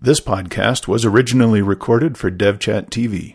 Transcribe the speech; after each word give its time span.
This 0.00 0.20
podcast 0.20 0.86
was 0.86 1.04
originally 1.04 1.60
recorded 1.60 2.16
for 2.16 2.30
DevChat 2.30 2.88
TV. 2.88 3.34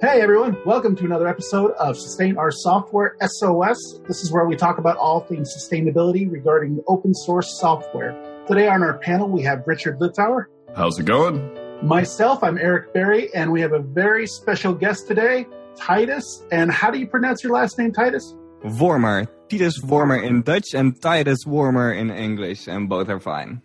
Hey 0.00 0.22
everyone, 0.22 0.56
welcome 0.64 0.96
to 0.96 1.04
another 1.04 1.28
episode 1.28 1.72
of 1.72 1.98
Sustain 1.98 2.38
Our 2.38 2.50
Software 2.50 3.14
SOS. 3.20 4.00
This 4.08 4.22
is 4.22 4.32
where 4.32 4.46
we 4.46 4.56
talk 4.56 4.78
about 4.78 4.96
all 4.96 5.20
things 5.20 5.54
sustainability 5.54 6.32
regarding 6.32 6.82
open 6.88 7.12
source 7.12 7.60
software. 7.60 8.18
Today 8.48 8.68
on 8.68 8.82
our 8.82 8.96
panel 8.96 9.28
we 9.28 9.42
have 9.42 9.64
Richard 9.66 9.98
Littauer. 9.98 10.46
How's 10.74 10.98
it 10.98 11.04
going? 11.04 11.86
Myself, 11.86 12.42
I'm 12.42 12.56
Eric 12.56 12.94
Berry, 12.94 13.28
and 13.34 13.52
we 13.52 13.60
have 13.60 13.74
a 13.74 13.80
very 13.80 14.26
special 14.26 14.72
guest 14.72 15.08
today, 15.08 15.46
Titus. 15.76 16.42
And 16.50 16.70
how 16.70 16.90
do 16.90 16.98
you 16.98 17.06
pronounce 17.06 17.44
your 17.44 17.52
last 17.52 17.76
name, 17.76 17.92
Titus? 17.92 18.34
Wormer. 18.62 19.28
Titus 19.48 19.82
Warmer 19.82 20.16
in 20.16 20.42
Dutch 20.42 20.72
and 20.74 21.00
Titus 21.00 21.44
Warmer 21.44 21.92
in 21.92 22.10
English, 22.10 22.68
and 22.68 22.88
both 22.88 23.08
are 23.08 23.20
fine. 23.20 23.60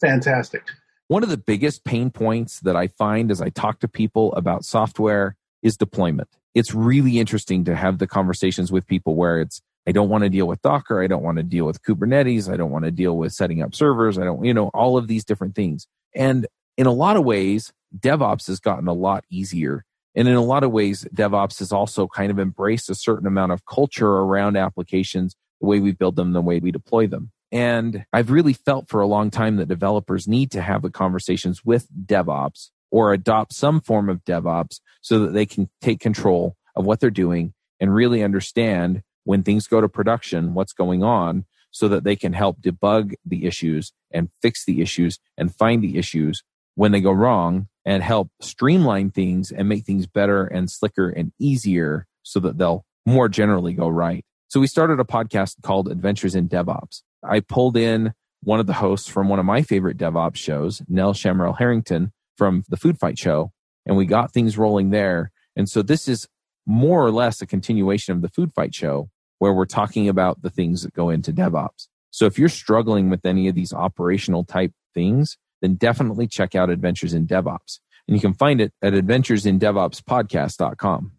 Fantastic. 0.00 0.62
One 1.08 1.22
of 1.22 1.28
the 1.28 1.36
biggest 1.36 1.84
pain 1.84 2.10
points 2.10 2.60
that 2.60 2.76
I 2.76 2.86
find 2.86 3.30
as 3.30 3.42
I 3.42 3.48
talk 3.48 3.80
to 3.80 3.88
people 3.88 4.32
about 4.34 4.64
software 4.64 5.36
is 5.62 5.76
deployment. 5.76 6.28
It's 6.54 6.74
really 6.74 7.18
interesting 7.18 7.64
to 7.64 7.74
have 7.74 7.98
the 7.98 8.06
conversations 8.06 8.70
with 8.70 8.86
people 8.86 9.16
where 9.16 9.40
it's, 9.40 9.60
I 9.86 9.92
don't 9.92 10.08
want 10.08 10.24
to 10.24 10.30
deal 10.30 10.46
with 10.46 10.62
Docker. 10.62 11.02
I 11.02 11.06
don't 11.06 11.22
want 11.22 11.38
to 11.38 11.42
deal 11.42 11.64
with 11.64 11.82
Kubernetes. 11.82 12.52
I 12.52 12.56
don't 12.56 12.70
want 12.70 12.84
to 12.84 12.90
deal 12.90 13.16
with 13.16 13.32
setting 13.32 13.62
up 13.62 13.74
servers. 13.74 14.18
I 14.18 14.24
don't, 14.24 14.44
you 14.44 14.54
know, 14.54 14.68
all 14.68 14.96
of 14.96 15.08
these 15.08 15.24
different 15.24 15.54
things. 15.54 15.86
And 16.14 16.46
in 16.76 16.86
a 16.86 16.92
lot 16.92 17.16
of 17.16 17.24
ways, 17.24 17.72
DevOps 17.98 18.46
has 18.46 18.60
gotten 18.60 18.86
a 18.86 18.92
lot 18.92 19.24
easier. 19.30 19.84
And 20.14 20.28
in 20.28 20.34
a 20.34 20.42
lot 20.42 20.62
of 20.62 20.70
ways, 20.70 21.06
DevOps 21.14 21.58
has 21.60 21.72
also 21.72 22.06
kind 22.06 22.30
of 22.30 22.38
embraced 22.38 22.90
a 22.90 22.94
certain 22.94 23.26
amount 23.26 23.52
of 23.52 23.64
culture 23.64 24.08
around 24.08 24.56
applications, 24.56 25.34
the 25.60 25.66
way 25.66 25.80
we 25.80 25.92
build 25.92 26.16
them, 26.16 26.32
the 26.32 26.42
way 26.42 26.58
we 26.58 26.70
deploy 26.70 27.06
them. 27.06 27.30
And 27.50 28.04
I've 28.12 28.30
really 28.30 28.52
felt 28.52 28.88
for 28.88 29.00
a 29.00 29.06
long 29.06 29.30
time 29.30 29.56
that 29.56 29.68
developers 29.68 30.26
need 30.26 30.50
to 30.52 30.62
have 30.62 30.82
the 30.82 30.90
conversations 30.90 31.64
with 31.64 31.86
DevOps 32.06 32.70
or 32.90 33.12
adopt 33.12 33.54
some 33.54 33.80
form 33.80 34.08
of 34.08 34.24
DevOps 34.24 34.80
so 35.00 35.18
that 35.20 35.32
they 35.32 35.46
can 35.46 35.68
take 35.80 36.00
control 36.00 36.56
of 36.76 36.86
what 36.86 37.00
they're 37.00 37.10
doing 37.10 37.52
and 37.80 37.94
really 37.94 38.22
understand 38.22 39.02
when 39.24 39.42
things 39.42 39.66
go 39.66 39.80
to 39.80 39.88
production, 39.88 40.54
what's 40.54 40.72
going 40.72 41.02
on 41.02 41.44
so 41.70 41.88
that 41.88 42.04
they 42.04 42.16
can 42.16 42.32
help 42.32 42.60
debug 42.60 43.14
the 43.24 43.46
issues 43.46 43.92
and 44.10 44.28
fix 44.40 44.64
the 44.64 44.80
issues 44.82 45.18
and 45.36 45.54
find 45.54 45.82
the 45.82 45.98
issues 45.98 46.42
when 46.74 46.92
they 46.92 47.00
go 47.00 47.12
wrong 47.12 47.68
and 47.84 48.02
help 48.02 48.30
streamline 48.40 49.10
things 49.10 49.50
and 49.50 49.68
make 49.68 49.84
things 49.84 50.06
better 50.06 50.44
and 50.44 50.70
slicker 50.70 51.08
and 51.08 51.32
easier 51.38 52.06
so 52.22 52.40
that 52.40 52.58
they'll 52.58 52.84
more 53.06 53.28
generally 53.28 53.72
go 53.72 53.88
right. 53.88 54.24
So 54.48 54.60
we 54.60 54.66
started 54.66 55.00
a 55.00 55.04
podcast 55.04 55.62
called 55.62 55.88
Adventures 55.88 56.34
in 56.34 56.48
DevOps. 56.48 57.02
I 57.24 57.40
pulled 57.40 57.76
in 57.76 58.12
one 58.42 58.60
of 58.60 58.66
the 58.66 58.74
hosts 58.74 59.08
from 59.08 59.28
one 59.28 59.38
of 59.38 59.44
my 59.44 59.62
favorite 59.62 59.96
DevOps 59.96 60.36
shows, 60.36 60.82
Nell 60.88 61.14
Shamrell 61.14 61.58
Harrington 61.58 62.12
from 62.36 62.64
the 62.68 62.76
Food 62.76 62.98
Fight 62.98 63.18
Show, 63.18 63.52
and 63.86 63.96
we 63.96 64.04
got 64.04 64.32
things 64.32 64.58
rolling 64.58 64.90
there. 64.90 65.30
And 65.56 65.68
so 65.68 65.82
this 65.82 66.08
is 66.08 66.28
more 66.66 67.04
or 67.04 67.10
less 67.10 67.40
a 67.40 67.46
continuation 67.46 68.14
of 68.14 68.22
the 68.22 68.28
Food 68.28 68.52
Fight 68.52 68.74
Show 68.74 69.08
where 69.38 69.52
we're 69.52 69.64
talking 69.64 70.08
about 70.08 70.42
the 70.42 70.50
things 70.50 70.82
that 70.82 70.94
go 70.94 71.10
into 71.10 71.32
DevOps. 71.32 71.88
So 72.10 72.26
if 72.26 72.38
you're 72.38 72.48
struggling 72.48 73.10
with 73.10 73.24
any 73.24 73.48
of 73.48 73.54
these 73.54 73.72
operational 73.72 74.44
type 74.44 74.72
things, 74.94 75.36
then 75.62 75.76
definitely 75.76 76.26
check 76.26 76.54
out 76.54 76.68
Adventures 76.68 77.14
in 77.14 77.26
DevOps. 77.26 77.78
And 78.06 78.14
you 78.16 78.20
can 78.20 78.34
find 78.34 78.60
it 78.60 78.74
at 78.82 78.92
adventuresindevopspodcast.com. 78.92 81.12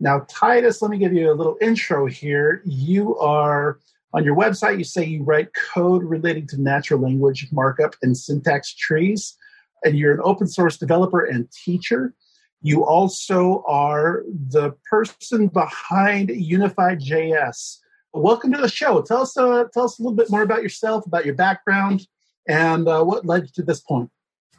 Now, 0.00 0.26
Titus, 0.28 0.82
let 0.82 0.90
me 0.90 0.98
give 0.98 1.12
you 1.12 1.30
a 1.30 1.34
little 1.34 1.56
intro 1.60 2.06
here. 2.06 2.60
You 2.66 3.16
are 3.18 3.78
on 4.12 4.24
your 4.24 4.34
website, 4.36 4.78
you 4.78 4.84
say 4.84 5.04
you 5.04 5.22
write 5.22 5.50
code 5.54 6.02
relating 6.04 6.46
to 6.48 6.60
natural 6.60 7.00
language 7.00 7.48
markup 7.52 7.94
and 8.02 8.14
syntax 8.16 8.74
trees, 8.74 9.36
and 9.84 9.96
you're 9.98 10.12
an 10.12 10.20
open 10.22 10.46
source 10.46 10.76
developer 10.76 11.24
and 11.24 11.50
teacher. 11.50 12.14
You 12.62 12.84
also 12.84 13.64
are 13.66 14.22
the 14.28 14.72
person 14.88 15.48
behind 15.48 16.30
Unified 16.30 17.00
JS. 17.00 17.78
Welcome 18.12 18.52
to 18.52 18.60
the 18.60 18.68
show. 18.68 19.02
Tell 19.02 19.22
us, 19.22 19.36
uh, 19.36 19.64
tell 19.72 19.84
us 19.84 19.98
a 19.98 20.02
little 20.02 20.16
bit 20.16 20.30
more 20.30 20.42
about 20.42 20.62
yourself, 20.62 21.06
about 21.06 21.24
your 21.24 21.34
background, 21.34 22.06
and 22.48 22.88
uh, 22.88 23.02
what 23.02 23.24
led 23.24 23.42
you 23.42 23.48
to 23.54 23.62
this 23.62 23.80
point. 23.80 24.10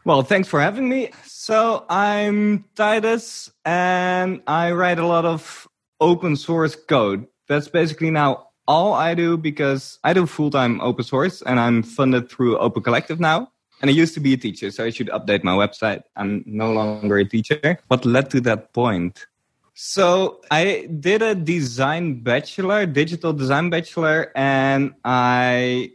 Well, 0.06 0.22
thanks 0.22 0.48
for 0.48 0.62
having 0.62 0.88
me. 0.88 1.10
So, 1.26 1.86
I'm 1.90 2.66
Titus, 2.76 3.52
and 3.66 4.42
I 4.46 4.72
write 4.72 5.00
a 5.00 5.08
lot 5.08 5.26
of 5.26 5.68
open 6.00 6.36
source 6.36 6.76
code. 6.76 7.26
That's 7.48 7.68
basically 7.68 8.12
now 8.12 8.50
all 8.68 8.94
I 8.94 9.14
do 9.14 9.38
because 9.38 10.00
I 10.04 10.14
do 10.14 10.26
full 10.26 10.50
time 10.50 10.82
open 10.82 11.04
source 11.04 11.42
and 11.42 11.60
I'm 11.60 11.84
funded 11.84 12.30
through 12.30 12.58
Open 12.58 12.84
Collective 12.84 13.20
now. 13.20 13.52
And 13.82 13.90
I 13.90 13.94
used 13.94 14.14
to 14.14 14.20
be 14.20 14.34
a 14.34 14.38
teacher, 14.38 14.72
so 14.72 14.86
I 14.86 14.90
should 14.90 15.10
update 15.10 15.44
my 15.44 15.52
website. 15.52 16.04
I'm 16.16 16.44
no 16.48 16.72
longer 16.72 17.18
a 17.18 17.26
teacher. 17.26 17.78
What 17.90 18.06
led 18.06 18.30
to 18.32 18.42
that 18.42 18.74
point? 18.74 19.28
So 19.74 20.42
I 20.50 20.88
did 21.00 21.22
a 21.22 21.36
design 21.36 22.22
bachelor, 22.22 22.86
digital 22.86 23.34
design 23.34 23.70
bachelor, 23.70 24.32
and 24.34 24.94
I 25.04 25.92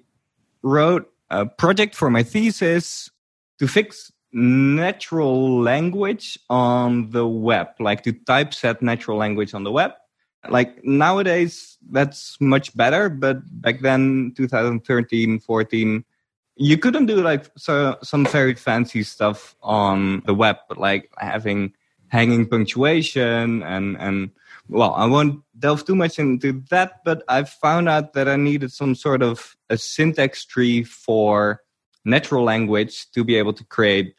wrote 0.62 1.10
a 1.30 1.46
project 1.46 1.94
for 1.94 2.10
my 2.10 2.22
thesis 2.22 3.10
to 3.58 3.68
fix 3.68 4.12
natural 4.32 5.60
language 5.60 6.38
on 6.48 7.10
the 7.10 7.26
web, 7.26 7.68
like 7.78 8.02
to 8.04 8.12
typeset 8.12 8.80
natural 8.82 9.18
language 9.18 9.54
on 9.54 9.64
the 9.64 9.72
web. 9.72 9.92
Like 10.48 10.82
nowadays, 10.84 11.76
that's 11.90 12.40
much 12.40 12.74
better, 12.76 13.08
but 13.08 13.38
back 13.60 13.80
then, 13.80 14.32
2013, 14.36 15.40
14, 15.40 16.04
you 16.56 16.78
couldn't 16.78 17.06
do 17.06 17.16
like 17.22 17.50
so, 17.56 17.96
some 18.02 18.24
very 18.26 18.54
fancy 18.54 19.02
stuff 19.02 19.54
on 19.62 20.22
the 20.26 20.34
web, 20.34 20.56
but 20.68 20.78
like 20.78 21.10
having 21.18 21.72
hanging 22.08 22.46
punctuation 22.46 23.62
and, 23.62 23.96
and 23.98 24.30
well, 24.68 24.94
I 24.94 25.06
won't 25.06 25.42
delve 25.58 25.84
too 25.84 25.96
much 25.96 26.18
into 26.18 26.62
that, 26.70 27.00
but 27.04 27.22
I 27.28 27.44
found 27.44 27.88
out 27.88 28.12
that 28.14 28.28
I 28.28 28.36
needed 28.36 28.72
some 28.72 28.94
sort 28.94 29.22
of 29.22 29.56
a 29.68 29.76
syntax 29.76 30.44
tree 30.44 30.84
for 30.84 31.60
natural 32.04 32.44
language 32.44 33.10
to 33.12 33.24
be 33.24 33.36
able 33.36 33.52
to 33.54 33.64
create 33.64 34.14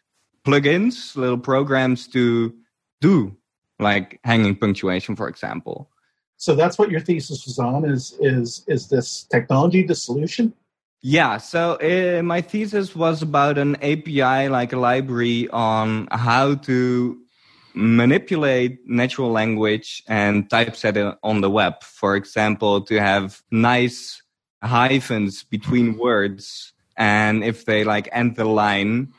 plugins, 0.46 1.16
little 1.16 1.38
programs 1.38 2.08
to 2.10 2.54
do 3.00 3.36
like 3.80 4.20
hanging 4.24 4.56
punctuation, 4.56 5.16
for 5.16 5.28
example. 5.28 5.90
So 6.38 6.56
that's 6.56 6.78
what 6.78 6.90
your 6.90 7.02
thesis 7.02 7.46
was 7.46 7.60
on 7.60 7.86
is 7.86 8.16
is 8.20 8.64
is 8.68 8.90
this 8.90 9.24
technology 9.24 9.84
the 9.84 9.96
solution? 9.96 10.54
Yeah, 11.04 11.38
so 11.38 11.74
uh, 11.82 12.22
my 12.22 12.42
thesis 12.42 12.96
was 12.96 13.24
about 13.24 13.58
an 13.58 13.76
API, 13.78 14.50
like 14.50 14.72
a 14.72 14.78
library, 14.78 15.50
on 15.50 16.08
how 16.12 16.56
to 16.56 17.20
manipulate 17.74 18.80
natural 18.88 19.32
language 19.32 20.04
and 20.08 20.50
typeset 20.50 20.98
it 20.98 21.18
on 21.24 21.42
the 21.42 21.50
web. 21.50 21.82
For 21.84 22.16
example, 22.16 22.82
to 22.82 23.00
have 23.00 23.42
nice 23.52 24.22
hyphens 24.64 25.44
between 25.44 25.98
words, 25.98 26.74
and 26.98 27.44
if 27.44 27.66
they 27.66 27.84
like 27.84 28.10
end 28.12 28.36
the 28.36 28.46
line, 28.46 29.14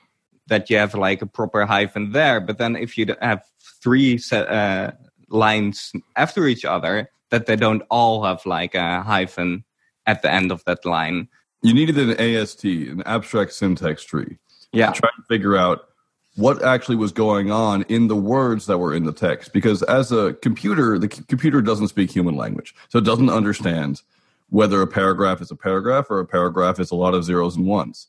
that 0.49 0.69
you 0.71 0.77
have 0.77 0.95
like 0.95 1.23
a 1.23 1.27
proper 1.27 1.65
hyphen 1.67 2.13
there. 2.13 2.41
But 2.41 2.59
then 2.59 2.77
if 2.77 2.99
you 2.99 3.07
have 3.21 3.43
three 3.83 4.21
uh, 4.31 4.91
lines 5.29 5.93
after 6.17 6.47
each 6.47 6.65
other, 6.65 7.11
that 7.31 7.47
they 7.47 7.57
don't 7.57 7.83
all 7.91 8.25
have 8.25 8.45
like 8.45 8.75
a 8.75 9.03
hyphen 9.03 9.65
at 10.07 10.23
the 10.23 10.31
end 10.31 10.53
of 10.53 10.63
that 10.65 10.85
line. 10.85 11.29
You 11.63 11.73
needed 11.73 11.99
an 11.99 12.21
AST, 12.21 12.65
an 12.65 13.03
abstract 13.07 13.53
syntax 13.53 14.05
tree. 14.05 14.39
Yeah. 14.73 14.93
To 14.93 15.01
try 15.01 15.11
to 15.17 15.23
figure 15.29 15.57
out 15.57 15.89
what 16.37 16.63
actually 16.63 16.97
was 16.97 17.13
going 17.13 17.51
on 17.51 17.83
in 17.89 18.09
the 18.09 18.17
words 18.17 18.67
that 18.67 18.79
were 18.79 18.95
in 18.95 19.05
the 19.05 19.13
text. 19.13 19.53
Because 19.53 19.83
as 19.83 20.13
a 20.13 20.33
computer, 20.35 20.99
the 20.99 21.15
c- 21.15 21.23
computer 21.29 21.61
doesn't 21.61 21.89
speak 21.89 22.11
human 22.11 22.37
language. 22.37 22.75
So 22.89 22.99
it 22.99 23.05
doesn't 23.05 23.29
understand 23.29 24.03
whether 24.49 24.81
a 24.81 24.87
paragraph 24.87 25.41
is 25.41 25.51
a 25.51 25.57
paragraph 25.57 26.11
or 26.11 26.21
a 26.21 26.27
paragraph 26.27 26.81
is 26.81 26.91
a 26.91 26.95
lot 26.95 27.15
of 27.15 27.25
zeros 27.25 27.57
and 27.57 27.67
ones. 27.67 28.09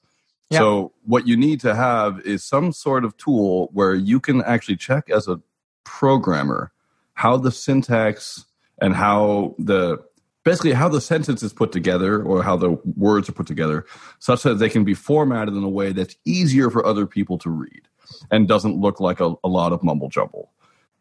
Yeah. 0.49 0.59
So 0.59 0.93
what 1.05 1.27
you 1.27 1.35
need 1.35 1.59
to 1.61 1.75
have 1.75 2.19
is 2.21 2.43
some 2.43 2.71
sort 2.71 3.05
of 3.05 3.17
tool 3.17 3.69
where 3.73 3.95
you 3.95 4.19
can 4.19 4.41
actually 4.43 4.77
check 4.77 5.09
as 5.09 5.27
a 5.27 5.41
programmer 5.83 6.71
how 7.15 7.37
the 7.37 7.51
syntax 7.51 8.45
and 8.81 8.95
how 8.95 9.55
the 9.59 9.97
basically 10.43 10.73
how 10.73 10.89
the 10.89 11.01
sentence 11.01 11.43
is 11.43 11.53
put 11.53 11.71
together 11.71 12.21
or 12.21 12.43
how 12.43 12.57
the 12.57 12.71
words 12.97 13.29
are 13.29 13.33
put 13.33 13.47
together 13.47 13.85
such 14.19 14.43
that 14.43 14.55
they 14.55 14.69
can 14.69 14.83
be 14.83 14.93
formatted 14.93 15.53
in 15.53 15.63
a 15.63 15.69
way 15.69 15.91
that's 15.91 16.15
easier 16.25 16.69
for 16.69 16.85
other 16.85 17.05
people 17.05 17.37
to 17.37 17.49
read 17.49 17.87
and 18.31 18.47
doesn't 18.47 18.79
look 18.79 18.99
like 18.99 19.19
a, 19.19 19.33
a 19.43 19.47
lot 19.47 19.73
of 19.73 19.83
mumble 19.83 20.09
jumble. 20.09 20.51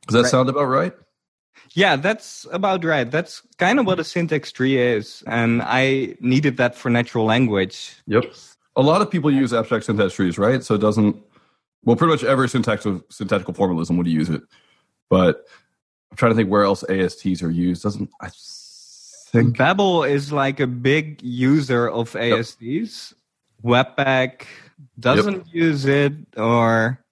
Does 0.06 0.14
that 0.14 0.22
Right. 0.22 0.30
sound 0.30 0.48
about 0.48 0.64
right? 0.64 0.92
Yeah, 1.74 1.96
that's 1.96 2.46
about 2.52 2.84
right. 2.84 3.10
That's 3.10 3.42
kind 3.58 3.78
of 3.78 3.86
what 3.86 4.00
a 4.00 4.04
syntax 4.04 4.52
tree 4.52 4.78
is. 4.78 5.22
And 5.26 5.62
I 5.62 6.16
needed 6.20 6.56
that 6.56 6.74
for 6.74 6.90
natural 6.90 7.24
language. 7.24 7.94
Yep. 8.06 8.24
A 8.76 8.82
lot 8.82 9.02
of 9.02 9.10
people 9.10 9.30
use 9.30 9.52
abstract 9.52 9.84
syntax 9.84 10.14
trees, 10.14 10.38
right? 10.38 10.62
So 10.64 10.74
it 10.74 10.80
doesn't. 10.80 11.16
Well, 11.84 11.96
pretty 11.96 12.12
much 12.12 12.24
every 12.24 12.48
syntax 12.48 12.86
of 12.86 13.02
syntactical 13.10 13.54
formalism 13.54 13.96
would 13.96 14.06
use 14.06 14.30
it, 14.30 14.42
but 15.10 15.44
I'm 16.10 16.16
trying 16.16 16.32
to 16.32 16.36
think 16.36 16.48
where 16.50 16.62
else 16.62 16.84
ASTs 16.88 17.42
are 17.42 17.50
used. 17.50 17.82
Doesn't 17.82 18.08
I 18.20 18.28
think. 19.30 19.58
Babel 19.58 20.04
is 20.04 20.32
like 20.32 20.60
a 20.60 20.66
big 20.66 21.22
user 21.22 21.88
of 21.88 22.14
ASTs. 22.16 23.14
Webpack 23.64 24.42
doesn't 24.98 25.46
use 25.52 25.84
it, 25.84 26.12
or 26.36 27.02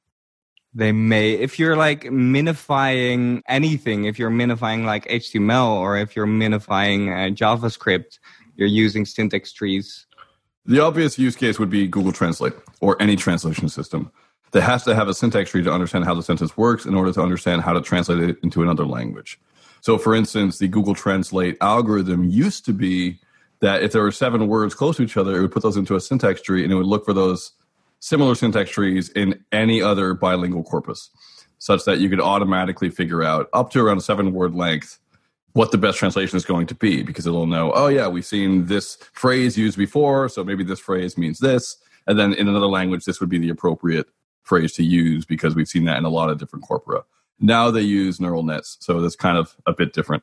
they 0.74 0.92
may. 0.92 1.32
If 1.32 1.58
you're 1.58 1.76
like 1.76 2.04
minifying 2.04 3.42
anything, 3.48 4.04
if 4.04 4.18
you're 4.18 4.30
minifying 4.30 4.84
like 4.84 5.06
HTML 5.08 5.72
or 5.76 5.96
if 5.96 6.14
you're 6.14 6.26
minifying 6.26 7.08
uh, 7.08 7.34
JavaScript, 7.34 8.18
you're 8.56 8.68
using 8.68 9.04
syntax 9.04 9.52
trees. 9.52 10.06
The 10.66 10.80
obvious 10.80 11.18
use 11.18 11.34
case 11.34 11.58
would 11.58 11.70
be 11.70 11.88
Google 11.88 12.12
Translate 12.12 12.52
or 12.80 13.00
any 13.00 13.16
translation 13.16 13.68
system 13.68 14.12
that 14.52 14.62
has 14.62 14.84
to 14.84 14.94
have 14.94 15.08
a 15.08 15.14
syntax 15.14 15.50
tree 15.50 15.62
to 15.62 15.72
understand 15.72 16.04
how 16.04 16.14
the 16.14 16.22
sentence 16.22 16.56
works 16.56 16.84
in 16.84 16.94
order 16.94 17.12
to 17.12 17.22
understand 17.22 17.62
how 17.62 17.72
to 17.72 17.80
translate 17.80 18.18
it 18.18 18.38
into 18.42 18.62
another 18.62 18.84
language. 18.84 19.40
So, 19.80 19.96
for 19.96 20.14
instance, 20.14 20.58
the 20.58 20.68
Google 20.68 20.94
Translate 20.94 21.56
algorithm 21.60 22.24
used 22.24 22.64
to 22.66 22.72
be 22.72 23.18
that 23.60 23.82
if 23.82 23.92
there 23.92 24.02
were 24.02 24.12
seven 24.12 24.46
words 24.46 24.74
close 24.74 24.96
to 24.96 25.02
each 25.02 25.16
other, 25.16 25.36
it 25.36 25.40
would 25.40 25.52
put 25.52 25.62
those 25.62 25.76
into 25.76 25.96
a 25.96 26.00
syntax 26.00 26.42
tree 26.42 26.62
and 26.62 26.72
it 26.72 26.76
would 26.76 26.86
look 26.86 27.04
for 27.04 27.12
those 27.12 27.52
similar 28.00 28.34
syntax 28.34 28.70
trees 28.70 29.10
in 29.10 29.42
any 29.52 29.80
other 29.80 30.14
bilingual 30.14 30.64
corpus, 30.64 31.10
such 31.58 31.84
that 31.84 31.98
you 31.98 32.08
could 32.08 32.20
automatically 32.20 32.90
figure 32.90 33.22
out 33.22 33.48
up 33.52 33.70
to 33.70 33.80
around 33.80 34.00
seven 34.00 34.32
word 34.32 34.54
length 34.54 34.98
what 35.52 35.72
the 35.72 35.78
best 35.78 35.98
translation 35.98 36.36
is 36.36 36.44
going 36.44 36.66
to 36.66 36.74
be 36.74 37.02
because 37.02 37.26
it'll 37.26 37.46
know, 37.46 37.72
oh, 37.72 37.88
yeah, 37.88 38.06
we've 38.08 38.24
seen 38.24 38.66
this 38.66 38.96
phrase 39.12 39.58
used 39.58 39.76
before, 39.76 40.28
so 40.28 40.44
maybe 40.44 40.62
this 40.62 40.78
phrase 40.78 41.18
means 41.18 41.38
this. 41.40 41.76
And 42.06 42.18
then 42.18 42.32
in 42.34 42.48
another 42.48 42.66
language, 42.66 43.04
this 43.04 43.20
would 43.20 43.28
be 43.28 43.38
the 43.38 43.50
appropriate 43.50 44.08
phrase 44.42 44.72
to 44.72 44.84
use 44.84 45.24
because 45.24 45.54
we've 45.54 45.68
seen 45.68 45.84
that 45.84 45.98
in 45.98 46.04
a 46.04 46.08
lot 46.08 46.30
of 46.30 46.38
different 46.38 46.64
corpora. 46.64 47.04
Now 47.40 47.70
they 47.70 47.82
use 47.82 48.20
neural 48.20 48.42
nets, 48.42 48.76
so 48.80 49.00
that's 49.00 49.16
kind 49.16 49.38
of 49.38 49.56
a 49.66 49.72
bit 49.72 49.92
different. 49.92 50.22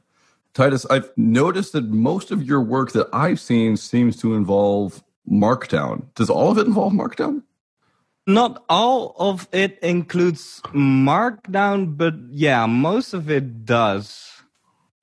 Titus, 0.53 0.85
I've 0.89 1.12
noticed 1.18 1.74
that 1.74 1.85
most 1.85 2.31
of 2.31 2.44
your 2.44 2.62
work 2.62 2.91
that 2.94 3.07
I've 3.13 3.39
seen 3.39 3.77
seems 3.77 4.18
to 4.21 4.33
involve 4.33 5.03
Markdown. 5.29 6.06
Does 6.15 6.29
all 6.29 6.51
of 6.51 6.57
it 6.57 6.68
involve 6.68 6.94
Markdown? 6.94 7.44
Not 8.27 8.65
all 8.68 9.15
of 9.18 9.47
it 9.53 9.79
includes 9.79 10.62
Markdown, 10.74 11.97
but 11.97 12.13
yeah, 12.29 12.65
most 12.65 13.13
of 13.13 13.31
it 13.31 13.65
does. 13.65 14.44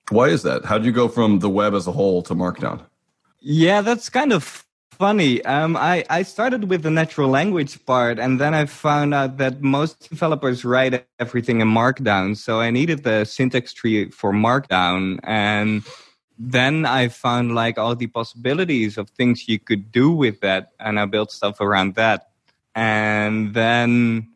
Why 0.09 0.27
is 0.27 0.43
that? 0.43 0.63
How 0.63 0.77
do 0.77 0.85
you 0.85 0.91
go 0.91 1.07
from 1.07 1.39
the 1.39 1.49
web 1.49 1.73
as 1.73 1.87
a 1.87 1.91
whole 1.91 2.21
to 2.21 2.35
Markdown? 2.35 2.85
Yeah, 3.41 3.81
that's 3.81 4.09
kind 4.09 4.31
of 4.31 4.63
funny. 4.91 5.43
Um, 5.43 5.75
I, 5.75 6.05
I 6.09 6.21
started 6.21 6.69
with 6.69 6.83
the 6.83 6.91
natural 6.91 7.29
language 7.29 7.83
part, 7.85 8.19
and 8.19 8.39
then 8.39 8.53
I 8.53 8.65
found 8.65 9.15
out 9.15 9.37
that 9.37 9.61
most 9.61 10.09
developers 10.09 10.63
write 10.63 11.05
everything 11.19 11.61
in 11.61 11.67
Markdown. 11.67 12.37
So 12.37 12.59
I 12.59 12.69
needed 12.69 13.03
the 13.03 13.25
syntax 13.25 13.73
tree 13.73 14.11
for 14.11 14.31
Markdown. 14.31 15.19
And 15.23 15.83
then 16.37 16.85
I 16.85 17.07
found 17.07 17.55
like 17.55 17.79
all 17.79 17.95
the 17.95 18.07
possibilities 18.07 18.97
of 18.99 19.09
things 19.09 19.47
you 19.47 19.57
could 19.57 19.91
do 19.91 20.11
with 20.11 20.41
that. 20.41 20.73
And 20.79 20.99
I 20.99 21.05
built 21.05 21.31
stuff 21.31 21.59
around 21.59 21.95
that. 21.95 22.29
And 22.75 23.53
then 23.53 24.29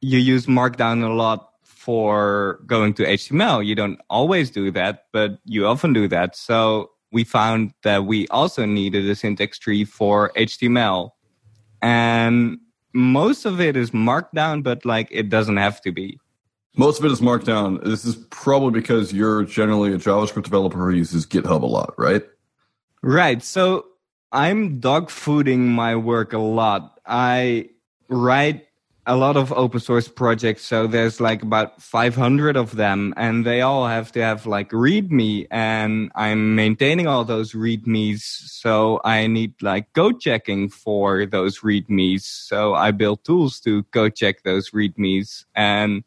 you 0.00 0.18
use 0.18 0.46
Markdown 0.46 1.04
a 1.04 1.12
lot 1.12 1.50
for 1.64 2.60
going 2.66 2.94
to 2.94 3.04
HTML. 3.04 3.66
You 3.66 3.74
don't 3.74 4.00
always 4.08 4.50
do 4.50 4.70
that, 4.70 5.06
but 5.12 5.38
you 5.44 5.66
often 5.66 5.92
do 5.92 6.06
that. 6.08 6.36
So 6.36 6.90
we 7.10 7.24
found 7.24 7.72
that 7.82 8.04
we 8.04 8.28
also 8.28 8.64
needed 8.64 9.08
a 9.08 9.14
syntax 9.14 9.58
tree 9.58 9.84
for 9.84 10.30
HTML. 10.36 11.10
And 11.82 12.58
most 12.94 13.44
of 13.44 13.60
it 13.60 13.76
is 13.76 13.90
markdown, 13.90 14.62
but 14.62 14.84
like 14.84 15.08
it 15.10 15.28
doesn't 15.28 15.56
have 15.56 15.80
to 15.82 15.92
be. 15.92 16.18
Most 16.76 17.00
of 17.00 17.04
it 17.04 17.12
is 17.12 17.20
markdown. 17.20 17.84
This 17.84 18.04
is 18.04 18.16
probably 18.30 18.80
because 18.80 19.12
you're 19.12 19.44
generally 19.44 19.92
a 19.92 19.98
JavaScript 19.98 20.44
developer 20.44 20.78
who 20.78 20.96
uses 20.96 21.26
GitHub 21.26 21.62
a 21.62 21.66
lot, 21.66 21.94
right? 21.98 22.22
Right. 23.02 23.42
So 23.42 23.86
I'm 24.30 24.80
dog 24.80 25.10
fooding 25.10 25.66
my 25.66 25.96
work 25.96 26.32
a 26.32 26.38
lot. 26.38 27.00
I 27.04 27.68
write 28.12 28.66
a 29.06 29.16
lot 29.16 29.36
of 29.36 29.52
open 29.52 29.80
source 29.80 30.06
projects. 30.06 30.62
So 30.62 30.86
there's 30.86 31.20
like 31.20 31.42
about 31.42 31.82
500 31.82 32.56
of 32.56 32.76
them 32.76 33.12
and 33.16 33.44
they 33.44 33.60
all 33.60 33.88
have 33.88 34.12
to 34.12 34.22
have 34.22 34.46
like 34.46 34.70
README 34.70 35.48
and 35.50 36.12
I'm 36.14 36.54
maintaining 36.54 37.08
all 37.08 37.24
those 37.24 37.52
READMEs. 37.52 38.20
So 38.20 39.00
I 39.04 39.26
need 39.26 39.60
like 39.60 39.92
code 39.94 40.20
checking 40.20 40.68
for 40.68 41.26
those 41.26 41.60
READMEs. 41.60 42.22
So 42.22 42.74
I 42.74 42.92
build 42.92 43.24
tools 43.24 43.58
to 43.60 43.82
code 43.84 44.14
check 44.14 44.44
those 44.44 44.70
READMEs 44.70 45.46
and 45.56 46.04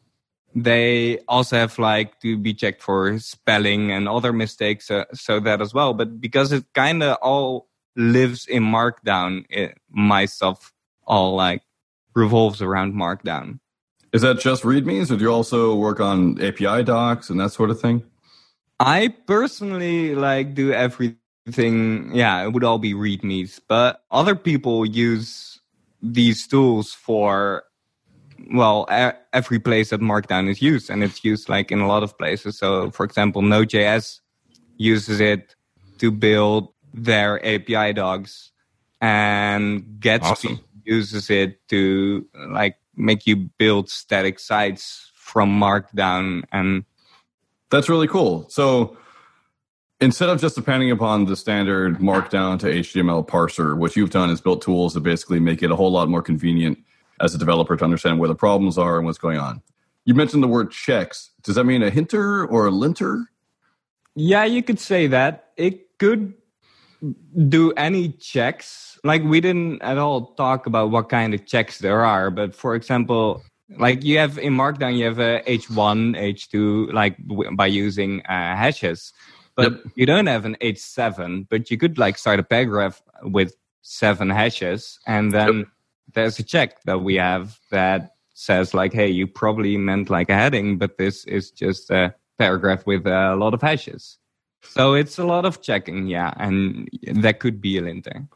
they 0.54 1.18
also 1.28 1.56
have 1.56 1.78
like 1.78 2.18
to 2.20 2.38
be 2.38 2.54
checked 2.54 2.80
for 2.82 3.18
spelling 3.18 3.92
and 3.92 4.08
other 4.08 4.32
mistakes. 4.32 4.90
Uh, 4.90 5.04
so 5.12 5.38
that 5.40 5.60
as 5.60 5.74
well. 5.74 5.92
But 5.92 6.18
because 6.18 6.50
it 6.50 6.64
kind 6.72 7.02
of 7.02 7.18
all 7.20 7.68
lives 7.94 8.46
in 8.46 8.62
markdown, 8.62 9.44
it, 9.50 9.76
all 11.06 11.36
like 11.36 11.62
revolves 12.16 12.62
around 12.62 12.94
Markdown. 12.94 13.60
Is 14.12 14.22
that 14.22 14.40
just 14.40 14.62
READMEs, 14.62 15.10
or 15.10 15.16
do 15.16 15.24
you 15.24 15.32
also 15.32 15.74
work 15.74 16.00
on 16.00 16.42
API 16.42 16.82
docs 16.82 17.28
and 17.28 17.38
that 17.38 17.52
sort 17.52 17.70
of 17.70 17.80
thing? 17.80 18.02
I 18.80 19.14
personally 19.26 20.14
like 20.14 20.54
do 20.54 20.72
everything. 20.72 22.10
Yeah, 22.14 22.42
it 22.42 22.52
would 22.52 22.64
all 22.64 22.78
be 22.78 22.94
READMEs, 22.94 23.60
but 23.68 24.02
other 24.10 24.34
people 24.34 24.86
use 24.86 25.60
these 26.02 26.46
tools 26.46 26.92
for 26.92 27.64
well 28.52 28.86
every 29.32 29.58
place 29.58 29.90
that 29.90 30.00
Markdown 30.00 30.48
is 30.48 30.62
used, 30.62 30.88
and 30.88 31.04
it's 31.04 31.22
used 31.24 31.48
like 31.48 31.70
in 31.70 31.80
a 31.80 31.86
lot 31.86 32.02
of 32.02 32.16
places. 32.16 32.58
So, 32.58 32.90
for 32.90 33.04
example, 33.04 33.42
Node.js 33.42 34.20
uses 34.78 35.20
it 35.20 35.54
to 35.98 36.10
build 36.10 36.72
their 36.94 37.44
API 37.44 37.92
docs, 37.92 38.52
and 39.00 39.82
Gatsby 40.00 40.22
awesome 40.22 40.60
uses 40.86 41.30
it 41.30 41.66
to 41.68 42.26
like 42.48 42.76
make 42.94 43.26
you 43.26 43.36
build 43.36 43.90
static 43.90 44.38
sites 44.38 45.10
from 45.14 45.60
Markdown 45.60 46.44
and 46.52 46.84
that's 47.70 47.88
really 47.88 48.06
cool. 48.06 48.48
So 48.48 48.96
instead 50.00 50.28
of 50.28 50.40
just 50.40 50.54
depending 50.54 50.90
upon 50.90 51.24
the 51.24 51.36
standard 51.36 51.98
Markdown 51.98 52.58
to 52.60 52.66
HTML 52.66 53.26
parser, 53.26 53.76
what 53.76 53.96
you've 53.96 54.10
done 54.10 54.30
is 54.30 54.40
built 54.40 54.62
tools 54.62 54.94
that 54.94 55.00
basically 55.00 55.40
make 55.40 55.62
it 55.62 55.70
a 55.70 55.76
whole 55.76 55.90
lot 55.90 56.08
more 56.08 56.22
convenient 56.22 56.78
as 57.20 57.34
a 57.34 57.38
developer 57.38 57.76
to 57.76 57.84
understand 57.84 58.18
where 58.18 58.28
the 58.28 58.34
problems 58.34 58.78
are 58.78 58.98
and 58.98 59.06
what's 59.06 59.18
going 59.18 59.38
on. 59.38 59.62
You 60.04 60.14
mentioned 60.14 60.42
the 60.42 60.48
word 60.48 60.70
checks. 60.70 61.30
Does 61.42 61.56
that 61.56 61.64
mean 61.64 61.82
a 61.82 61.90
hinter 61.90 62.46
or 62.46 62.66
a 62.66 62.70
linter? 62.70 63.26
Yeah, 64.14 64.44
you 64.44 64.62
could 64.62 64.78
say 64.78 65.08
that. 65.08 65.50
It 65.56 65.98
could 65.98 66.34
do 67.48 67.72
any 67.72 68.10
checks. 68.10 68.98
Like 69.04 69.22
we 69.22 69.40
didn't 69.40 69.82
at 69.82 69.98
all 69.98 70.34
talk 70.34 70.66
about 70.66 70.90
what 70.90 71.08
kind 71.08 71.34
of 71.34 71.46
checks 71.46 71.78
there 71.78 72.04
are, 72.04 72.30
but 72.30 72.54
for 72.54 72.74
example, 72.74 73.42
like 73.78 74.04
you 74.04 74.18
have 74.18 74.38
in 74.38 74.54
Markdown, 74.54 74.96
you 74.96 75.04
have 75.06 75.18
a 75.18 75.42
H1, 75.46 76.16
H2, 76.16 76.92
like 76.92 77.16
by 77.56 77.66
using 77.66 78.20
uh, 78.26 78.56
hashes, 78.56 79.12
but 79.56 79.72
yep. 79.72 79.82
you 79.96 80.06
don't 80.06 80.26
have 80.26 80.44
an 80.44 80.56
H7. 80.60 81.48
But 81.48 81.70
you 81.70 81.76
could 81.76 81.98
like 81.98 82.18
start 82.18 82.38
a 82.38 82.44
paragraph 82.44 83.02
with 83.22 83.54
seven 83.82 84.30
hashes, 84.30 84.98
and 85.06 85.32
then 85.32 85.58
yep. 85.58 85.66
there's 86.14 86.38
a 86.38 86.42
check 86.44 86.82
that 86.84 87.00
we 87.00 87.16
have 87.16 87.58
that 87.70 88.12
says 88.34 88.74
like, 88.74 88.92
hey, 88.92 89.08
you 89.08 89.26
probably 89.26 89.76
meant 89.76 90.10
like 90.10 90.28
a 90.28 90.34
heading, 90.34 90.78
but 90.78 90.98
this 90.98 91.24
is 91.24 91.50
just 91.50 91.90
a 91.90 92.14
paragraph 92.38 92.86
with 92.86 93.06
a 93.06 93.34
lot 93.34 93.54
of 93.54 93.62
hashes. 93.62 94.18
So 94.70 94.94
it's 94.94 95.18
a 95.18 95.24
lot 95.24 95.44
of 95.44 95.62
checking, 95.62 96.06
yeah, 96.06 96.32
and 96.36 96.88
that 97.02 97.40
could 97.40 97.60
be 97.60 97.78
a 97.78 97.82
linter. 97.82 98.26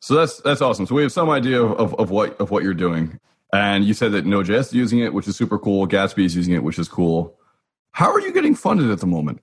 So 0.00 0.14
that's 0.14 0.40
that's 0.42 0.60
awesome. 0.60 0.86
So 0.86 0.94
we 0.94 1.02
have 1.02 1.12
some 1.12 1.30
idea 1.30 1.62
of, 1.62 1.94
of 1.94 2.10
what 2.10 2.40
of 2.40 2.50
what 2.50 2.62
you're 2.62 2.74
doing, 2.74 3.18
and 3.52 3.84
you 3.84 3.94
said 3.94 4.12
that 4.12 4.26
Node.js 4.26 4.60
is 4.60 4.72
using 4.72 5.00
it, 5.00 5.12
which 5.12 5.26
is 5.26 5.36
super 5.36 5.58
cool. 5.58 5.88
Gatsby 5.88 6.24
is 6.24 6.36
using 6.36 6.54
it, 6.54 6.62
which 6.62 6.78
is 6.78 6.88
cool. 6.88 7.36
How 7.92 8.12
are 8.12 8.20
you 8.20 8.32
getting 8.32 8.54
funded 8.54 8.90
at 8.90 9.00
the 9.00 9.06
moment? 9.06 9.40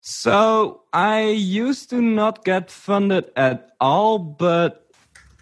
So 0.00 0.82
I 0.92 1.22
used 1.28 1.90
to 1.90 2.00
not 2.00 2.44
get 2.44 2.70
funded 2.70 3.30
at 3.36 3.70
all, 3.80 4.18
but 4.18 4.90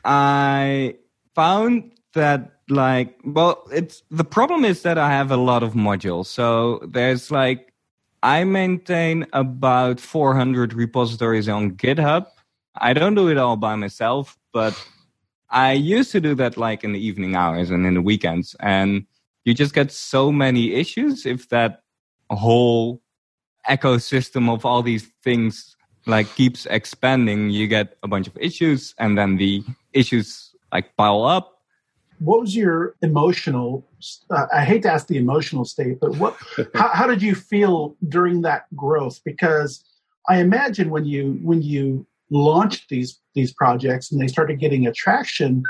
I 0.04 0.96
found 1.34 1.92
that 2.14 2.52
like 2.68 3.18
well 3.24 3.66
it's 3.72 4.02
the 4.10 4.24
problem 4.24 4.64
is 4.64 4.82
that 4.82 4.98
I 4.98 5.10
have 5.10 5.30
a 5.30 5.36
lot 5.36 5.62
of 5.62 5.74
modules. 5.74 6.26
So 6.26 6.80
there's 6.88 7.30
like 7.30 7.71
I 8.22 8.44
maintain 8.44 9.26
about 9.32 9.98
400 9.98 10.74
repositories 10.74 11.48
on 11.48 11.72
GitHub. 11.72 12.26
I 12.76 12.92
don't 12.92 13.14
do 13.14 13.28
it 13.28 13.36
all 13.36 13.56
by 13.56 13.74
myself, 13.74 14.38
but 14.52 14.74
I 15.50 15.72
used 15.72 16.12
to 16.12 16.20
do 16.20 16.34
that 16.36 16.56
like 16.56 16.84
in 16.84 16.92
the 16.92 17.04
evening 17.04 17.34
hours 17.34 17.70
and 17.70 17.84
in 17.84 17.94
the 17.94 18.02
weekends. 18.02 18.54
And 18.60 19.06
you 19.44 19.54
just 19.54 19.74
get 19.74 19.90
so 19.90 20.30
many 20.30 20.72
issues 20.72 21.26
if 21.26 21.48
that 21.48 21.82
whole 22.30 23.02
ecosystem 23.68 24.52
of 24.52 24.64
all 24.64 24.82
these 24.82 25.08
things 25.22 25.76
like 26.06 26.32
keeps 26.34 26.66
expanding. 26.66 27.50
You 27.50 27.66
get 27.66 27.96
a 28.02 28.08
bunch 28.08 28.28
of 28.28 28.36
issues 28.38 28.94
and 28.98 29.18
then 29.18 29.36
the 29.36 29.64
issues 29.92 30.54
like 30.72 30.96
pile 30.96 31.24
up 31.24 31.61
what 32.24 32.40
was 32.40 32.54
your 32.54 32.94
emotional 33.02 33.84
uh, 34.30 34.46
i 34.52 34.64
hate 34.64 34.82
to 34.82 34.90
ask 34.90 35.06
the 35.06 35.16
emotional 35.16 35.64
state 35.64 35.98
but 36.00 36.16
what 36.16 36.36
how, 36.74 36.88
how, 36.88 37.06
did 37.06 37.22
you 37.22 37.34
feel 37.34 37.96
during 38.08 38.42
that 38.42 38.64
growth 38.76 39.20
because 39.24 39.84
I 40.28 40.38
imagine 40.38 40.90
when 40.90 41.04
you 41.04 41.38
when 41.42 41.62
you 41.62 42.06
launched 42.30 42.88
these 42.88 43.20
these 43.34 43.52
projects 43.52 44.12
and 44.12 44.20
they 44.20 44.28
started 44.28 44.60
getting 44.60 44.86
attraction, 44.86 45.62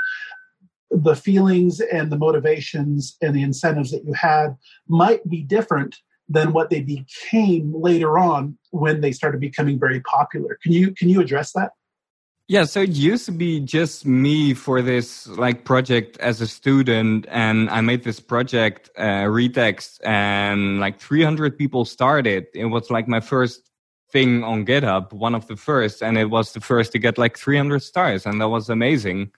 the 0.91 1.15
feelings 1.15 1.79
and 1.79 2.11
the 2.11 2.17
motivations 2.17 3.17
and 3.21 3.35
the 3.35 3.41
incentives 3.41 3.91
that 3.91 4.05
you 4.05 4.13
had 4.13 4.55
might 4.87 5.27
be 5.29 5.41
different 5.41 5.97
than 6.29 6.53
what 6.53 6.69
they 6.69 6.81
became 6.81 7.73
later 7.75 8.17
on 8.17 8.57
when 8.71 9.01
they 9.01 9.11
started 9.11 9.41
becoming 9.41 9.79
very 9.79 10.01
popular. 10.01 10.57
Can 10.61 10.71
you 10.71 10.93
can 10.93 11.09
you 11.09 11.19
address 11.19 11.51
that? 11.53 11.71
Yeah, 12.49 12.65
so 12.65 12.81
it 12.81 12.89
used 12.89 13.25
to 13.27 13.31
be 13.31 13.61
just 13.61 14.05
me 14.05 14.53
for 14.53 14.81
this 14.81 15.27
like 15.27 15.63
project 15.63 16.17
as 16.17 16.41
a 16.41 16.47
student, 16.47 17.25
and 17.29 17.69
I 17.69 17.79
made 17.81 18.03
this 18.03 18.19
project 18.19 18.89
uh, 18.97 19.25
retext, 19.31 19.99
and 20.03 20.79
like 20.79 20.99
300 20.99 21.57
people 21.57 21.85
started. 21.85 22.47
It 22.53 22.65
was 22.65 22.91
like 22.91 23.07
my 23.07 23.21
first 23.21 23.71
thing 24.11 24.43
on 24.43 24.65
GitHub, 24.65 25.13
one 25.13 25.35
of 25.35 25.47
the 25.47 25.55
first, 25.55 26.03
and 26.03 26.17
it 26.17 26.25
was 26.29 26.51
the 26.51 26.59
first 26.59 26.91
to 26.91 26.99
get 26.99 27.17
like 27.17 27.37
300 27.37 27.79
stars, 27.81 28.25
and 28.25 28.41
that 28.41 28.49
was 28.49 28.69
amazing. 28.69 29.31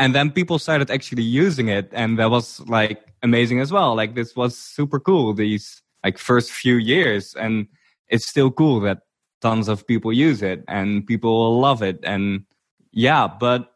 And 0.00 0.14
then 0.14 0.30
people 0.30 0.58
started 0.58 0.90
actually 0.90 1.22
using 1.22 1.68
it, 1.68 1.88
and 1.92 2.18
that 2.18 2.30
was 2.30 2.60
like 2.68 3.14
amazing 3.22 3.60
as 3.60 3.70
well. 3.72 3.94
Like 3.94 4.16
this 4.16 4.34
was 4.34 4.58
super 4.58 4.98
cool 4.98 5.32
these 5.32 5.80
like 6.04 6.18
first 6.18 6.50
few 6.50 6.74
years, 6.76 7.34
and 7.34 7.68
it's 8.08 8.26
still 8.28 8.50
cool 8.50 8.80
that 8.80 9.02
tons 9.40 9.68
of 9.68 9.86
people 9.86 10.12
use 10.12 10.42
it 10.42 10.64
and 10.68 11.06
people 11.06 11.60
love 11.60 11.82
it. 11.82 12.00
And 12.02 12.44
yeah 12.92 13.28
but 13.28 13.74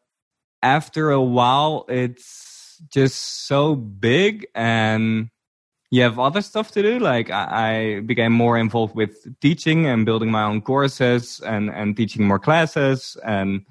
after 0.62 1.11
a 1.11 1.21
while 1.21 1.85
it's 1.88 2.81
just 2.90 3.47
so 3.47 3.75
big 3.75 4.47
and 4.54 5.28
you 5.92 6.00
have 6.00 6.19
other 6.19 6.40
stuff 6.40 6.71
to 6.73 6.83
do. 6.83 6.99
Like 6.99 7.31
I, 7.31 7.45
I 7.50 8.00
became 8.00 8.33
more 8.33 8.57
involved 8.57 8.97
with 8.97 9.14
teaching 9.40 9.87
and 9.87 10.07
building 10.07 10.31
my 10.31 10.42
own 10.45 10.62
courses 10.62 11.40
and 11.40 11.69
and 11.71 11.95
teaching 11.97 12.26
more 12.26 12.38
classes. 12.38 13.16
And 13.25 13.64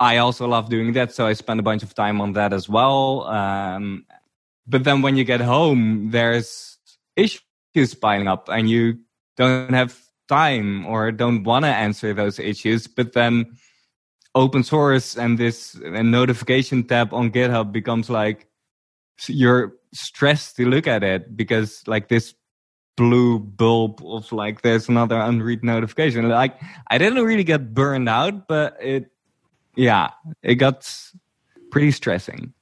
i 0.00 0.16
also 0.16 0.48
love 0.48 0.68
doing 0.68 0.94
that 0.94 1.12
so 1.14 1.26
i 1.26 1.32
spend 1.32 1.60
a 1.60 1.62
bunch 1.62 1.84
of 1.84 1.94
time 1.94 2.20
on 2.20 2.32
that 2.32 2.52
as 2.52 2.68
well. 2.68 3.24
Um, 3.24 4.06
but 4.66 4.84
then 4.84 5.02
when 5.02 5.16
you 5.16 5.24
get 5.24 5.40
home 5.40 6.10
there's 6.10 6.78
issues 7.16 7.94
piling 7.94 8.28
up 8.28 8.48
and 8.48 8.68
you 8.70 8.98
don't 9.36 9.74
have 9.74 9.98
time 10.32 10.86
or 10.86 11.12
don't 11.12 11.44
want 11.44 11.64
to 11.64 11.68
answer 11.70 12.14
those 12.14 12.38
issues 12.38 12.86
but 12.86 13.12
then 13.12 13.44
open 14.34 14.64
source 14.64 15.16
and 15.16 15.36
this 15.36 15.74
and 15.84 16.10
notification 16.10 16.82
tab 16.82 17.12
on 17.12 17.30
github 17.30 17.70
becomes 17.72 18.08
like 18.08 18.48
you're 19.28 19.74
stressed 19.92 20.56
to 20.56 20.64
look 20.66 20.86
at 20.86 21.02
it 21.02 21.36
because 21.36 21.82
like 21.86 22.08
this 22.08 22.34
blue 22.96 23.38
bulb 23.38 24.00
of 24.04 24.30
like 24.32 24.62
there's 24.62 24.88
another 24.88 25.18
unread 25.18 25.64
notification. 25.64 26.28
Like 26.28 26.58
i 26.88 26.98
didn't 26.98 27.24
really 27.24 27.44
get 27.44 27.74
burned 27.74 28.08
out 28.08 28.48
but 28.48 28.76
it 28.80 29.10
yeah 29.76 30.10
it 30.42 30.56
got 30.56 30.88
pretty 31.70 31.90
stressing. 31.90 32.52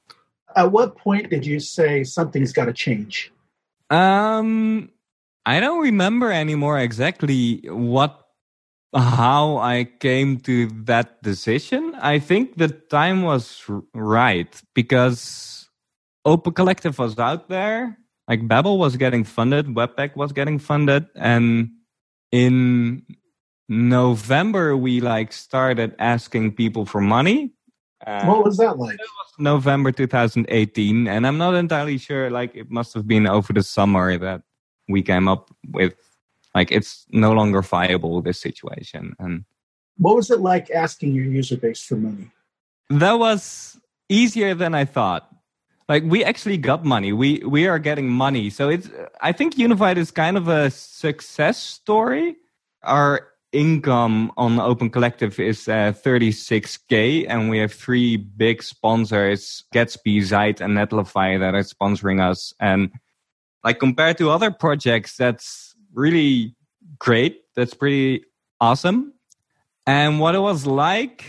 At 0.55 0.71
what 0.71 0.97
point 0.97 1.29
did 1.29 1.45
you 1.45 1.59
say 1.59 2.03
something's 2.03 2.51
got 2.51 2.65
to 2.65 2.73
change? 2.73 3.31
Um 3.89 4.89
I 5.45 5.59
don't 5.59 5.81
remember 5.81 6.31
anymore 6.31 6.79
exactly 6.79 7.61
what 7.65 8.21
how 8.93 9.57
I 9.57 9.85
came 9.85 10.37
to 10.41 10.67
that 10.85 11.23
decision. 11.23 11.95
I 11.95 12.19
think 12.19 12.57
the 12.57 12.67
time 12.67 13.23
was 13.23 13.63
right 13.93 14.61
because 14.75 15.69
Open 16.25 16.53
Collective 16.53 16.97
was 16.99 17.17
out 17.17 17.49
there. 17.49 17.97
Like 18.27 18.47
Babel 18.47 18.77
was 18.77 18.97
getting 18.97 19.23
funded, 19.23 19.67
Webpack 19.67 20.15
was 20.15 20.31
getting 20.31 20.59
funded, 20.59 21.07
and 21.15 21.71
in 22.31 23.03
November 23.67 24.77
we 24.77 25.01
like 25.01 25.33
started 25.33 25.95
asking 25.97 26.53
people 26.53 26.85
for 26.85 27.01
money. 27.01 27.53
Uh, 28.05 28.25
what 28.25 28.43
was 28.43 28.57
that 28.57 28.77
like? 28.77 28.99
Was 28.99 29.33
November 29.39 29.91
2018, 29.91 31.07
and 31.07 31.27
I'm 31.27 31.37
not 31.37 31.55
entirely 31.55 31.97
sure. 31.97 32.29
Like 32.29 32.55
it 32.55 32.69
must 32.69 32.93
have 32.93 33.07
been 33.07 33.27
over 33.27 33.53
the 33.53 33.63
summer 33.63 34.17
that 34.17 34.43
we 34.87 35.01
came 35.01 35.27
up 35.27 35.51
with 35.69 35.93
like 36.53 36.71
it's 36.71 37.05
no 37.11 37.31
longer 37.31 37.61
viable 37.61 38.21
this 38.21 38.39
situation 38.39 39.15
and 39.19 39.45
what 39.97 40.15
was 40.15 40.31
it 40.31 40.39
like 40.39 40.71
asking 40.71 41.13
your 41.13 41.25
user 41.25 41.57
base 41.57 41.83
for 41.83 41.95
money? 41.95 42.31
That 42.89 43.19
was 43.19 43.79
easier 44.09 44.53
than 44.53 44.73
i 44.75 44.83
thought. 44.83 45.29
Like 45.87 46.03
we 46.03 46.23
actually 46.23 46.57
got 46.57 46.83
money. 46.83 47.13
We 47.13 47.39
we 47.45 47.67
are 47.67 47.79
getting 47.79 48.09
money. 48.09 48.49
So 48.49 48.69
it's 48.69 48.89
i 49.21 49.31
think 49.31 49.57
unified 49.57 49.97
is 49.97 50.09
kind 50.11 50.37
of 50.37 50.47
a 50.47 50.71
success 50.71 51.57
story. 51.57 52.35
Our 52.83 53.27
income 53.51 54.31
on 54.37 54.59
open 54.59 54.89
collective 54.89 55.37
is 55.39 55.67
uh, 55.67 55.91
36k 55.91 57.25
and 57.27 57.49
we 57.49 57.59
have 57.59 57.73
three 57.73 58.15
big 58.15 58.63
sponsors 58.63 59.65
gatsby 59.73 60.23
zeit 60.23 60.61
and 60.61 60.77
netlify 60.77 61.37
that 61.37 61.53
are 61.53 61.63
sponsoring 61.63 62.21
us. 62.21 62.53
And 62.59 62.91
like 63.63 63.79
compared 63.79 64.17
to 64.17 64.29
other 64.29 64.51
projects 64.51 65.15
that's 65.17 65.75
really 65.93 66.55
great. 66.99 67.41
That's 67.55 67.73
pretty 67.73 68.23
awesome. 68.59 69.13
And 69.85 70.19
what 70.19 70.35
it 70.35 70.39
was 70.39 70.65
like 70.65 71.25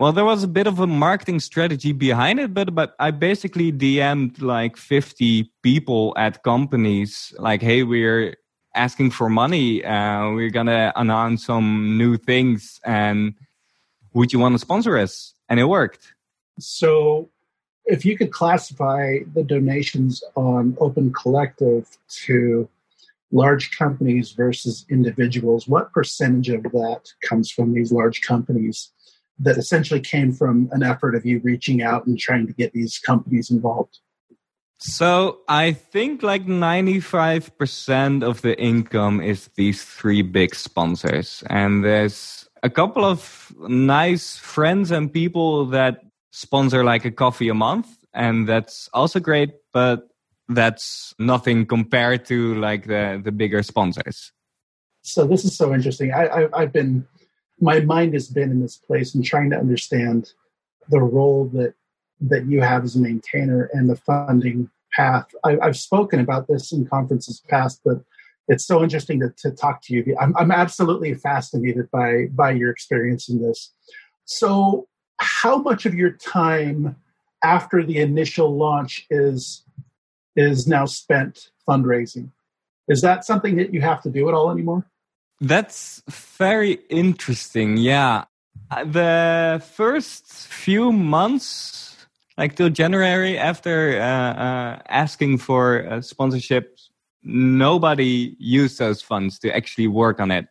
well 0.00 0.12
there 0.12 0.24
was 0.24 0.42
a 0.42 0.48
bit 0.48 0.66
of 0.66 0.80
a 0.80 0.86
marketing 0.86 1.38
strategy 1.38 1.92
behind 1.92 2.40
it 2.40 2.52
but 2.52 2.74
but 2.74 2.96
i 2.98 3.12
basically 3.12 3.70
dm'd 3.70 4.42
like 4.42 4.76
50 4.76 5.48
people 5.62 6.12
at 6.16 6.42
companies 6.42 7.32
like 7.38 7.62
hey 7.62 7.84
we're 7.84 8.34
asking 8.74 9.12
for 9.12 9.28
money 9.28 9.84
uh, 9.84 10.30
we're 10.30 10.50
gonna 10.50 10.92
announce 10.96 11.46
some 11.46 11.96
new 11.96 12.16
things 12.16 12.80
and 12.84 13.34
would 14.14 14.32
you 14.32 14.38
want 14.38 14.54
to 14.54 14.58
sponsor 14.58 14.96
us? 14.96 15.34
And 15.48 15.60
it 15.60 15.64
worked. 15.64 16.14
So 16.58 17.30
if 17.86 18.04
you 18.04 18.16
could 18.16 18.32
classify 18.32 19.18
the 19.34 19.42
donations 19.42 20.22
on 20.34 20.76
Open 20.80 21.12
Collective 21.12 21.86
to 22.24 22.68
large 23.32 23.76
companies 23.76 24.32
versus 24.32 24.86
individuals, 24.90 25.68
what 25.68 25.92
percentage 25.92 26.48
of 26.48 26.62
that 26.62 27.00
comes 27.22 27.50
from 27.50 27.74
these 27.74 27.92
large 27.92 28.22
companies 28.22 28.90
that 29.38 29.58
essentially 29.58 30.00
came 30.00 30.32
from 30.32 30.68
an 30.72 30.82
effort 30.82 31.14
of 31.14 31.26
you 31.26 31.40
reaching 31.40 31.82
out 31.82 32.06
and 32.06 32.18
trying 32.18 32.46
to 32.46 32.52
get 32.52 32.72
these 32.72 32.98
companies 32.98 33.50
involved? 33.50 33.98
So 34.78 35.40
I 35.48 35.72
think 35.72 36.22
like 36.22 36.46
95% 36.46 38.22
of 38.22 38.42
the 38.42 38.58
income 38.60 39.20
is 39.20 39.48
these 39.56 39.82
three 39.84 40.22
big 40.22 40.54
sponsors. 40.54 41.42
And 41.48 41.84
there's 41.84 42.48
a 42.62 42.70
couple 42.70 43.04
of 43.04 43.52
nice 43.68 44.36
friends 44.36 44.90
and 44.90 45.12
people 45.12 45.66
that 45.66 46.02
sponsor 46.34 46.82
like 46.82 47.04
a 47.04 47.12
coffee 47.12 47.48
a 47.48 47.54
month 47.54 47.86
and 48.12 48.48
that's 48.48 48.88
also 48.92 49.20
great 49.20 49.52
but 49.72 50.08
that's 50.48 51.14
nothing 51.18 51.64
compared 51.64 52.24
to 52.26 52.54
like 52.56 52.86
the 52.86 53.20
the 53.24 53.30
bigger 53.30 53.62
sponsors. 53.62 54.32
So 55.02 55.26
this 55.26 55.44
is 55.44 55.56
so 55.56 55.72
interesting. 55.72 56.12
I, 56.12 56.26
I 56.26 56.60
i've 56.60 56.72
been 56.72 57.06
my 57.60 57.80
mind 57.80 58.14
has 58.14 58.28
been 58.28 58.50
in 58.50 58.60
this 58.60 58.76
place 58.76 59.14
and 59.14 59.24
trying 59.24 59.50
to 59.50 59.58
understand 59.58 60.32
the 60.90 61.00
role 61.00 61.46
that 61.54 61.74
that 62.20 62.46
you 62.46 62.60
have 62.60 62.82
as 62.82 62.96
a 62.96 63.00
maintainer 63.00 63.70
and 63.72 63.88
the 63.88 63.96
funding 63.96 64.70
path. 64.96 65.26
I, 65.44 65.56
have 65.62 65.76
spoken 65.76 66.18
about 66.20 66.48
this 66.48 66.72
in 66.72 66.84
conferences 66.86 67.42
past 67.48 67.80
but 67.84 67.98
it's 68.46 68.66
so 68.66 68.82
interesting 68.82 69.20
to, 69.20 69.32
to 69.38 69.50
talk 69.52 69.80
to 69.84 69.94
you. 69.94 70.14
I'm, 70.20 70.36
I'm 70.36 70.50
absolutely 70.50 71.14
fascinated 71.14 71.90
by 71.92 72.26
by 72.32 72.50
your 72.50 72.70
experience 72.70 73.28
in 73.28 73.40
this. 73.40 73.72
So 74.24 74.88
how 75.24 75.58
much 75.58 75.86
of 75.86 75.94
your 75.94 76.10
time 76.10 76.96
after 77.42 77.82
the 77.82 77.98
initial 77.98 78.56
launch 78.56 79.06
is 79.10 79.62
is 80.36 80.66
now 80.66 80.84
spent 80.84 81.50
fundraising? 81.66 82.30
Is 82.88 83.00
that 83.02 83.24
something 83.24 83.56
that 83.56 83.72
you 83.72 83.80
have 83.80 84.02
to 84.02 84.10
do 84.10 84.28
at 84.28 84.34
all 84.34 84.50
anymore? 84.50 84.86
That's 85.40 86.02
very 86.38 86.72
interesting 86.90 87.76
yeah. 87.76 88.24
Uh, 88.70 88.84
the 88.84 89.62
first 89.74 90.26
few 90.26 90.90
months 90.92 91.94
like 92.38 92.56
till 92.56 92.70
january 92.70 93.36
after 93.36 94.00
uh, 94.00 94.32
uh, 94.46 94.82
asking 94.88 95.36
for 95.38 95.86
uh, 95.86 95.90
sponsorships 95.98 96.88
nobody 97.22 98.34
used 98.38 98.78
those 98.78 99.02
funds 99.02 99.38
to 99.38 99.54
actually 99.54 99.86
work 99.86 100.18
on 100.20 100.30
it 100.30 100.46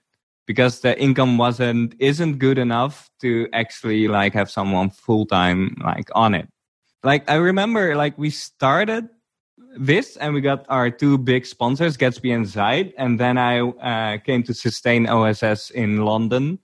because 0.45 0.81
the 0.81 1.00
income 1.00 1.38
wasn't 1.38 1.95
isn't 2.00 2.38
good 2.38 2.57
enough 2.57 3.09
to 3.21 3.47
actually 3.53 4.07
like 4.07 4.33
have 4.33 4.50
someone 4.50 4.89
full 4.89 5.25
time 5.25 5.75
like 5.83 6.09
on 6.13 6.33
it. 6.33 6.47
Like 7.03 7.29
I 7.29 7.35
remember 7.35 7.95
like 7.95 8.17
we 8.17 8.29
started 8.29 9.09
this 9.77 10.17
and 10.17 10.33
we 10.33 10.41
got 10.41 10.65
our 10.69 10.89
two 10.89 11.17
big 11.17 11.45
sponsors, 11.45 11.97
Gatsby 11.97 12.33
and 12.33 12.47
Zeit, 12.47 12.93
and 12.97 13.19
then 13.19 13.38
I 13.38 13.59
uh, 13.59 14.17
came 14.19 14.43
to 14.43 14.53
Sustain 14.53 15.07
OSS 15.07 15.71
in 15.71 16.05
London, 16.05 16.59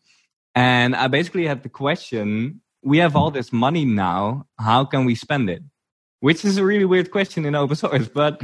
and 0.56 0.96
I 0.96 1.08
basically 1.08 1.48
had 1.48 1.64
the 1.64 1.70
question: 1.70 2.62
We 2.84 2.98
have 3.00 3.16
all 3.16 3.32
this 3.32 3.52
money 3.52 3.86
now, 3.86 4.46
how 4.60 4.86
can 4.86 5.06
we 5.06 5.16
spend 5.16 5.50
it? 5.50 5.64
Which 6.20 6.44
is 6.44 6.58
a 6.58 6.66
really 6.66 6.86
weird 6.86 7.12
question 7.12 7.46
in 7.46 7.56
open 7.56 7.76
source, 7.84 8.10
but 8.10 8.42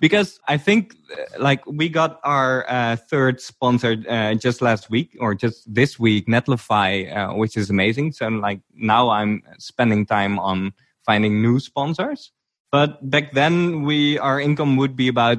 because 0.00 0.40
I 0.48 0.56
think 0.56 0.94
uh, 1.10 1.40
like 1.42 1.64
we 1.66 1.88
got 1.88 2.20
our 2.24 2.68
uh, 2.68 2.96
third 2.96 3.40
sponsor 3.40 3.96
uh, 4.08 4.34
just 4.34 4.62
last 4.62 4.90
week 4.90 5.16
or 5.20 5.34
just 5.34 5.72
this 5.72 5.98
week, 5.98 6.26
Netlify, 6.26 7.14
uh, 7.16 7.34
which 7.34 7.56
is 7.56 7.70
amazing. 7.70 8.12
So 8.12 8.28
like 8.28 8.60
now 8.74 9.10
I'm 9.10 9.42
spending 9.58 10.06
time 10.06 10.38
on 10.38 10.72
finding 11.04 11.40
new 11.40 11.60
sponsors. 11.60 12.32
But 12.72 13.08
back 13.08 13.32
then, 13.32 13.82
we 13.82 14.18
our 14.18 14.40
income 14.40 14.76
would 14.76 14.96
be 14.96 15.08
about 15.08 15.38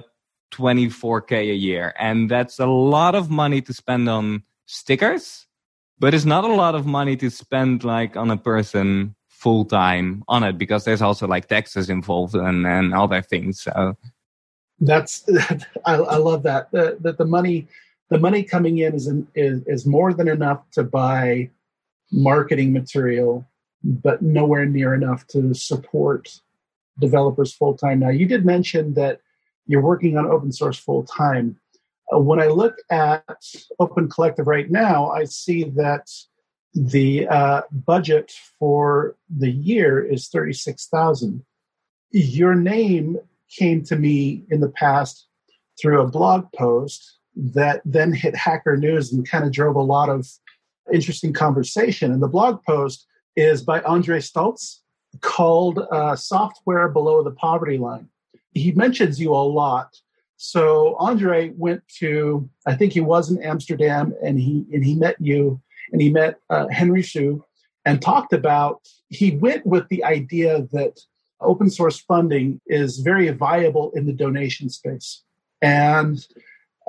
24k 0.53 1.31
a 1.51 1.55
year, 1.55 1.93
and 1.99 2.31
that's 2.31 2.57
a 2.57 2.65
lot 2.65 3.15
of 3.15 3.29
money 3.29 3.61
to 3.61 3.73
spend 3.73 4.09
on 4.09 4.43
stickers. 4.65 5.45
But 5.99 6.13
it's 6.13 6.25
not 6.25 6.45
a 6.45 6.53
lot 6.53 6.75
of 6.75 6.85
money 6.85 7.17
to 7.17 7.29
spend 7.29 7.83
like 7.83 8.15
on 8.15 8.31
a 8.31 8.37
person 8.37 9.15
full 9.27 9.65
time 9.65 10.23
on 10.27 10.43
it 10.43 10.57
because 10.57 10.83
there's 10.83 11.01
also 11.01 11.27
like 11.27 11.47
taxes 11.47 11.89
involved 11.89 12.33
and, 12.33 12.65
and 12.65 12.93
other 12.93 13.21
things. 13.21 13.61
So 13.61 13.95
that's 14.79 15.23
I, 15.85 15.95
I 15.95 16.17
love 16.17 16.43
that 16.43 16.71
that 16.71 17.17
the, 17.17 17.25
money 17.25 17.67
the 18.09 18.19
money 18.19 18.43
coming 18.43 18.79
in 18.79 18.93
is, 18.93 19.11
is 19.35 19.63
is 19.65 19.85
more 19.85 20.13
than 20.13 20.27
enough 20.27 20.69
to 20.71 20.83
buy 20.83 21.49
marketing 22.11 22.73
material, 22.73 23.45
but 23.83 24.21
nowhere 24.21 24.65
near 24.65 24.93
enough 24.93 25.25
to 25.27 25.53
support 25.53 26.39
developers 26.99 27.53
full 27.53 27.75
time. 27.77 27.99
Now, 27.99 28.09
you 28.09 28.25
did 28.25 28.45
mention 28.45 28.93
that 28.95 29.21
you're 29.67 29.81
working 29.81 30.17
on 30.17 30.25
open 30.25 30.51
source 30.51 30.79
full 30.79 31.03
time. 31.03 31.59
Uh, 32.13 32.19
when 32.19 32.39
I 32.39 32.47
look 32.47 32.77
at 32.89 33.23
Open 33.79 34.09
Collective 34.09 34.47
right 34.47 34.71
now, 34.71 35.09
I 35.09 35.25
see 35.25 35.65
that 35.65 36.09
the 36.73 37.27
uh, 37.27 37.61
budget 37.71 38.31
for 38.59 39.15
the 39.35 39.51
year 39.51 40.03
is 40.03 40.27
thirty 40.27 40.53
six 40.53 40.87
thousand. 40.87 41.43
Your 42.11 42.55
name 42.55 43.17
came 43.49 43.83
to 43.83 43.95
me 43.95 44.43
in 44.49 44.61
the 44.61 44.69
past 44.69 45.27
through 45.79 46.01
a 46.01 46.07
blog 46.07 46.47
post 46.53 47.17
that 47.35 47.81
then 47.85 48.13
hit 48.13 48.35
Hacker 48.35 48.77
News 48.77 49.13
and 49.13 49.27
kind 49.27 49.45
of 49.45 49.51
drove 49.51 49.75
a 49.75 49.81
lot 49.81 50.09
of 50.09 50.27
interesting 50.91 51.33
conversation. 51.33 52.11
And 52.11 52.21
the 52.21 52.27
blog 52.27 52.63
post 52.63 53.05
is 53.35 53.61
by 53.61 53.81
Andre 53.81 54.19
Staltz 54.19 54.81
called 55.21 55.79
uh, 55.91 56.15
Software 56.15 56.89
Below 56.89 57.23
the 57.23 57.31
Poverty 57.31 57.77
Line. 57.77 58.09
He 58.53 58.71
mentions 58.71 59.19
you 59.19 59.31
a 59.31 59.37
lot. 59.37 59.95
So 60.37 60.95
Andre 60.99 61.51
went 61.55 61.81
to, 61.99 62.49
I 62.65 62.75
think 62.75 62.93
he 62.93 63.01
was 63.01 63.31
in 63.31 63.41
Amsterdam, 63.41 64.13
and 64.23 64.39
he 64.39 64.65
and 64.71 64.83
he 64.83 64.95
met 64.95 65.15
you, 65.19 65.61
and 65.91 66.01
he 66.01 66.09
met 66.09 66.39
uh, 66.49 66.67
Henry 66.67 67.01
Zhu, 67.01 67.41
and 67.85 68.01
talked 68.01 68.33
about. 68.33 68.81
He 69.09 69.31
went 69.37 69.65
with 69.65 69.87
the 69.89 70.03
idea 70.03 70.67
that 70.73 70.99
open 71.41 71.69
source 71.69 71.99
funding 71.99 72.59
is 72.67 72.99
very 72.99 73.29
viable 73.29 73.91
in 73.95 74.05
the 74.05 74.13
donation 74.13 74.69
space. 74.69 75.23
And 75.61 76.25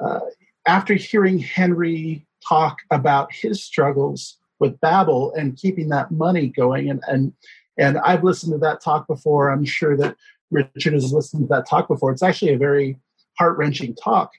uh, 0.03 0.21
after 0.67 0.95
hearing 0.95 1.39
Henry 1.39 2.27
talk 2.47 2.79
about 2.91 3.33
his 3.33 3.63
struggles 3.63 4.39
with 4.59 4.81
Babel 4.81 5.33
and 5.35 5.57
keeping 5.57 5.89
that 5.91 6.11
money 6.11 6.49
going, 6.49 6.91
and, 6.91 7.03
and, 7.07 7.33
and 7.79 7.99
I've 7.99 8.25
listened 8.25 8.53
to 8.53 8.59
that 8.59 8.81
talk 8.83 9.07
before, 9.07 9.51
I'm 9.51 9.65
sure 9.65 9.97
that 9.97 10.17
Richard 10.51 10.95
has 10.95 11.13
listened 11.13 11.45
to 11.49 11.55
that 11.55 11.69
talk 11.69 11.89
before. 11.89 12.11
It's 12.13 12.23
actually 12.23 12.53
a 12.53 12.59
very 12.59 12.99
heart 13.39 13.59
wrenching 13.59 13.95
talk. 13.95 14.33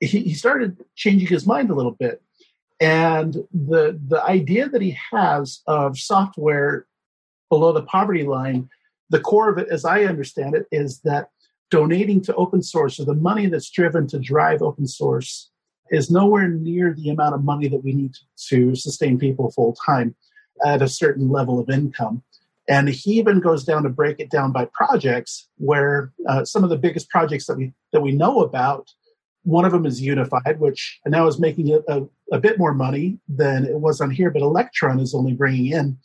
He, 0.00 0.20
he 0.20 0.34
started 0.34 0.84
changing 0.94 1.28
his 1.28 1.46
mind 1.46 1.70
a 1.70 1.74
little 1.74 1.92
bit. 1.92 2.22
And 2.80 3.34
the, 3.52 3.98
the 4.06 4.22
idea 4.22 4.68
that 4.68 4.82
he 4.82 4.98
has 5.12 5.62
of 5.66 5.98
software 5.98 6.86
below 7.48 7.72
the 7.72 7.82
poverty 7.82 8.24
line 8.24 8.68
the 9.10 9.20
core 9.20 9.50
of 9.50 9.58
it, 9.58 9.68
as 9.68 9.84
I 9.84 10.04
understand 10.04 10.54
it, 10.54 10.66
is 10.70 11.00
that 11.00 11.30
donating 11.70 12.20
to 12.22 12.34
open 12.34 12.62
source 12.62 13.00
or 13.00 13.04
the 13.04 13.14
money 13.14 13.46
that's 13.46 13.70
driven 13.70 14.06
to 14.08 14.18
drive 14.18 14.62
open 14.62 14.86
source 14.86 15.50
is 15.90 16.10
nowhere 16.10 16.48
near 16.48 16.94
the 16.94 17.10
amount 17.10 17.34
of 17.34 17.44
money 17.44 17.68
that 17.68 17.82
we 17.84 17.92
need 17.92 18.12
to 18.48 18.74
sustain 18.74 19.18
people 19.18 19.50
full 19.50 19.74
time 19.74 20.14
at 20.64 20.82
a 20.82 20.88
certain 20.88 21.28
level 21.28 21.60
of 21.60 21.70
income. 21.70 22.22
And 22.68 22.88
he 22.88 23.12
even 23.12 23.38
goes 23.38 23.64
down 23.64 23.84
to 23.84 23.88
break 23.88 24.18
it 24.18 24.30
down 24.30 24.50
by 24.50 24.68
projects, 24.72 25.48
where 25.58 26.12
uh, 26.28 26.44
some 26.44 26.64
of 26.64 26.70
the 26.70 26.78
biggest 26.78 27.08
projects 27.08 27.46
that 27.46 27.56
we 27.56 27.72
that 27.92 28.00
we 28.00 28.10
know 28.10 28.40
about, 28.40 28.90
one 29.44 29.64
of 29.64 29.70
them 29.70 29.86
is 29.86 30.00
Unified, 30.00 30.58
which 30.58 30.98
now 31.06 31.28
is 31.28 31.38
making 31.38 31.72
a, 31.72 31.78
a, 31.88 32.08
a 32.32 32.40
bit 32.40 32.58
more 32.58 32.74
money 32.74 33.18
than 33.28 33.64
it 33.64 33.78
was 33.78 34.00
on 34.00 34.10
here, 34.10 34.30
but 34.30 34.42
Electron 34.42 34.98
is 34.98 35.14
only 35.14 35.32
bringing 35.32 35.66
in 35.66 35.96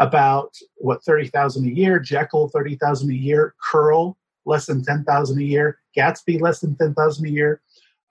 about 0.00 0.56
what 0.76 1.04
30,000 1.04 1.64
a 1.64 1.68
year, 1.68 2.00
Jekyll 2.00 2.48
30,000 2.48 3.10
a 3.10 3.14
year, 3.14 3.54
Curl 3.62 4.16
less 4.46 4.66
than 4.66 4.82
10,000 4.82 5.38
a 5.38 5.44
year, 5.44 5.78
Gatsby 5.96 6.40
less 6.40 6.60
than 6.60 6.74
10,000 6.74 7.26
a 7.26 7.30
year, 7.30 7.60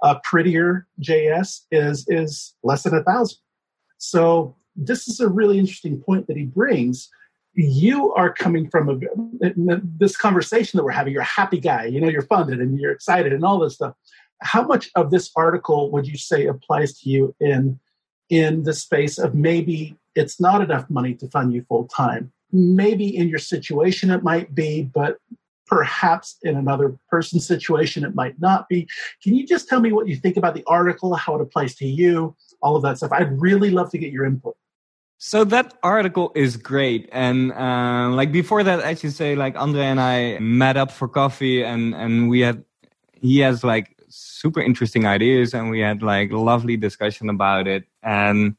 uh, 0.02 0.20
Prettier 0.24 0.88
JS 1.02 1.66
is 1.72 2.06
is 2.08 2.56
less 2.64 2.84
than 2.84 2.96
a 2.96 3.04
thousand. 3.04 3.40
So 3.98 4.56
this 4.76 5.08
is 5.10 5.20
a 5.20 5.28
really 5.28 5.60
interesting 5.60 6.00
point 6.02 6.28
that 6.28 6.38
he 6.38 6.46
brings. 6.46 7.10
You 7.54 8.14
are 8.14 8.32
coming 8.32 8.70
from 8.70 8.90
a 8.90 8.98
this 9.98 10.16
conversation 10.16 10.78
that 10.78 10.84
we're 10.84 10.92
having. 10.92 11.12
You're 11.12 11.24
a 11.24 11.26
happy 11.26 11.60
guy, 11.60 11.86
you 11.86 12.00
know, 12.00 12.08
you're 12.08 12.22
funded 12.22 12.62
and 12.62 12.80
you're 12.80 12.92
excited 12.92 13.34
and 13.34 13.44
all 13.44 13.60
this 13.60 13.76
stuff. 13.76 13.96
How 14.42 14.64
much 14.64 14.90
of 14.96 15.12
this 15.12 15.32
article 15.36 15.92
would 15.92 16.08
you 16.08 16.18
say 16.18 16.46
applies 16.46 16.98
to 17.00 17.10
you 17.10 17.36
in 17.42 17.80
in 18.30 18.64
the 18.64 18.74
space 18.74 19.18
of 19.18 19.36
maybe 19.36 19.98
it's 20.16 20.40
not 20.40 20.62
enough 20.62 20.90
money 20.90 21.14
to 21.16 21.28
fund 21.30 21.54
you 21.54 21.64
full 21.68 21.88
time. 21.88 22.32
Maybe 22.52 23.16
in 23.16 23.30
your 23.30 23.40
situation 23.40 24.10
it 24.10 24.24
might 24.24 24.56
be, 24.56 24.84
but 24.84 25.18
perhaps 25.68 26.38
in 26.42 26.58
another 26.58 26.98
person's 27.10 27.46
situation 27.46 28.04
it 28.04 28.16
might 28.16 28.40
not 28.42 28.68
be. 28.68 28.88
Can 29.24 29.36
you 29.36 29.46
just 29.46 29.70
tell 29.70 29.80
me 29.80 29.92
what 29.92 30.08
you 30.08 30.16
think 30.16 30.36
about 30.36 30.56
the 30.56 30.64
article, 30.68 31.14
how 31.14 31.36
it 31.36 31.42
applies 31.42 31.76
to 31.76 31.86
you, 31.86 32.36
all 32.62 32.76
of 32.76 32.82
that 32.82 32.98
stuff? 32.98 33.12
I'd 33.12 33.40
really 33.40 33.70
love 33.70 33.92
to 33.92 33.98
get 33.98 34.12
your 34.12 34.26
input. 34.26 34.56
So 35.22 35.44
that 35.46 35.78
article 35.84 36.32
is 36.34 36.56
great, 36.56 37.10
and 37.12 37.52
uh, 37.52 38.10
like 38.12 38.32
before 38.32 38.64
that, 38.64 38.80
I 38.80 38.94
should 38.96 39.12
say 39.12 39.36
like 39.36 39.58
Andre 39.58 39.84
and 39.84 40.00
I 40.00 40.40
met 40.40 40.78
up 40.78 40.92
for 40.92 41.10
coffee, 41.10 41.62
and 41.62 41.94
and 41.94 42.30
we 42.30 42.40
had 42.40 42.64
he 43.12 43.40
has 43.40 43.62
like 43.62 44.00
super 44.08 44.62
interesting 44.62 45.06
ideas, 45.06 45.54
and 45.54 45.70
we 45.70 45.82
had 45.82 46.02
like 46.02 46.32
lovely 46.32 46.78
discussion 46.78 47.30
about 47.30 47.68
it, 47.68 47.84
and 48.02 48.56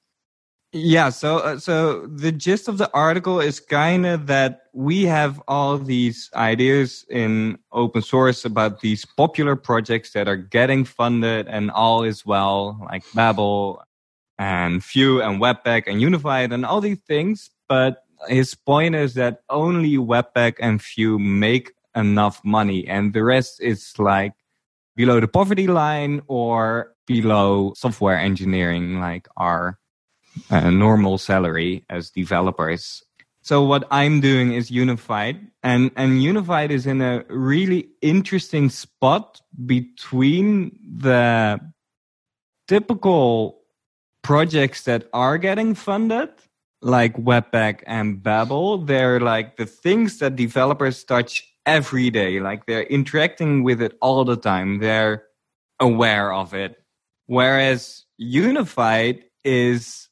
yeah, 0.72 1.09
so 1.09 1.38
uh, 1.38 1.59
so 1.59 2.06
the 2.06 2.30
gist 2.30 2.68
of 2.68 2.78
the 2.78 2.88
article 2.94 3.40
is 3.40 3.59
kind 3.59 4.06
of 4.06 4.28
that 4.28 4.62
we 4.72 5.02
have 5.04 5.42
all 5.48 5.78
these 5.78 6.30
ideas 6.37 7.04
in 7.11 7.59
open 7.72 8.02
source 8.02 8.44
about 8.44 8.80
these 8.80 9.04
popular 9.04 9.56
projects 9.56 10.12
that 10.12 10.28
are 10.28 10.37
getting 10.37 10.85
funded 10.85 11.48
and 11.48 11.72
all 11.72 12.04
is 12.04 12.24
well, 12.24 12.78
like 12.88 13.02
Babel 13.14 13.83
and 14.38 14.80
Vue 14.85 15.20
and 15.20 15.40
Webpack 15.40 15.88
and 15.88 16.00
Unified 16.00 16.52
and 16.52 16.64
all 16.64 16.80
these 16.80 17.00
things. 17.00 17.50
But 17.68 18.04
his 18.28 18.54
point 18.54 18.94
is 18.94 19.14
that 19.14 19.42
only 19.50 19.96
Webpack 19.96 20.54
and 20.61 20.80
Vue 20.80 21.18
make 21.18 21.72
enough 21.96 22.40
money, 22.44 22.87
and 22.87 23.12
the 23.12 23.24
rest 23.24 23.61
is 23.61 23.98
like 23.98 24.35
below 24.94 25.18
the 25.18 25.26
poverty 25.26 25.66
line 25.66 26.22
or 26.28 26.94
below 27.09 27.72
software 27.74 28.20
engineering, 28.20 29.00
like 29.00 29.26
our 29.37 29.79
a 30.48 30.70
normal 30.70 31.18
salary 31.18 31.84
as 31.88 32.10
developers. 32.10 33.02
So 33.42 33.64
what 33.64 33.86
I'm 33.90 34.20
doing 34.20 34.52
is 34.52 34.70
Unified, 34.70 35.40
and 35.62 35.90
and 35.96 36.22
Unified 36.22 36.70
is 36.70 36.86
in 36.86 37.00
a 37.00 37.24
really 37.28 37.88
interesting 38.02 38.68
spot 38.68 39.40
between 39.64 40.78
the 40.84 41.58
typical 42.68 43.62
projects 44.22 44.84
that 44.84 45.08
are 45.14 45.38
getting 45.38 45.74
funded, 45.74 46.28
like 46.82 47.16
Webpack 47.16 47.82
and 47.86 48.22
Babel. 48.22 48.78
They're 48.78 49.20
like 49.20 49.56
the 49.56 49.66
things 49.66 50.18
that 50.18 50.36
developers 50.36 51.02
touch 51.02 51.48
every 51.64 52.10
day. 52.10 52.40
Like 52.40 52.66
they're 52.66 52.84
interacting 52.84 53.62
with 53.62 53.80
it 53.80 53.96
all 54.02 54.24
the 54.24 54.36
time. 54.36 54.80
They're 54.80 55.24
aware 55.80 56.32
of 56.32 56.52
it. 56.52 56.76
Whereas 57.26 58.04
Unified 58.18 59.24
is 59.44 60.09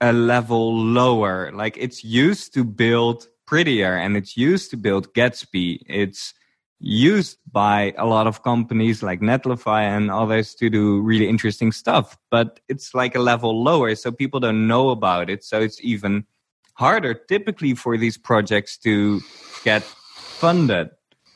a 0.00 0.12
level 0.12 0.76
lower. 0.76 1.50
Like 1.52 1.76
it's 1.76 2.04
used 2.04 2.54
to 2.54 2.64
build 2.64 3.28
prettier 3.46 3.96
and 3.96 4.16
it's 4.16 4.36
used 4.36 4.70
to 4.70 4.76
build 4.76 5.12
Gatsby. 5.14 5.80
It's 5.86 6.34
used 6.78 7.38
by 7.50 7.94
a 7.96 8.04
lot 8.04 8.26
of 8.26 8.42
companies 8.42 9.02
like 9.02 9.20
Netlify 9.20 9.82
and 9.82 10.10
others 10.10 10.54
to 10.56 10.68
do 10.68 11.00
really 11.00 11.28
interesting 11.28 11.72
stuff, 11.72 12.16
but 12.30 12.60
it's 12.68 12.94
like 12.94 13.14
a 13.14 13.20
level 13.20 13.62
lower. 13.62 13.94
So 13.94 14.12
people 14.12 14.40
don't 14.40 14.66
know 14.66 14.90
about 14.90 15.30
it. 15.30 15.42
So 15.42 15.60
it's 15.60 15.82
even 15.82 16.26
harder 16.74 17.14
typically 17.14 17.74
for 17.74 17.96
these 17.96 18.18
projects 18.18 18.76
to 18.78 19.20
get 19.64 19.82
funded, 19.82 20.90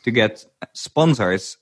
to 0.04 0.10
get 0.10 0.44
sponsors. 0.74 1.56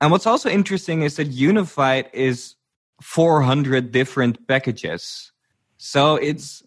And 0.00 0.10
what's 0.10 0.26
also 0.26 0.48
interesting 0.48 1.02
is 1.02 1.16
that 1.16 1.26
Unified 1.26 2.08
is 2.14 2.54
400 3.02 3.92
different 3.92 4.48
packages. 4.48 5.32
So 5.78 6.16
it's 6.16 6.62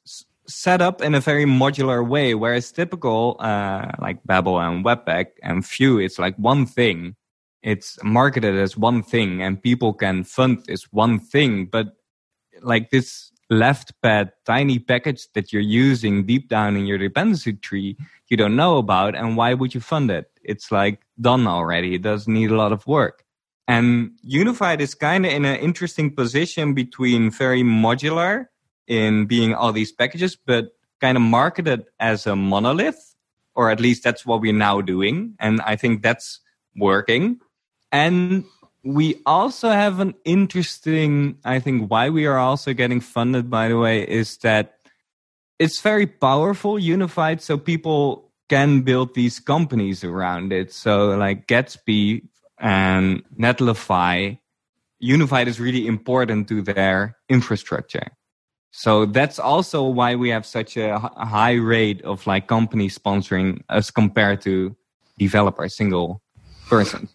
set 0.48 0.82
up 0.82 1.02
in 1.02 1.16
a 1.16 1.20
very 1.20 1.46
modular 1.46 2.06
way, 2.06 2.34
whereas 2.34 2.72
typical 2.72 3.38
uh, 3.40 3.92
like 4.00 4.24
Babel 4.26 4.60
and 4.60 4.84
Webpack 4.84 5.28
and 5.44 5.66
Vue, 5.66 6.00
it's 6.00 6.18
like 6.18 6.36
one 6.38 6.66
thing. 6.66 7.16
it's 7.64 8.02
marketed 8.04 8.58
as 8.58 8.76
one 8.76 9.04
thing 9.04 9.42
and 9.42 9.62
people 9.62 9.94
can 9.94 10.24
fund 10.24 10.64
this 10.66 10.92
one 10.92 11.20
thing. 11.20 11.66
But 11.66 11.96
like 12.62 12.90
this 12.90 13.32
left 13.50 13.94
pad 14.02 14.32
tiny 14.46 14.80
package 14.80 15.28
that 15.34 15.54
you're 15.54 15.62
using 15.62 16.26
deep 16.26 16.50
down 16.50 16.76
in 16.76 16.86
your 16.86 16.98
dependency 16.98 17.54
tree, 17.54 17.98
you 18.30 18.38
don't 18.38 18.56
know 18.56 18.78
about. 18.78 19.16
And 19.16 19.38
why 19.38 19.54
would 19.54 19.76
you 19.76 19.82
fund 19.82 20.10
it? 20.10 20.32
It's 20.44 20.72
like 20.72 21.02
done 21.20 21.46
already. 21.48 21.96
It 21.96 22.02
doesn't 22.02 22.34
need 22.34 22.52
a 22.52 22.56
lot 22.56 22.72
of 22.72 22.88
work. 22.88 23.24
And 23.68 24.18
Unified 24.24 24.82
is 24.82 24.96
kind 24.96 25.26
of 25.26 25.32
in 25.32 25.46
an 25.46 25.60
interesting 25.60 26.16
position 26.16 26.74
between 26.74 27.30
very 27.30 27.62
modular 27.62 28.48
in 28.88 29.26
being 29.26 29.54
all 29.54 29.72
these 29.72 29.92
packages, 29.92 30.36
but 30.36 30.74
kind 31.00 31.18
of 31.18 31.24
marketed 31.24 31.86
as 32.00 32.28
a 32.28 32.36
monolith, 32.36 33.16
or 33.56 33.70
at 33.70 33.80
least 33.80 34.04
that's 34.04 34.26
what 34.26 34.42
we're 34.42 34.54
now 34.54 34.82
doing. 34.82 35.36
And 35.40 35.62
I 35.62 35.76
think 35.76 36.04
that's 36.04 36.40
working. 36.76 37.40
And 37.92 38.46
we 38.84 39.22
also 39.26 39.70
have 39.70 40.00
an 40.00 40.14
interesting, 40.26 41.38
I 41.44 41.60
think, 41.60 41.90
why 41.90 42.10
we 42.10 42.26
are 42.26 42.38
also 42.38 42.74
getting 42.74 43.02
funded, 43.02 43.50
by 43.50 43.68
the 43.68 43.78
way, 43.78 44.08
is 44.08 44.38
that 44.38 44.78
it's 45.60 45.82
very 45.82 46.08
powerful, 46.08 46.80
unified, 46.80 47.42
so 47.42 47.58
people 47.58 48.32
can 48.50 48.82
build 48.82 49.14
these 49.14 49.40
companies 49.40 50.04
around 50.04 50.52
it. 50.52 50.74
So, 50.74 51.16
like 51.16 51.48
Gatsby 51.48 52.28
and 52.58 53.24
Netlify, 53.38 54.40
unified 55.00 55.48
is 55.48 55.60
really 55.60 55.86
important 55.86 56.48
to 56.48 56.62
their 56.62 57.18
infrastructure. 57.30 58.08
So 58.72 59.06
that's 59.06 59.38
also 59.38 59.84
why 59.84 60.16
we 60.16 60.30
have 60.30 60.46
such 60.46 60.78
a 60.78 60.98
high 60.98 61.56
rate 61.56 62.02
of 62.04 62.26
like 62.26 62.48
companies 62.48 62.98
sponsoring 62.98 63.62
us 63.70 63.92
compared 63.92 64.42
to 64.42 64.76
developer 65.18 65.68
single 65.68 66.22
person. 66.68 67.10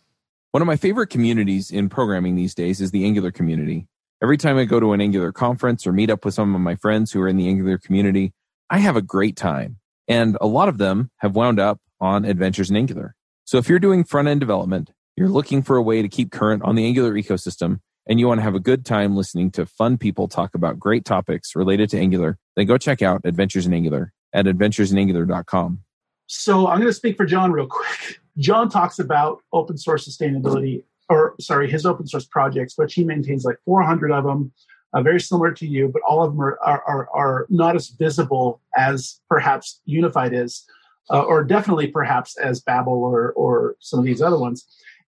One 0.53 0.63
of 0.63 0.67
my 0.67 0.77
favorite 0.77 1.09
communities 1.09 1.71
in 1.71 1.89
programming 1.89 2.37
these 2.37 2.55
days 2.55 2.81
is 2.81 2.91
the 2.91 3.05
Angular 3.05 3.31
community. 3.31 3.89
Every 4.23 4.37
time 4.37 4.57
I 4.59 4.65
go 4.65 4.81
to 4.81 4.93
an 4.93 5.01
Angular 5.01 5.33
conference 5.33 5.87
or 5.87 5.93
meet 5.93 6.11
up 6.11 6.25
with 6.25 6.35
some 6.35 6.55
of 6.55 6.61
my 6.61 6.77
friends 6.77 7.13
who 7.13 7.21
are 7.21 7.29
in 7.29 7.37
the 7.37 7.49
Angular 7.49 7.79
community, 7.79 8.33
I 8.71 8.79
have 8.79 8.97
a 8.97 9.03
great 9.03 9.37
time. 9.37 9.79
And 10.09 10.39
a 10.41 10.47
lot 10.47 10.69
of 10.69 10.79
them 10.79 11.11
have 11.19 11.35
wound 11.35 11.59
up 11.59 11.81
on 12.01 12.25
adventures 12.25 12.71
in 12.71 12.77
Angular. 12.77 13.15
So 13.45 13.59
if 13.59 13.69
you're 13.69 13.79
doing 13.79 14.05
front 14.05 14.29
end 14.29 14.41
development, 14.41 14.91
you're 15.17 15.29
looking 15.29 15.63
for 15.63 15.77
a 15.77 15.83
way 15.83 16.03
to 16.03 16.09
keep 16.09 16.31
current 16.31 16.63
on 16.63 16.75
the 16.75 16.85
Angular 16.87 17.13
ecosystem, 17.15 17.81
and 18.07 18.21
you 18.21 18.29
want 18.29 18.39
to 18.39 18.43
have 18.43 18.55
a 18.55 18.61
good 18.61 18.85
time 18.85 19.17
listening 19.17 19.51
to 19.53 19.67
fun 19.67 19.99
people 19.99 20.29
talk 20.29 20.55
about 20.55 20.79
great 20.79 21.05
topics 21.05 21.57
related 21.57 21.91
to 21.91 21.99
Angular, 21.99 22.39
then 22.55 22.67
go 22.67 22.79
check 22.79 23.03
out 23.03 23.21
Adventures 23.25 23.67
in 23.67 23.75
Angular 23.75 24.13
at 24.33 24.47
adventuresinangular.com. 24.47 25.81
So 26.27 26.67
I'm 26.67 26.79
going 26.79 26.91
to 26.91 26.93
speak 26.93 27.17
for 27.17 27.25
John 27.25 27.53
real 27.53 27.67
quick. 27.67 28.21
John 28.39 28.69
talks 28.69 28.99
about 28.99 29.41
open 29.53 29.79
source 29.79 30.07
sustainability, 30.07 30.83
or 31.09 31.35
sorry, 31.41 31.71
his 31.71 31.87
open 31.87 32.07
source 32.07 32.27
projects, 32.27 32.75
which 32.77 32.95
he 32.95 33.03
maintains 33.03 33.45
like 33.45 33.57
400 33.65 34.13
of 34.13 34.25
them, 34.25 34.53
uh, 34.93 35.03
very 35.03 35.21
similar 35.21 35.53
to 35.53 35.67
you, 35.67 35.89
but 35.89 36.03
all 36.07 36.23
of 36.23 36.33
them 36.33 36.41
are, 36.41 36.59
are, 36.63 37.09
are, 37.15 37.47
not 37.49 37.77
as 37.77 37.89
visible 37.89 38.61
as 38.77 39.21
perhaps 39.29 39.81
Unified 39.85 40.33
is, 40.33 40.67
uh, 41.11 41.23
or 41.23 41.45
definitely 41.45 41.87
perhaps 41.87 42.37
as 42.37 42.61
Babel 42.61 42.93
or, 42.93 43.33
or 43.33 43.77
some 43.81 43.99
of 43.99 44.05
these 44.05 44.21
other 44.21 44.39
ones. 44.39 44.67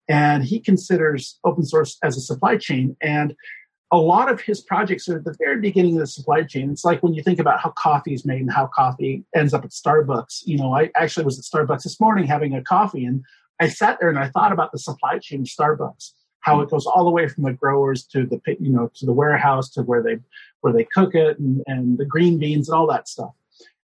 And 0.08 0.44
he 0.44 0.60
considers 0.60 1.38
open 1.44 1.64
source 1.64 1.98
as 2.02 2.16
a 2.16 2.20
supply 2.20 2.56
chain. 2.56 2.96
And 3.00 3.34
a 3.92 3.98
lot 3.98 4.30
of 4.30 4.40
his 4.40 4.60
projects 4.60 5.08
are 5.08 5.18
at 5.18 5.24
the 5.24 5.36
very 5.38 5.60
beginning 5.60 5.94
of 5.94 6.00
the 6.00 6.06
supply 6.06 6.42
chain. 6.42 6.70
It's 6.70 6.84
like 6.84 7.02
when 7.02 7.14
you 7.14 7.22
think 7.22 7.38
about 7.38 7.60
how 7.60 7.70
coffee 7.70 8.14
is 8.14 8.24
made 8.24 8.40
and 8.40 8.52
how 8.52 8.66
coffee 8.66 9.24
ends 9.34 9.54
up 9.54 9.64
at 9.64 9.70
Starbucks. 9.70 10.42
You 10.44 10.58
know, 10.58 10.74
I 10.74 10.90
actually 10.96 11.24
was 11.24 11.38
at 11.38 11.44
Starbucks 11.44 11.84
this 11.84 12.00
morning 12.00 12.26
having 12.26 12.54
a 12.54 12.62
coffee 12.62 13.04
and 13.04 13.22
I 13.60 13.68
sat 13.68 13.98
there 14.00 14.10
and 14.10 14.18
I 14.18 14.28
thought 14.28 14.52
about 14.52 14.72
the 14.72 14.78
supply 14.78 15.18
chain 15.18 15.40
of 15.40 15.46
Starbucks, 15.46 16.12
how 16.40 16.60
it 16.60 16.70
goes 16.70 16.86
all 16.86 17.04
the 17.04 17.10
way 17.10 17.28
from 17.28 17.44
the 17.44 17.52
growers 17.52 18.04
to 18.06 18.26
the 18.26 18.40
you 18.60 18.70
know 18.70 18.90
to 18.96 19.06
the 19.06 19.12
warehouse 19.12 19.70
to 19.70 19.82
where 19.82 20.02
they 20.02 20.18
where 20.60 20.72
they 20.72 20.84
cook 20.84 21.14
it 21.14 21.38
and, 21.38 21.62
and 21.66 21.98
the 21.98 22.04
green 22.04 22.38
beans 22.38 22.68
and 22.68 22.76
all 22.76 22.86
that 22.88 23.08
stuff. 23.08 23.32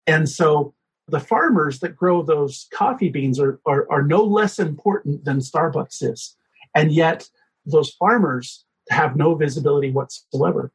And 0.05 0.29
so 0.29 0.73
the 1.07 1.19
farmers 1.19 1.79
that 1.79 1.95
grow 1.95 2.23
those 2.23 2.67
coffee 2.73 3.09
beans 3.09 3.39
are, 3.39 3.59
are, 3.65 3.85
are 3.91 4.03
no 4.03 4.23
less 4.23 4.59
important 4.59 5.25
than 5.25 5.39
Starbucks 5.39 6.01
is. 6.01 6.35
And 6.75 6.91
yet 6.91 7.29
those 7.65 7.91
farmers 7.91 8.65
have 8.89 9.15
no 9.15 9.35
visibility 9.35 9.91
whatsoever. 9.91 10.71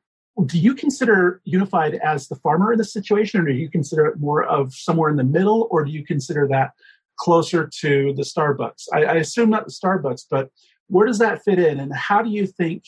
Do 0.46 0.58
you 0.58 0.74
consider 0.74 1.40
Unified 1.44 1.96
as 1.96 2.28
the 2.28 2.36
farmer 2.36 2.72
in 2.72 2.78
this 2.78 2.92
situation, 2.92 3.40
or 3.40 3.46
do 3.46 3.54
you 3.54 3.68
consider 3.68 4.06
it 4.06 4.20
more 4.20 4.44
of 4.44 4.72
somewhere 4.72 5.10
in 5.10 5.16
the 5.16 5.24
middle, 5.24 5.66
or 5.70 5.84
do 5.84 5.90
you 5.90 6.04
consider 6.04 6.46
that 6.48 6.70
closer 7.18 7.68
to 7.80 8.12
the 8.14 8.22
Starbucks? 8.22 8.84
I, 8.92 9.04
I 9.04 9.14
assume 9.14 9.50
not 9.50 9.66
the 9.66 9.72
Starbucks, 9.72 10.26
but 10.30 10.50
where 10.86 11.06
does 11.06 11.18
that 11.18 11.42
fit 11.42 11.58
in, 11.58 11.80
and 11.80 11.92
how 11.92 12.22
do 12.22 12.30
you 12.30 12.46
think 12.46 12.84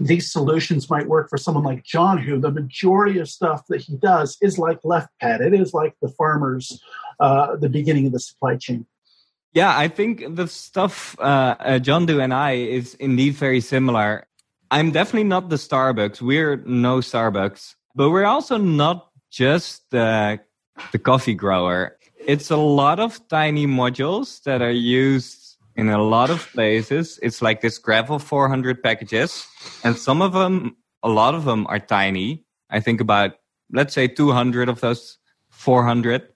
these 0.00 0.30
solutions 0.30 0.88
might 0.88 1.08
work 1.08 1.28
for 1.28 1.38
someone 1.38 1.64
like 1.64 1.84
John, 1.84 2.18
who 2.18 2.38
the 2.38 2.50
majority 2.50 3.18
of 3.18 3.28
stuff 3.28 3.64
that 3.68 3.80
he 3.80 3.96
does 3.96 4.36
is 4.40 4.58
like 4.58 4.78
left 4.84 5.08
pad. 5.20 5.40
It 5.40 5.54
is 5.54 5.74
like 5.74 5.94
the 6.00 6.08
farmers, 6.08 6.80
uh, 7.20 7.56
the 7.56 7.68
beginning 7.68 8.06
of 8.06 8.12
the 8.12 8.20
supply 8.20 8.56
chain. 8.56 8.86
Yeah, 9.54 9.76
I 9.76 9.88
think 9.88 10.36
the 10.36 10.46
stuff 10.46 11.18
uh, 11.18 11.56
uh, 11.58 11.78
John 11.78 12.06
do 12.06 12.20
and 12.20 12.32
I 12.32 12.52
is 12.52 12.94
indeed 12.94 13.34
very 13.34 13.60
similar. 13.60 14.26
I'm 14.70 14.92
definitely 14.92 15.24
not 15.24 15.48
the 15.48 15.56
Starbucks. 15.56 16.20
We're 16.20 16.56
no 16.66 16.98
Starbucks, 16.98 17.74
but 17.94 18.10
we're 18.10 18.26
also 18.26 18.58
not 18.58 19.10
just 19.30 19.90
the, 19.90 20.38
the 20.92 20.98
coffee 20.98 21.34
grower. 21.34 21.96
It's 22.26 22.50
a 22.50 22.56
lot 22.56 23.00
of 23.00 23.26
tiny 23.28 23.66
modules 23.66 24.42
that 24.42 24.60
are 24.60 24.70
used 24.70 25.47
in 25.78 25.88
a 25.88 26.02
lot 26.02 26.28
of 26.28 26.46
places. 26.52 27.20
It's 27.22 27.40
like 27.40 27.60
this 27.60 27.78
Gravel 27.78 28.18
400 28.18 28.82
packages, 28.82 29.46
and 29.84 29.96
some 29.96 30.20
of 30.20 30.32
them, 30.32 30.76
a 31.04 31.08
lot 31.08 31.34
of 31.34 31.44
them 31.44 31.66
are 31.68 31.78
tiny. 31.78 32.44
I 32.68 32.80
think 32.80 33.00
about, 33.00 33.36
let's 33.72 33.94
say, 33.94 34.08
200 34.08 34.68
of 34.68 34.80
those 34.80 35.18
400. 35.50 36.28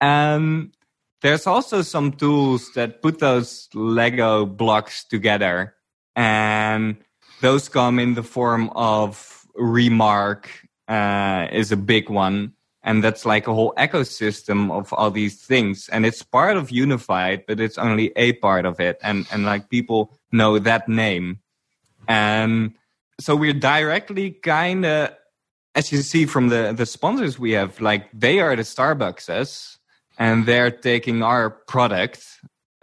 And 0.00 0.74
there's 1.20 1.46
also 1.46 1.82
some 1.82 2.12
tools 2.12 2.72
that 2.72 3.02
put 3.02 3.18
those 3.18 3.68
Lego 3.74 4.46
blocks 4.46 5.04
together 5.04 5.74
and 6.16 6.96
those 7.42 7.68
come 7.68 7.98
in 7.98 8.14
the 8.14 8.22
form 8.22 8.70
of 8.74 9.46
remark 9.54 10.50
uh, 10.88 11.48
is 11.52 11.70
a 11.72 11.76
big 11.76 12.08
one 12.08 12.52
and 12.86 13.02
that's 13.02 13.26
like 13.26 13.48
a 13.48 13.52
whole 13.52 13.74
ecosystem 13.76 14.70
of 14.70 14.92
all 14.92 15.10
these 15.10 15.42
things. 15.42 15.88
And 15.90 16.06
it's 16.06 16.22
part 16.22 16.56
of 16.56 16.70
unified 16.70 17.44
but 17.46 17.60
it's 17.60 17.76
only 17.76 18.12
a 18.16 18.32
part 18.34 18.64
of 18.64 18.80
it. 18.80 18.98
And 19.02 19.26
and 19.30 19.44
like 19.44 19.68
people 19.68 20.16
know 20.32 20.58
that 20.60 20.88
name. 20.88 21.40
And 22.08 22.74
so 23.20 23.34
we're 23.34 23.52
directly 23.52 24.30
kind 24.30 24.86
of 24.86 25.10
as 25.74 25.92
you 25.92 26.00
see 26.02 26.24
from 26.24 26.48
the 26.48 26.72
the 26.74 26.86
sponsors 26.86 27.38
we 27.38 27.52
have 27.52 27.80
like 27.80 28.08
they 28.14 28.38
are 28.38 28.54
the 28.54 28.62
starbuckses 28.62 29.76
and 30.16 30.46
they're 30.46 30.70
taking 30.70 31.22
our 31.22 31.50
product 31.50 32.24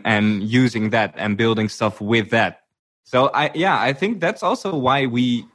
and 0.03 0.43
using 0.43 0.89
that 0.89 1.15
and 1.17 1.37
building 1.37 1.69
stuff 1.69 2.01
with 2.01 2.29
that. 2.31 2.59
So 3.05 3.31
I 3.33 3.51
yeah, 3.55 3.79
I 3.79 3.93
think 3.93 4.19
that's 4.19 4.43
also 4.43 4.75
why 4.75 5.05
we 5.05 5.45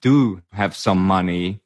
do 0.00 0.40
have 0.52 0.74
some 0.74 0.98
money. 0.98 1.60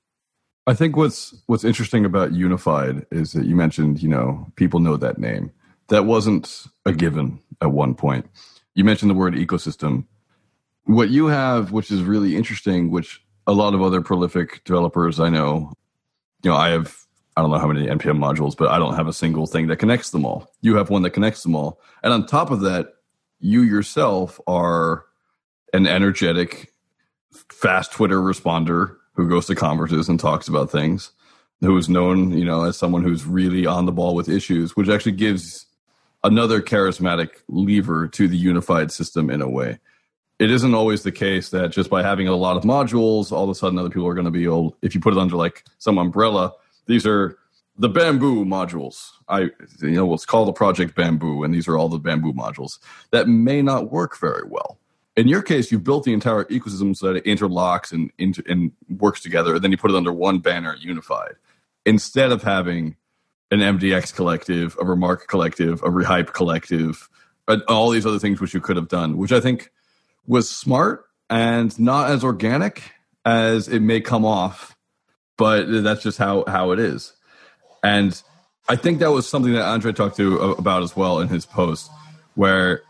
I 0.66 0.74
think 0.74 0.96
what's 0.96 1.34
what's 1.46 1.64
interesting 1.64 2.04
about 2.04 2.32
Unified 2.32 3.06
is 3.12 3.32
that 3.32 3.46
you 3.46 3.54
mentioned, 3.54 4.02
you 4.02 4.08
know, 4.08 4.50
people 4.56 4.80
know 4.80 4.96
that 4.96 5.18
name. 5.18 5.52
That 5.88 6.04
wasn't 6.04 6.66
a 6.84 6.92
given 6.92 7.38
at 7.60 7.70
one 7.70 7.94
point. 7.94 8.28
You 8.74 8.82
mentioned 8.84 9.10
the 9.10 9.14
word 9.14 9.34
ecosystem. 9.34 10.06
What 10.84 11.10
you 11.10 11.26
have, 11.26 11.70
which 11.70 11.90
is 11.92 12.02
really 12.02 12.36
interesting, 12.36 12.90
which 12.90 13.22
a 13.46 13.52
lot 13.52 13.74
of 13.74 13.82
other 13.82 14.00
prolific 14.00 14.64
developers 14.64 15.20
I 15.20 15.28
know, 15.28 15.72
you 16.42 16.50
know, 16.50 16.56
I 16.56 16.70
have 16.70 16.96
I 17.36 17.42
don't 17.42 17.50
know 17.52 17.58
how 17.58 17.68
many 17.68 17.86
npm 17.86 18.18
modules, 18.18 18.56
but 18.56 18.68
I 18.68 18.78
don't 18.78 18.94
have 18.94 19.06
a 19.06 19.12
single 19.12 19.46
thing 19.46 19.68
that 19.68 19.76
connects 19.76 20.10
them 20.10 20.24
all. 20.24 20.50
You 20.62 20.76
have 20.76 20.90
one 20.90 21.02
that 21.02 21.10
connects 21.10 21.44
them 21.44 21.54
all, 21.54 21.80
and 22.02 22.12
on 22.12 22.26
top 22.26 22.50
of 22.50 22.62
that, 22.62 22.94
you 23.38 23.62
yourself 23.62 24.40
are 24.48 25.04
an 25.72 25.86
energetic, 25.86 26.72
fast 27.50 27.92
Twitter 27.92 28.20
responder 28.20 28.96
who 29.16 29.28
goes 29.28 29.46
to 29.46 29.54
conferences 29.54 30.08
and 30.08 30.20
talks 30.20 30.46
about 30.46 30.70
things, 30.70 31.10
who 31.60 31.76
is 31.76 31.88
known, 31.88 32.36
you 32.36 32.44
know, 32.44 32.64
as 32.64 32.76
someone 32.76 33.02
who's 33.02 33.26
really 33.26 33.66
on 33.66 33.86
the 33.86 33.92
ball 33.92 34.14
with 34.14 34.28
issues, 34.28 34.76
which 34.76 34.88
actually 34.88 35.12
gives 35.12 35.66
another 36.22 36.60
charismatic 36.60 37.30
lever 37.48 38.08
to 38.08 38.28
the 38.28 38.36
unified 38.36 38.92
system 38.92 39.30
in 39.30 39.40
a 39.40 39.48
way. 39.48 39.78
It 40.38 40.50
isn't 40.50 40.74
always 40.74 41.02
the 41.02 41.12
case 41.12 41.48
that 41.50 41.72
just 41.72 41.88
by 41.88 42.02
having 42.02 42.28
a 42.28 42.36
lot 42.36 42.58
of 42.58 42.64
modules, 42.64 43.32
all 43.32 43.44
of 43.44 43.50
a 43.50 43.54
sudden 43.54 43.78
other 43.78 43.88
people 43.88 44.06
are 44.06 44.14
going 44.14 44.26
to 44.26 44.30
be 44.30 44.44
able, 44.44 44.76
if 44.82 44.94
you 44.94 45.00
put 45.00 45.14
it 45.14 45.18
under 45.18 45.36
like 45.36 45.64
some 45.78 45.96
umbrella, 45.96 46.52
these 46.84 47.06
are 47.06 47.38
the 47.78 47.88
bamboo 47.88 48.44
modules. 48.44 49.12
I, 49.28 49.50
you 49.80 49.92
know, 49.92 50.06
let's 50.06 50.26
call 50.26 50.44
the 50.44 50.52
project 50.52 50.94
bamboo, 50.94 51.42
and 51.42 51.54
these 51.54 51.68
are 51.68 51.78
all 51.78 51.88
the 51.88 51.98
bamboo 51.98 52.34
modules. 52.34 52.78
That 53.12 53.28
may 53.28 53.62
not 53.62 53.90
work 53.90 54.18
very 54.18 54.46
well 54.46 54.78
in 55.16 55.28
your 55.28 55.42
case, 55.42 55.72
you 55.72 55.78
built 55.78 56.04
the 56.04 56.12
entire 56.12 56.44
ecosystem 56.44 56.94
so 56.94 57.06
that 57.06 57.16
it 57.16 57.24
interlocks 57.24 57.90
and, 57.90 58.12
inter- 58.18 58.42
and 58.46 58.72
works 58.98 59.22
together. 59.22 59.54
And 59.54 59.64
then 59.64 59.70
you 59.70 59.78
put 59.78 59.90
it 59.90 59.96
under 59.96 60.12
one 60.12 60.40
banner, 60.40 60.76
unified, 60.78 61.36
instead 61.86 62.32
of 62.32 62.42
having 62.42 62.96
an 63.50 63.60
MDX 63.60 64.14
collective, 64.14 64.76
a 64.80 64.84
Remark 64.84 65.26
collective, 65.26 65.82
a 65.82 65.88
Rehype 65.88 66.32
collective, 66.32 67.08
all 67.68 67.90
these 67.90 68.04
other 68.04 68.18
things 68.18 68.40
which 68.40 68.52
you 68.52 68.60
could 68.60 68.76
have 68.76 68.88
done. 68.88 69.16
Which 69.16 69.32
I 69.32 69.40
think 69.40 69.70
was 70.26 70.50
smart 70.50 71.06
and 71.30 71.78
not 71.78 72.10
as 72.10 72.22
organic 72.22 72.82
as 73.24 73.68
it 73.68 73.80
may 73.80 74.00
come 74.00 74.24
off, 74.24 74.76
but 75.38 75.64
that's 75.82 76.02
just 76.02 76.18
how 76.18 76.44
how 76.46 76.72
it 76.72 76.78
is. 76.78 77.12
And 77.82 78.20
I 78.68 78.76
think 78.76 78.98
that 78.98 79.12
was 79.12 79.28
something 79.28 79.52
that 79.52 79.62
Andre 79.62 79.92
talked 79.92 80.16
to 80.16 80.40
about 80.40 80.82
as 80.82 80.96
well 80.96 81.20
in 81.20 81.28
his 81.28 81.46
post, 81.46 81.90
where 82.34 82.82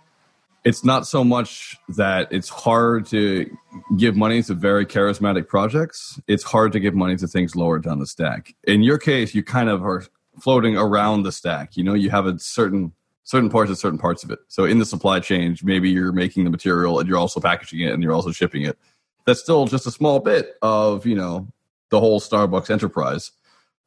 it's 0.66 0.84
not 0.84 1.06
so 1.06 1.22
much 1.22 1.76
that 1.90 2.26
it's 2.32 2.48
hard 2.48 3.06
to 3.06 3.48
give 3.96 4.16
money 4.16 4.42
to 4.42 4.52
very 4.52 4.84
charismatic 4.84 5.46
projects. 5.46 6.20
It's 6.26 6.42
hard 6.42 6.72
to 6.72 6.80
give 6.80 6.92
money 6.92 7.14
to 7.18 7.28
things 7.28 7.54
lower 7.54 7.78
down 7.78 8.00
the 8.00 8.06
stack. 8.06 8.52
In 8.64 8.82
your 8.82 8.98
case, 8.98 9.32
you 9.32 9.44
kind 9.44 9.68
of 9.68 9.84
are 9.84 10.04
floating 10.40 10.76
around 10.76 11.22
the 11.22 11.30
stack. 11.30 11.76
You 11.76 11.84
know, 11.84 11.94
you 11.94 12.10
have 12.10 12.26
a 12.26 12.36
certain 12.40 12.92
certain 13.22 13.48
parts 13.48 13.70
of 13.70 13.78
certain 13.78 13.98
parts 13.98 14.24
of 14.24 14.32
it. 14.32 14.40
So 14.48 14.64
in 14.64 14.80
the 14.80 14.84
supply 14.84 15.20
chain, 15.20 15.56
maybe 15.62 15.88
you're 15.88 16.10
making 16.10 16.42
the 16.42 16.50
material 16.50 16.98
and 16.98 17.08
you're 17.08 17.18
also 17.18 17.38
packaging 17.38 17.80
it 17.82 17.92
and 17.92 18.02
you're 18.02 18.12
also 18.12 18.32
shipping 18.32 18.62
it. 18.64 18.76
That's 19.24 19.40
still 19.40 19.66
just 19.66 19.86
a 19.86 19.92
small 19.92 20.18
bit 20.18 20.56
of, 20.62 21.06
you 21.06 21.14
know, 21.14 21.46
the 21.90 22.00
whole 22.00 22.20
Starbucks 22.20 22.70
enterprise 22.70 23.30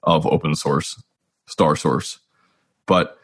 of 0.04 0.26
open 0.26 0.56
source, 0.56 1.04
star 1.46 1.76
source. 1.76 2.20
But 2.86 3.19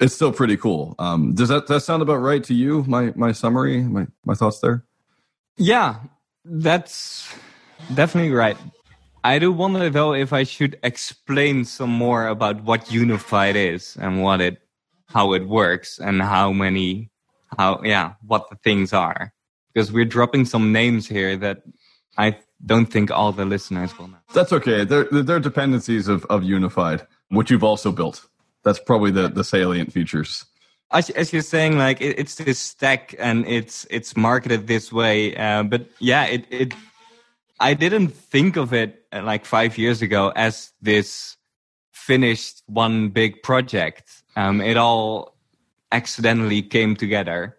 it's 0.00 0.14
still 0.14 0.32
pretty 0.32 0.56
cool. 0.56 0.94
Um, 0.98 1.34
does 1.34 1.50
that, 1.50 1.66
that 1.66 1.80
sound 1.80 2.02
about 2.02 2.16
right 2.16 2.42
to 2.44 2.54
you? 2.54 2.84
My 2.88 3.12
my 3.14 3.32
summary, 3.32 3.82
my, 3.82 4.06
my 4.24 4.34
thoughts 4.34 4.60
there? 4.60 4.84
Yeah, 5.56 5.96
that's 6.44 7.32
definitely 7.94 8.32
right. 8.32 8.56
I 9.22 9.38
do 9.38 9.52
wonder 9.52 9.90
though 9.90 10.14
if 10.14 10.32
I 10.32 10.44
should 10.44 10.78
explain 10.82 11.64
some 11.64 11.90
more 11.90 12.26
about 12.26 12.64
what 12.64 12.90
unified 12.90 13.54
is 13.56 13.96
and 14.00 14.22
what 14.22 14.40
it 14.40 14.62
how 15.06 15.34
it 15.34 15.46
works 15.46 15.98
and 15.98 16.22
how 16.22 16.52
many 16.52 17.10
how 17.58 17.82
yeah 17.84 18.14
what 18.26 18.48
the 18.48 18.56
things 18.56 18.92
are 18.92 19.34
because 19.74 19.92
we're 19.92 20.06
dropping 20.06 20.46
some 20.46 20.72
names 20.72 21.06
here 21.06 21.36
that 21.36 21.62
I 22.16 22.38
don't 22.64 22.86
think 22.86 23.10
all 23.10 23.32
the 23.32 23.44
listeners 23.44 23.96
will 23.98 24.08
know. 24.08 24.18
That's 24.32 24.52
okay. 24.52 24.84
They're 24.84 25.04
they're 25.10 25.40
dependencies 25.40 26.08
of 26.08 26.24
of 26.26 26.42
unified, 26.42 27.06
which 27.28 27.50
you've 27.50 27.64
also 27.64 27.92
built. 27.92 28.26
That's 28.64 28.78
probably 28.78 29.10
the 29.10 29.28
the 29.28 29.44
salient 29.44 29.92
features. 29.92 30.44
As, 30.92 31.08
as 31.10 31.32
you're 31.32 31.42
saying, 31.42 31.78
like 31.78 32.00
it, 32.00 32.18
it's 32.18 32.34
this 32.34 32.58
stack 32.58 33.14
and 33.18 33.46
it's 33.46 33.86
it's 33.90 34.16
marketed 34.16 34.66
this 34.66 34.92
way, 34.92 35.36
uh, 35.36 35.62
but 35.62 35.86
yeah, 35.98 36.24
it 36.24 36.46
it 36.50 36.74
I 37.60 37.74
didn't 37.74 38.08
think 38.08 38.56
of 38.56 38.72
it 38.72 39.04
uh, 39.12 39.22
like 39.22 39.44
five 39.44 39.78
years 39.78 40.02
ago 40.02 40.32
as 40.34 40.72
this 40.82 41.36
finished 41.92 42.62
one 42.66 43.10
big 43.10 43.42
project 43.42 44.20
um, 44.36 44.60
it 44.60 44.76
all 44.76 45.36
accidentally 45.92 46.62
came 46.62 46.96
together. 46.96 47.56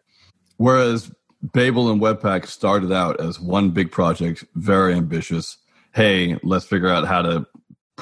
Whereas 0.57 1.11
Babel 1.41 1.91
and 1.91 2.01
Webpack 2.01 2.45
started 2.45 2.91
out 2.91 3.19
as 3.19 3.39
one 3.39 3.71
big 3.71 3.91
project, 3.91 4.43
very 4.55 4.93
ambitious. 4.93 5.57
Hey, 5.93 6.39
let's 6.43 6.65
figure 6.65 6.89
out 6.89 7.07
how 7.07 7.21
to 7.21 7.45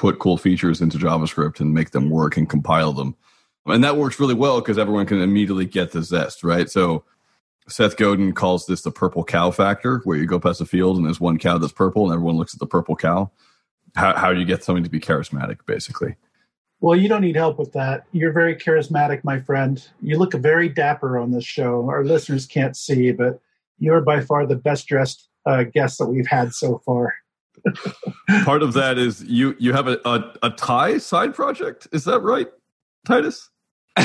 put 0.00 0.18
cool 0.18 0.38
features 0.38 0.80
into 0.80 0.96
JavaScript 0.96 1.60
and 1.60 1.74
make 1.74 1.90
them 1.90 2.08
work 2.08 2.38
and 2.38 2.48
compile 2.48 2.94
them. 2.94 3.14
And 3.66 3.84
that 3.84 3.98
works 3.98 4.18
really 4.18 4.32
well 4.32 4.62
because 4.62 4.78
everyone 4.78 5.04
can 5.04 5.20
immediately 5.20 5.66
get 5.66 5.92
the 5.92 6.02
zest, 6.02 6.42
right? 6.42 6.70
So 6.70 7.04
Seth 7.68 7.98
Godin 7.98 8.32
calls 8.32 8.64
this 8.64 8.80
the 8.80 8.90
purple 8.90 9.24
cow 9.24 9.50
factor, 9.50 10.00
where 10.04 10.16
you 10.16 10.24
go 10.24 10.40
past 10.40 10.62
a 10.62 10.64
field 10.64 10.96
and 10.96 11.04
there's 11.04 11.20
one 11.20 11.38
cow 11.38 11.58
that's 11.58 11.74
purple 11.74 12.04
and 12.06 12.14
everyone 12.14 12.36
looks 12.36 12.54
at 12.54 12.60
the 12.60 12.66
purple 12.66 12.96
cow. 12.96 13.30
How, 13.94 14.16
how 14.16 14.32
do 14.32 14.40
you 14.40 14.46
get 14.46 14.64
something 14.64 14.84
to 14.84 14.90
be 14.90 15.00
charismatic, 15.00 15.58
basically? 15.66 16.16
Well, 16.80 16.96
you 16.96 17.06
don't 17.06 17.20
need 17.20 17.36
help 17.36 17.58
with 17.58 17.74
that. 17.74 18.06
You're 18.10 18.32
very 18.32 18.56
charismatic, 18.56 19.22
my 19.22 19.38
friend. 19.38 19.86
You 20.00 20.16
look 20.16 20.32
very 20.32 20.70
dapper 20.70 21.18
on 21.18 21.30
this 21.30 21.44
show. 21.44 21.90
Our 21.90 22.06
listeners 22.06 22.46
can't 22.46 22.74
see, 22.74 23.12
but 23.12 23.38
you're 23.78 24.00
by 24.00 24.22
far 24.22 24.46
the 24.46 24.56
best 24.56 24.86
dressed 24.86 25.28
uh, 25.44 25.64
guest 25.64 25.98
that 25.98 26.06
we've 26.06 26.26
had 26.26 26.54
so 26.54 26.78
far. 26.86 27.16
Part 28.44 28.62
of 28.62 28.72
that 28.74 28.98
is 28.98 29.22
you 29.24 29.54
you 29.58 29.72
have 29.72 29.86
a, 29.88 29.98
a, 30.04 30.34
a 30.42 30.50
tie 30.50 30.98
side 30.98 31.34
project. 31.34 31.88
Is 31.92 32.04
that 32.04 32.20
right, 32.20 32.48
Titus? 33.06 33.50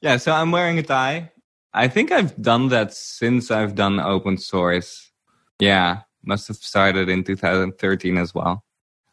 yeah, 0.00 0.16
so 0.16 0.32
I'm 0.32 0.50
wearing 0.50 0.78
a 0.78 0.82
tie. 0.82 1.30
I 1.74 1.88
think 1.88 2.10
I've 2.10 2.40
done 2.40 2.68
that 2.68 2.92
since 2.94 3.50
I've 3.50 3.74
done 3.74 4.00
open 4.00 4.38
source. 4.38 5.12
Yeah, 5.58 6.00
must 6.24 6.48
have 6.48 6.56
started 6.56 7.08
in 7.08 7.24
2013 7.24 8.16
as 8.16 8.34
well. 8.34 8.64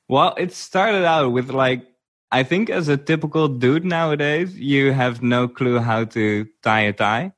Well, 0.08 0.34
it 0.38 0.54
started 0.54 1.04
out 1.06 1.32
with 1.32 1.50
like 1.50 1.86
I 2.32 2.44
think 2.44 2.70
as 2.70 2.88
a 2.88 2.98
typical 2.98 3.48
dude 3.48 3.86
nowadays, 3.86 4.58
you 4.58 4.92
have 4.92 5.22
no 5.22 5.48
clue 5.48 5.80
how 5.80 6.06
to 6.06 6.48
tie 6.64 6.82
a 6.82 6.94
tie. 6.94 7.34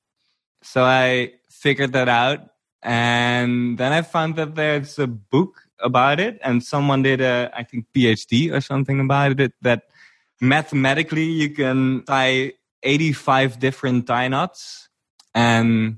So 0.63 0.83
I 0.83 1.33
figured 1.49 1.93
that 1.93 2.09
out 2.09 2.39
and 2.87 3.77
then 3.77 3.91
I 3.91 4.01
found 4.01 4.37
that 4.37 4.55
there's 4.55 4.97
a 4.97 5.07
book 5.07 5.61
about 5.79 6.21
it 6.21 6.39
and 6.41 6.63
someone 6.63 7.03
did 7.03 7.19
a 7.19 7.51
I 7.53 7.63
think 7.63 7.85
PhD 7.93 8.51
or 8.51 8.61
something 8.61 8.99
about 8.99 9.39
it 9.39 9.53
that 9.61 9.83
mathematically 10.39 11.25
you 11.25 11.49
can 11.49 12.03
tie 12.07 12.53
85 12.83 13.59
different 13.59 14.07
tie 14.07 14.29
knots 14.29 14.87
and 15.35 15.97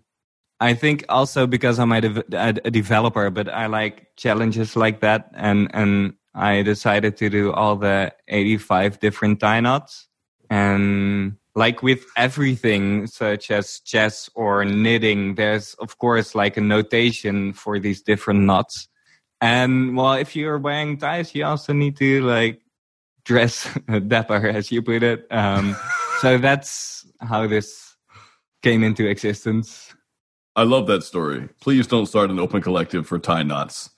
I 0.59 0.73
think 0.73 1.05
also 1.07 1.47
because 1.47 1.79
I'm 1.79 1.91
a, 1.91 2.23
a, 2.33 2.55
a 2.65 2.71
developer, 2.71 3.29
but 3.29 3.47
I 3.47 3.67
like 3.67 4.07
challenges 4.17 4.75
like 4.75 4.99
that, 4.99 5.31
and 5.33 5.71
and 5.73 6.15
I 6.35 6.63
decided 6.63 7.15
to 7.17 7.29
do 7.29 7.53
all 7.53 7.77
the 7.77 8.13
85 8.27 8.99
different 8.99 9.39
tie 9.39 9.61
knots. 9.61 10.07
And 10.49 11.37
like 11.59 11.83
with 11.83 12.05
everything, 12.15 13.05
such 13.05 13.51
as 13.51 13.81
chess 13.81 14.29
or 14.33 14.63
knitting, 14.63 15.35
there's 15.35 15.73
of 15.75 15.97
course 15.97 16.33
like 16.33 16.55
a 16.55 16.61
notation 16.61 17.51
for 17.51 17.79
these 17.79 18.01
different 18.01 18.39
knots. 18.47 18.87
And 19.41 19.97
well, 19.97 20.13
if 20.13 20.37
you're 20.37 20.57
wearing 20.57 20.97
ties, 20.97 21.35
you 21.35 21.43
also 21.43 21.73
need 21.73 21.97
to 21.97 22.21
like 22.21 22.61
dress 23.25 23.67
dapper, 24.07 24.47
as 24.47 24.71
you 24.71 24.81
put 24.81 25.03
it. 25.03 25.27
Um, 25.31 25.75
so 26.21 26.37
that's 26.47 27.05
how 27.19 27.45
this 27.45 27.93
came 28.63 28.81
into 28.81 29.05
existence. 29.05 29.93
I 30.55 30.63
love 30.63 30.87
that 30.87 31.03
story. 31.03 31.49
Please 31.59 31.87
don't 31.87 32.05
start 32.05 32.29
an 32.29 32.39
open 32.39 32.61
collective 32.61 33.05
for 33.05 33.19
tie 33.19 33.43
knots. 33.43 33.89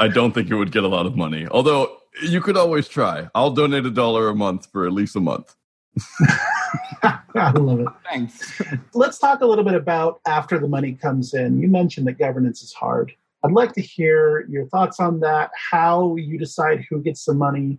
I 0.00 0.08
don't 0.08 0.32
think 0.32 0.50
it 0.50 0.56
would 0.56 0.72
get 0.72 0.82
a 0.82 0.88
lot 0.88 1.06
of 1.06 1.14
money. 1.16 1.46
Although 1.48 1.96
you 2.22 2.40
could 2.40 2.56
always 2.56 2.88
try. 2.88 3.28
I'll 3.36 3.52
donate 3.52 3.86
a 3.86 3.90
dollar 3.90 4.28
a 4.28 4.34
month 4.34 4.66
for 4.72 4.84
at 4.84 4.92
least 4.92 5.14
a 5.14 5.20
month. 5.20 5.54
I 7.02 7.52
love 7.52 7.80
it. 7.80 7.88
Thanks. 8.10 8.62
Let's 8.94 9.18
talk 9.18 9.40
a 9.40 9.46
little 9.46 9.64
bit 9.64 9.74
about 9.74 10.20
after 10.26 10.58
the 10.58 10.68
money 10.68 10.92
comes 10.92 11.34
in. 11.34 11.60
You 11.60 11.68
mentioned 11.68 12.06
that 12.06 12.18
governance 12.18 12.62
is 12.62 12.72
hard. 12.72 13.12
I'd 13.44 13.52
like 13.52 13.72
to 13.74 13.82
hear 13.82 14.46
your 14.48 14.66
thoughts 14.66 15.00
on 15.00 15.20
that, 15.20 15.50
how 15.70 16.16
you 16.16 16.38
decide 16.38 16.84
who 16.88 17.02
gets 17.02 17.24
the 17.24 17.34
money, 17.34 17.78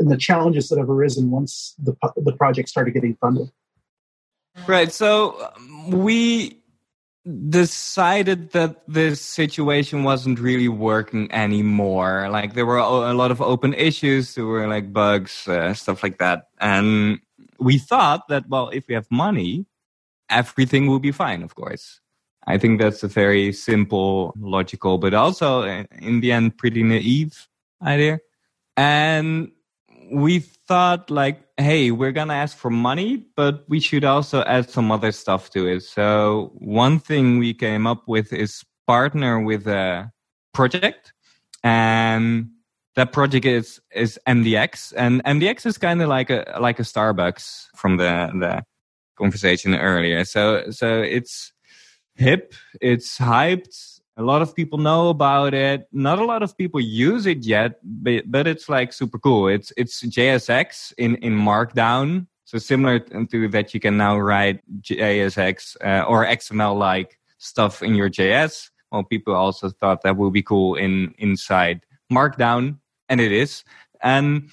and 0.00 0.10
the 0.10 0.16
challenges 0.16 0.68
that 0.68 0.78
have 0.78 0.90
arisen 0.90 1.30
once 1.30 1.74
the, 1.78 1.94
the 2.16 2.32
project 2.32 2.68
started 2.68 2.92
getting 2.92 3.16
funded. 3.16 3.50
Right. 4.66 4.92
So 4.92 5.52
um, 5.56 5.90
we 5.90 6.60
decided 7.50 8.52
that 8.52 8.82
this 8.88 9.20
situation 9.20 10.02
wasn't 10.02 10.40
really 10.40 10.68
working 10.68 11.30
anymore. 11.30 12.28
Like 12.30 12.54
there 12.54 12.66
were 12.66 12.78
a 12.78 13.12
lot 13.12 13.30
of 13.30 13.40
open 13.40 13.74
issues, 13.74 14.34
there 14.34 14.46
were 14.46 14.66
like 14.66 14.92
bugs, 14.92 15.46
uh, 15.46 15.74
stuff 15.74 16.02
like 16.02 16.18
that. 16.18 16.48
And 16.60 17.20
we 17.58 17.78
thought 17.78 18.28
that, 18.28 18.48
well, 18.48 18.68
if 18.70 18.88
we 18.88 18.94
have 18.94 19.10
money, 19.10 19.66
everything 20.30 20.86
will 20.86 20.98
be 21.00 21.12
fine, 21.12 21.42
of 21.42 21.54
course. 21.54 22.00
I 22.46 22.56
think 22.56 22.80
that's 22.80 23.02
a 23.02 23.08
very 23.08 23.52
simple, 23.52 24.32
logical, 24.38 24.98
but 24.98 25.12
also 25.12 25.62
uh, 25.62 25.84
in 26.00 26.20
the 26.20 26.32
end, 26.32 26.56
pretty 26.56 26.82
naive 26.82 27.48
idea. 27.82 28.20
And 28.76 29.52
we 30.10 30.38
thought 30.38 31.10
like, 31.10 31.42
hey, 31.58 31.90
we're 31.90 32.12
gonna 32.12 32.34
ask 32.34 32.56
for 32.56 32.70
money, 32.70 33.26
but 33.36 33.64
we 33.68 33.80
should 33.80 34.04
also 34.04 34.42
add 34.44 34.70
some 34.70 34.90
other 34.90 35.12
stuff 35.12 35.50
to 35.50 35.66
it. 35.66 35.82
So 35.82 36.52
one 36.54 36.98
thing 36.98 37.38
we 37.38 37.52
came 37.52 37.86
up 37.86 38.06
with 38.06 38.32
is 38.32 38.64
partner 38.86 39.40
with 39.40 39.66
a 39.66 40.10
project, 40.54 41.12
and 41.62 42.50
that 42.98 43.12
project 43.12 43.46
is 43.46 43.80
is 43.94 44.18
MDX, 44.26 44.92
and 44.96 45.22
MDX 45.24 45.66
is 45.66 45.78
kind 45.78 46.02
of 46.02 46.08
like 46.08 46.30
a 46.30 46.58
like 46.60 46.78
a 46.78 46.82
Starbucks 46.82 47.66
from 47.74 47.96
the 47.96 48.30
the 48.34 48.64
conversation 49.16 49.74
earlier. 49.74 50.24
So 50.24 50.70
so 50.70 51.00
it's 51.02 51.52
hip, 52.14 52.54
it's 52.80 53.18
hyped, 53.18 53.98
a 54.18 54.22
lot 54.22 54.42
of 54.42 54.54
people 54.54 54.78
know 54.78 55.10
about 55.10 55.54
it. 55.54 55.86
Not 55.92 56.18
a 56.18 56.24
lot 56.24 56.42
of 56.42 56.58
people 56.58 56.80
use 56.80 57.24
it 57.24 57.44
yet, 57.44 57.78
but, 57.84 58.24
but 58.26 58.48
it's 58.48 58.68
like 58.68 58.92
super 58.92 59.18
cool. 59.18 59.46
It's 59.46 59.72
it's 59.76 60.02
JSX 60.02 60.92
in 60.98 61.14
in 61.16 61.34
Markdown, 61.38 62.26
so 62.44 62.58
similar 62.58 62.98
to 62.98 63.48
that 63.48 63.72
you 63.72 63.80
can 63.80 63.96
now 63.96 64.18
write 64.18 64.60
JSX 64.82 65.76
uh, 65.84 66.04
or 66.08 66.26
XML 66.26 66.76
like 66.76 67.16
stuff 67.38 67.80
in 67.80 67.94
your 67.94 68.10
JS. 68.10 68.70
Well, 68.90 69.04
people 69.04 69.34
also 69.34 69.70
thought 69.70 70.02
that 70.02 70.16
would 70.16 70.32
be 70.32 70.42
cool 70.42 70.74
in 70.74 71.14
inside 71.18 71.82
Markdown, 72.10 72.78
and 73.08 73.20
it 73.20 73.32
is. 73.32 73.64
And 74.02 74.50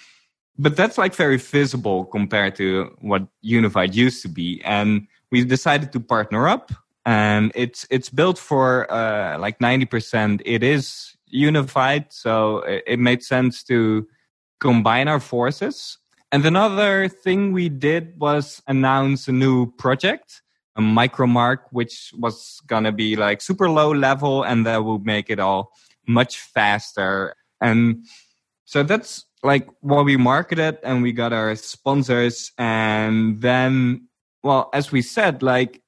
but 0.57 0.77
that's 0.77 0.97
like 0.97 1.13
very 1.13 1.37
visible 1.37 2.05
compared 2.05 2.55
to 2.55 2.95
what 3.01 3.27
Unified 3.41 3.93
used 3.93 4.21
to 4.21 4.29
be. 4.29 4.61
And 4.63 5.07
we 5.31 5.43
decided 5.43 5.91
to 5.91 5.99
partner 5.99 6.47
up 6.47 6.71
and 7.05 7.51
it's 7.55 7.85
it's 7.89 8.09
built 8.09 8.37
for 8.37 8.91
uh, 8.91 9.37
like 9.37 9.59
90% 9.59 10.41
it 10.45 10.63
is 10.63 11.15
unified 11.27 12.11
so 12.11 12.59
it, 12.59 12.83
it 12.87 12.99
made 12.99 13.23
sense 13.23 13.63
to 13.63 14.07
combine 14.59 15.07
our 15.07 15.19
forces 15.19 15.97
and 16.31 16.45
another 16.45 17.07
thing 17.07 17.51
we 17.51 17.69
did 17.69 18.19
was 18.19 18.61
announce 18.67 19.27
a 19.27 19.31
new 19.31 19.71
project 19.73 20.41
a 20.77 20.81
micromark 20.81 21.59
which 21.71 22.11
was 22.17 22.61
gonna 22.67 22.91
be 22.91 23.15
like 23.15 23.41
super 23.41 23.69
low 23.69 23.93
level 23.93 24.43
and 24.43 24.65
that 24.65 24.83
would 24.83 25.05
make 25.05 25.29
it 25.29 25.39
all 25.39 25.71
much 26.07 26.39
faster 26.39 27.35
and 27.61 28.05
so 28.65 28.84
that's 28.84 29.25
like 29.43 29.67
what 29.82 30.06
we 30.06 30.17
marketed 30.17 30.78
and 30.84 31.01
we 31.01 31.12
got 31.12 31.32
our 31.34 31.56
sponsors 31.56 32.51
and 32.58 33.41
then 33.41 34.08
well 34.43 34.69
as 34.73 34.91
we 34.91 35.01
said 35.01 35.41
like 35.43 35.82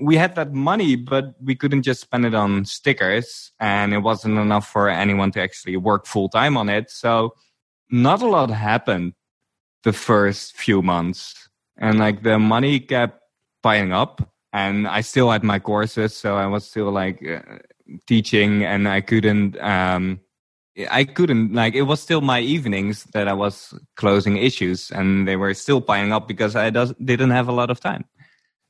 we 0.00 0.16
had 0.16 0.34
that 0.36 0.52
money, 0.52 0.96
but 0.96 1.34
we 1.42 1.54
couldn't 1.54 1.82
just 1.82 2.00
spend 2.00 2.24
it 2.24 2.34
on 2.34 2.64
stickers, 2.64 3.52
and 3.60 3.92
it 3.92 3.98
wasn't 3.98 4.38
enough 4.38 4.68
for 4.68 4.88
anyone 4.88 5.30
to 5.32 5.42
actually 5.42 5.76
work 5.76 6.06
full 6.06 6.28
time 6.28 6.56
on 6.56 6.68
it. 6.68 6.90
So, 6.90 7.34
not 7.90 8.22
a 8.22 8.26
lot 8.26 8.50
happened 8.50 9.14
the 9.84 9.92
first 9.92 10.56
few 10.56 10.82
months, 10.82 11.48
and 11.76 11.98
like 11.98 12.22
the 12.22 12.38
money 12.38 12.80
kept 12.80 13.20
piling 13.62 13.92
up, 13.92 14.30
and 14.52 14.86
I 14.86 15.00
still 15.00 15.30
had 15.30 15.42
my 15.42 15.58
courses, 15.58 16.14
so 16.14 16.36
I 16.36 16.46
was 16.46 16.68
still 16.68 16.90
like 16.90 17.24
uh, 17.26 17.40
teaching, 18.06 18.64
and 18.64 18.88
I 18.88 19.00
couldn't. 19.00 19.58
um 19.60 20.20
I 20.90 21.04
couldn't 21.04 21.52
like 21.54 21.74
it 21.74 21.82
was 21.82 22.00
still 22.00 22.20
my 22.20 22.40
evenings 22.40 23.04
that 23.12 23.26
I 23.26 23.32
was 23.32 23.74
closing 23.96 24.36
issues 24.36 24.90
and 24.90 25.26
they 25.26 25.36
were 25.36 25.54
still 25.54 25.80
piling 25.80 26.12
up 26.12 26.28
because 26.28 26.54
I 26.54 26.70
does, 26.70 26.94
didn't 27.04 27.30
have 27.30 27.48
a 27.48 27.52
lot 27.52 27.70
of 27.70 27.80
time. 27.80 28.04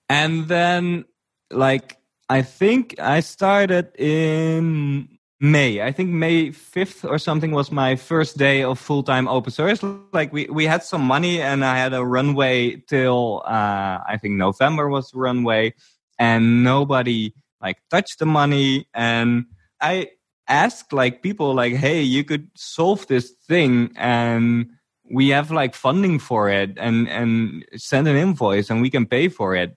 And 0.08 0.48
then 0.48 1.04
like 1.50 1.98
I 2.28 2.42
think 2.42 2.98
I 2.98 3.20
started 3.20 3.94
in 3.98 5.18
May. 5.40 5.82
I 5.82 5.92
think 5.92 6.10
May 6.10 6.48
5th 6.48 7.08
or 7.08 7.18
something 7.18 7.52
was 7.52 7.70
my 7.70 7.96
first 7.96 8.36
day 8.36 8.62
of 8.62 8.78
full 8.78 9.02
time 9.02 9.28
open 9.28 9.52
source. 9.52 9.82
Like 10.12 10.32
we, 10.32 10.46
we 10.46 10.64
had 10.64 10.82
some 10.82 11.02
money 11.02 11.40
and 11.40 11.64
I 11.64 11.78
had 11.78 11.94
a 11.94 12.04
runway 12.04 12.76
till 12.88 13.42
uh, 13.44 14.00
I 14.06 14.18
think 14.20 14.34
November 14.34 14.88
was 14.88 15.10
the 15.10 15.18
runway 15.18 15.74
and 16.18 16.64
nobody 16.64 17.32
like 17.62 17.78
touched 17.90 18.18
the 18.18 18.26
money. 18.26 18.88
And 18.94 19.46
I 19.80 20.10
asked 20.48 20.92
like 20.92 21.22
people 21.22 21.54
like, 21.54 21.74
Hey, 21.74 22.02
you 22.02 22.24
could 22.24 22.50
solve 22.54 23.06
this 23.06 23.30
thing 23.30 23.92
and 23.96 24.70
we 25.10 25.28
have 25.28 25.50
like 25.50 25.74
funding 25.74 26.18
for 26.18 26.48
it 26.50 26.76
and, 26.76 27.08
and 27.08 27.64
send 27.76 28.08
an 28.08 28.16
invoice 28.16 28.70
and 28.70 28.82
we 28.82 28.90
can 28.90 29.06
pay 29.06 29.28
for 29.28 29.54
it. 29.54 29.76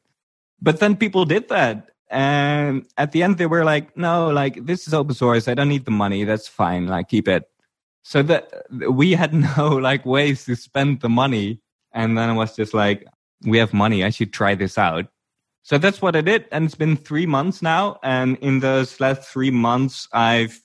But 0.61 0.79
then 0.79 0.95
people 0.95 1.25
did 1.25 1.49
that 1.49 1.89
and 2.09 2.85
at 2.97 3.13
the 3.13 3.23
end 3.23 3.37
they 3.37 3.45
were 3.45 3.63
like 3.63 3.95
no 3.95 4.29
like 4.29 4.65
this 4.65 4.87
is 4.87 4.93
open 4.93 5.15
source. 5.15 5.47
I 5.47 5.53
don't 5.53 5.69
need 5.69 5.85
the 5.85 5.91
money. 5.91 6.23
That's 6.23 6.47
fine. 6.47 6.87
Like 6.87 7.07
keep 7.07 7.27
it. 7.27 7.43
So 8.03 8.21
that 8.23 8.51
we 8.89 9.13
had 9.13 9.33
no 9.57 9.69
like 9.69 10.05
ways 10.05 10.45
to 10.45 10.55
spend 10.55 11.01
the 11.01 11.09
money. 11.09 11.61
And 11.93 12.17
then 12.17 12.29
it 12.29 12.33
was 12.35 12.55
just 12.55 12.73
like 12.73 13.05
we 13.45 13.57
have 13.57 13.73
money. 13.73 14.03
I 14.03 14.09
should 14.09 14.33
try 14.33 14.55
this 14.55 14.77
out 14.77 15.07
so 15.63 15.77
that's 15.77 16.01
what 16.01 16.15
i 16.15 16.21
did 16.21 16.45
and 16.51 16.65
it's 16.65 16.75
been 16.75 16.95
three 16.95 17.25
months 17.25 17.61
now 17.61 17.99
and 18.03 18.37
in 18.37 18.59
those 18.59 18.99
last 18.99 19.23
three 19.23 19.51
months 19.51 20.07
i've 20.13 20.61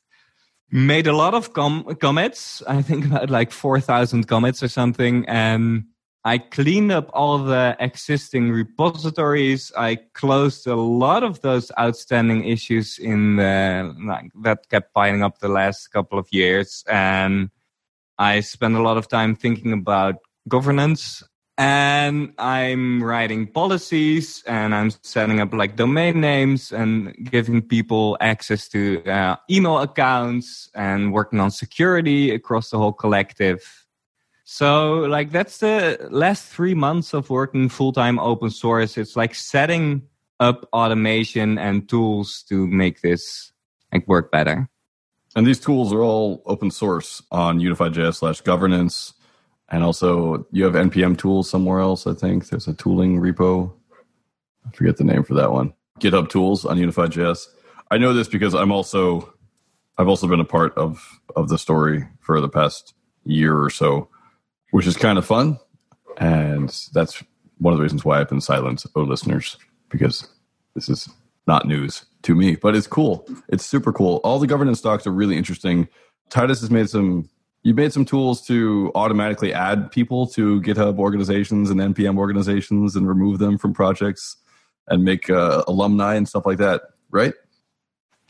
made 0.70 1.06
a 1.06 1.12
lot 1.12 1.34
of 1.34 1.52
com- 1.52 1.84
commits 1.96 2.62
i 2.66 2.82
think 2.82 3.04
about 3.06 3.30
like 3.30 3.52
4000 3.52 4.26
commits 4.26 4.62
or 4.62 4.68
something 4.68 5.24
and 5.28 5.84
I 6.26 6.38
cleaned 6.38 6.90
up 6.90 7.08
all 7.14 7.38
the 7.38 7.76
existing 7.78 8.50
repositories. 8.50 9.70
I 9.76 9.94
closed 10.12 10.66
a 10.66 10.74
lot 10.74 11.22
of 11.22 11.40
those 11.40 11.70
outstanding 11.78 12.44
issues 12.48 12.98
in 12.98 13.36
the 13.36 13.94
like, 14.04 14.32
that 14.42 14.68
kept 14.68 14.92
piling 14.92 15.22
up 15.22 15.38
the 15.38 15.46
last 15.46 15.86
couple 15.92 16.18
of 16.18 16.26
years, 16.32 16.82
and 16.90 17.48
I 18.18 18.40
spent 18.40 18.74
a 18.74 18.82
lot 18.82 18.96
of 18.96 19.06
time 19.06 19.36
thinking 19.36 19.72
about 19.72 20.16
governance. 20.48 21.22
And 21.58 22.34
I'm 22.38 23.02
writing 23.02 23.46
policies, 23.46 24.42
and 24.46 24.74
I'm 24.74 24.90
setting 25.02 25.40
up 25.40 25.54
like 25.54 25.76
domain 25.76 26.20
names 26.20 26.70
and 26.70 27.14
giving 27.30 27.62
people 27.62 28.18
access 28.20 28.68
to 28.68 29.02
uh, 29.06 29.36
email 29.50 29.78
accounts, 29.78 30.70
and 30.74 31.14
working 31.14 31.40
on 31.40 31.50
security 31.50 32.30
across 32.30 32.68
the 32.70 32.78
whole 32.78 32.92
collective 32.92 33.86
so 34.48 35.00
like 35.00 35.32
that's 35.32 35.58
the 35.58 36.06
last 36.08 36.46
three 36.46 36.74
months 36.74 37.12
of 37.12 37.30
working 37.30 37.68
full 37.68 37.92
time 37.92 38.20
open 38.20 38.50
source. 38.50 38.96
It's 38.96 39.16
like 39.16 39.34
setting 39.34 40.02
up 40.38 40.68
automation 40.72 41.58
and 41.58 41.88
tools 41.88 42.44
to 42.48 42.64
make 42.68 43.00
this 43.00 43.50
like 43.92 44.06
work 44.06 44.30
better. 44.30 44.68
And 45.34 45.44
these 45.44 45.58
tools 45.58 45.92
are 45.92 46.00
all 46.00 46.44
open 46.46 46.70
source 46.70 47.24
on 47.32 47.58
unified.js 47.58 48.14
slash 48.14 48.40
governance. 48.40 49.14
And 49.68 49.82
also 49.82 50.46
you 50.52 50.64
have 50.64 50.74
NPM 50.74 51.18
tools 51.18 51.50
somewhere 51.50 51.80
else, 51.80 52.06
I 52.06 52.14
think. 52.14 52.48
There's 52.48 52.68
a 52.68 52.74
tooling 52.74 53.20
repo. 53.20 53.72
I 54.66 54.70
forget 54.76 54.96
the 54.96 55.04
name 55.04 55.24
for 55.24 55.34
that 55.34 55.52
one. 55.52 55.72
GitHub 56.00 56.28
tools 56.28 56.64
on 56.64 56.78
unified.js. 56.78 57.46
I 57.90 57.98
know 57.98 58.12
this 58.12 58.28
because 58.28 58.54
I'm 58.54 58.72
also 58.72 59.32
I've 59.98 60.08
also 60.08 60.26
been 60.26 60.40
a 60.40 60.44
part 60.44 60.76
of 60.76 61.20
of 61.34 61.48
the 61.48 61.58
story 61.58 62.06
for 62.20 62.40
the 62.40 62.48
past 62.48 62.94
year 63.24 63.60
or 63.60 63.70
so 63.70 64.08
which 64.70 64.86
is 64.86 64.96
kind 64.96 65.18
of 65.18 65.24
fun. 65.26 65.58
And 66.18 66.68
that's 66.92 67.22
one 67.58 67.72
of 67.72 67.78
the 67.78 67.82
reasons 67.82 68.04
why 68.04 68.20
I've 68.20 68.28
been 68.28 68.40
silent, 68.40 68.84
oh 68.94 69.02
listeners, 69.02 69.56
because 69.88 70.28
this 70.74 70.88
is 70.88 71.08
not 71.46 71.66
news 71.66 72.04
to 72.22 72.34
me, 72.34 72.56
but 72.56 72.74
it's 72.74 72.86
cool. 72.86 73.26
It's 73.48 73.64
super 73.64 73.92
cool. 73.92 74.20
All 74.24 74.38
the 74.38 74.46
governance 74.46 74.80
docs 74.80 75.06
are 75.06 75.12
really 75.12 75.36
interesting. 75.36 75.88
Titus 76.28 76.60
has 76.60 76.70
made 76.70 76.90
some 76.90 77.28
you 77.66 77.74
made 77.74 77.92
some 77.92 78.04
tools 78.04 78.46
to 78.46 78.92
automatically 78.94 79.52
add 79.52 79.90
people 79.90 80.24
to 80.24 80.60
GitHub 80.60 81.00
organizations 81.00 81.68
and 81.68 81.80
NPM 81.80 82.16
organizations 82.16 82.94
and 82.94 83.08
remove 83.08 83.40
them 83.40 83.58
from 83.58 83.74
projects 83.74 84.36
and 84.86 85.02
make 85.02 85.28
uh, 85.28 85.64
alumni 85.66 86.14
and 86.14 86.28
stuff 86.28 86.46
like 86.46 86.58
that, 86.58 86.82
right? 87.10 87.34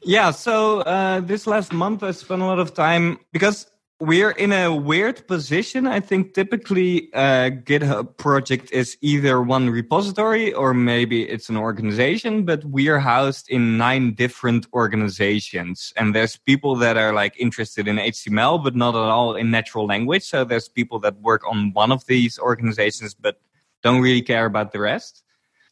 Yeah. 0.02 0.30
So 0.30 0.80
uh, 0.80 1.20
this 1.20 1.46
last 1.46 1.74
month, 1.74 2.02
I 2.02 2.12
spent 2.12 2.40
a 2.40 2.46
lot 2.46 2.58
of 2.58 2.72
time 2.72 3.18
because 3.30 3.66
we're 3.98 4.32
in 4.32 4.52
a 4.52 4.74
weird 4.74 5.26
position. 5.26 5.86
I 5.86 6.00
think 6.00 6.34
typically 6.34 7.08
a 7.14 7.50
GitHub 7.50 8.18
project 8.18 8.70
is 8.70 8.98
either 9.00 9.40
one 9.40 9.70
repository 9.70 10.52
or 10.52 10.74
maybe 10.74 11.22
it's 11.22 11.48
an 11.48 11.56
organization, 11.56 12.44
but 12.44 12.62
we're 12.64 12.98
housed 12.98 13.48
in 13.48 13.78
nine 13.78 14.12
different 14.12 14.66
organizations. 14.74 15.94
And 15.96 16.14
there's 16.14 16.36
people 16.36 16.76
that 16.76 16.98
are 16.98 17.14
like 17.14 17.34
interested 17.38 17.88
in 17.88 17.96
HTML, 17.96 18.62
but 18.62 18.76
not 18.76 18.94
at 18.94 19.00
all 19.00 19.34
in 19.34 19.50
natural 19.50 19.86
language. 19.86 20.24
So 20.24 20.44
there's 20.44 20.68
people 20.68 20.98
that 21.00 21.18
work 21.22 21.42
on 21.48 21.72
one 21.72 21.90
of 21.90 22.04
these 22.06 22.38
organizations, 22.38 23.14
but 23.14 23.40
don't 23.82 24.02
really 24.02 24.22
care 24.22 24.44
about 24.44 24.72
the 24.72 24.80
rest. 24.80 25.22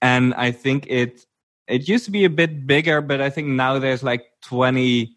And 0.00 0.32
I 0.34 0.50
think 0.50 0.86
it, 0.88 1.26
it 1.68 1.88
used 1.88 2.06
to 2.06 2.10
be 2.10 2.24
a 2.24 2.30
bit 2.30 2.66
bigger, 2.66 3.02
but 3.02 3.20
I 3.20 3.28
think 3.28 3.48
now 3.48 3.78
there's 3.78 4.02
like 4.02 4.24
20 4.42 5.14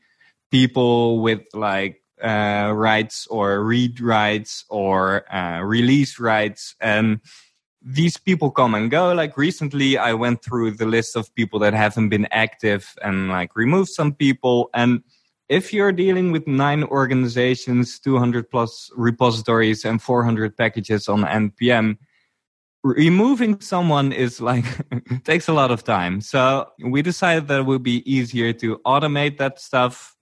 people 0.51 1.21
with 1.21 1.43
like 1.53 2.01
uh, 2.21 2.71
rights 2.73 3.27
or 3.27 3.63
read 3.63 3.99
rights 3.99 4.65
or 4.69 5.31
uh, 5.33 5.61
release 5.61 6.19
rights. 6.19 6.75
And 6.81 7.19
these 7.81 8.17
people 8.17 8.51
come 8.51 8.75
and 8.75 8.91
go. 8.91 9.13
Like 9.13 9.37
recently, 9.37 9.97
I 9.97 10.13
went 10.13 10.43
through 10.43 10.71
the 10.71 10.85
list 10.85 11.15
of 11.15 11.33
people 11.35 11.59
that 11.59 11.73
haven't 11.73 12.09
been 12.09 12.27
active 12.31 12.93
and 13.01 13.29
like 13.29 13.55
removed 13.55 13.89
some 13.89 14.13
people. 14.13 14.69
And 14.73 15.03
if 15.47 15.71
you're 15.71 15.93
dealing 15.93 16.31
with 16.31 16.45
nine 16.47 16.83
organizations, 16.83 17.99
200 17.99 18.49
plus 18.49 18.91
repositories, 18.95 19.85
and 19.85 20.01
400 20.01 20.57
packages 20.57 21.07
on 21.07 21.21
NPM, 21.21 21.97
removing 22.83 23.59
someone 23.61 24.11
is 24.11 24.41
like 24.41 24.65
takes 25.23 25.47
a 25.47 25.53
lot 25.53 25.71
of 25.71 25.83
time. 25.83 26.19
So 26.19 26.67
we 26.83 27.01
decided 27.01 27.47
that 27.47 27.61
it 27.61 27.65
would 27.65 27.83
be 27.83 28.03
easier 28.11 28.51
to 28.53 28.79
automate 28.85 29.37
that 29.37 29.59
stuff 29.59 30.16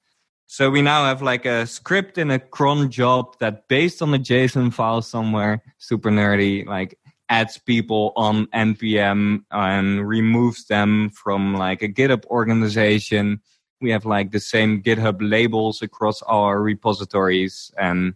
so 0.47 0.69
we 0.69 0.81
now 0.81 1.05
have 1.05 1.21
like 1.21 1.45
a 1.45 1.65
script 1.65 2.17
in 2.17 2.31
a 2.31 2.39
cron 2.39 2.89
job 2.91 3.37
that 3.39 3.67
based 3.67 4.01
on 4.01 4.13
a 4.13 4.19
JSON 4.19 4.73
file 4.73 5.01
somewhere, 5.01 5.63
super 5.79 6.09
nerdy, 6.09 6.65
like 6.65 6.97
adds 7.29 7.57
people 7.57 8.13
on 8.15 8.45
npm 8.47 9.43
and 9.49 10.07
removes 10.07 10.65
them 10.65 11.09
from 11.09 11.55
like 11.55 11.81
a 11.81 11.89
github 11.89 12.23
organization. 12.25 13.41
We 13.81 13.89
have 13.89 14.05
like 14.05 14.31
the 14.31 14.39
same 14.39 14.83
github 14.83 15.17
labels 15.19 15.81
across 15.81 16.21
our 16.23 16.61
repositories 16.61 17.71
and 17.77 18.13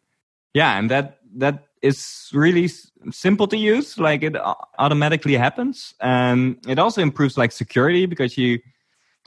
yeah 0.53 0.77
and 0.77 0.89
that 0.91 1.19
that 1.35 1.65
is 1.81 2.29
really 2.33 2.69
simple 3.11 3.47
to 3.47 3.57
use 3.57 3.97
like 3.97 4.23
it 4.23 4.35
automatically 4.77 5.35
happens. 5.35 5.93
And 6.01 6.57
it 6.67 6.79
also 6.79 7.01
improves 7.01 7.37
like 7.37 7.51
security 7.51 8.05
because 8.05 8.37
you 8.37 8.59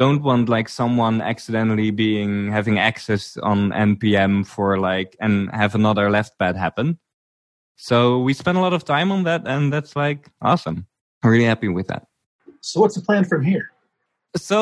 don't 0.02 0.22
want 0.22 0.48
like 0.48 0.68
someone 0.68 1.16
accidentally 1.32 1.90
being 2.04 2.50
having 2.50 2.76
access 2.88 3.36
on 3.50 3.70
npm 3.90 4.44
for 4.54 4.68
like 4.90 5.10
and 5.20 5.34
have 5.54 5.74
another 5.74 6.10
left 6.10 6.32
pad 6.40 6.56
happen. 6.56 6.98
So 7.76 7.96
we 8.26 8.32
spent 8.34 8.58
a 8.58 8.60
lot 8.60 8.74
of 8.78 8.82
time 8.84 9.12
on 9.12 9.22
that 9.24 9.42
and 9.46 9.72
that's 9.72 9.94
like 10.04 10.20
awesome. 10.40 10.78
I'm 11.22 11.30
really 11.30 11.50
happy 11.54 11.68
with 11.68 11.86
that. 11.86 12.02
So 12.60 12.80
what's 12.80 12.96
the 12.98 13.04
plan 13.08 13.24
from 13.24 13.42
here? 13.44 13.70
So 14.34 14.56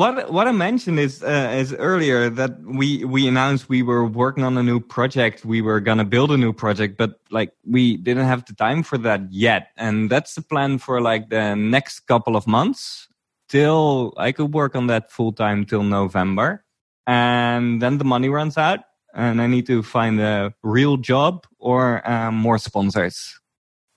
what 0.00 0.32
what 0.32 0.46
I 0.48 0.52
mentioned 0.52 0.98
is 0.98 1.22
uh, 1.22 1.62
is 1.62 1.74
earlier 1.90 2.30
that 2.40 2.52
we 2.80 3.04
we 3.04 3.28
announced 3.28 3.68
we 3.68 3.82
were 3.90 4.06
working 4.22 4.44
on 4.44 4.56
a 4.56 4.62
new 4.62 4.80
project. 4.80 5.44
We 5.44 5.60
were 5.68 5.80
gonna 5.88 6.08
build 6.14 6.30
a 6.30 6.38
new 6.38 6.54
project, 6.54 6.96
but 6.96 7.20
like 7.30 7.52
we 7.76 7.82
didn't 8.06 8.28
have 8.32 8.42
the 8.46 8.54
time 8.54 8.82
for 8.82 8.98
that 9.06 9.20
yet. 9.30 9.62
And 9.76 10.08
that's 10.12 10.32
the 10.36 10.42
plan 10.52 10.78
for 10.78 11.02
like 11.10 11.28
the 11.28 11.54
next 11.54 11.96
couple 12.08 12.34
of 12.34 12.46
months 12.46 13.09
till 13.50 14.14
I 14.16 14.32
could 14.32 14.54
work 14.54 14.74
on 14.74 14.86
that 14.86 15.10
full 15.10 15.32
time 15.32 15.66
till 15.66 15.82
November. 15.82 16.64
And 17.06 17.82
then 17.82 17.98
the 17.98 18.04
money 18.04 18.28
runs 18.28 18.56
out 18.56 18.80
and 19.14 19.42
I 19.42 19.46
need 19.46 19.66
to 19.66 19.82
find 19.82 20.20
a 20.20 20.54
real 20.62 20.96
job 20.96 21.46
or 21.58 22.08
um, 22.08 22.36
more 22.36 22.58
sponsors. 22.58 23.34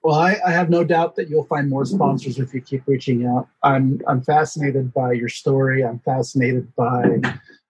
Well, 0.02 0.16
I, 0.16 0.38
I, 0.46 0.52
have 0.52 0.70
no 0.70 0.84
doubt 0.84 1.16
that 1.16 1.30
you'll 1.30 1.46
find 1.46 1.70
more 1.70 1.86
sponsors 1.86 2.38
if 2.38 2.54
you 2.54 2.60
keep 2.60 2.84
reaching 2.88 3.26
out. 3.26 3.48
I'm 3.62 4.02
I'm 4.06 4.22
fascinated 4.22 4.94
by 4.94 5.14
your 5.14 5.30
story. 5.30 5.86
I'm 5.86 6.00
fascinated 6.00 6.76
by, 6.76 7.22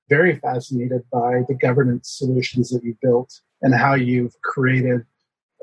very 0.09 0.37
fascinated 0.37 1.03
by 1.11 1.43
the 1.47 1.53
governance 1.53 2.09
solutions 2.09 2.71
that 2.71 2.83
you 2.83 2.97
built 3.03 3.39
and 3.61 3.75
how 3.75 3.93
you've 3.93 4.33
created 4.41 5.05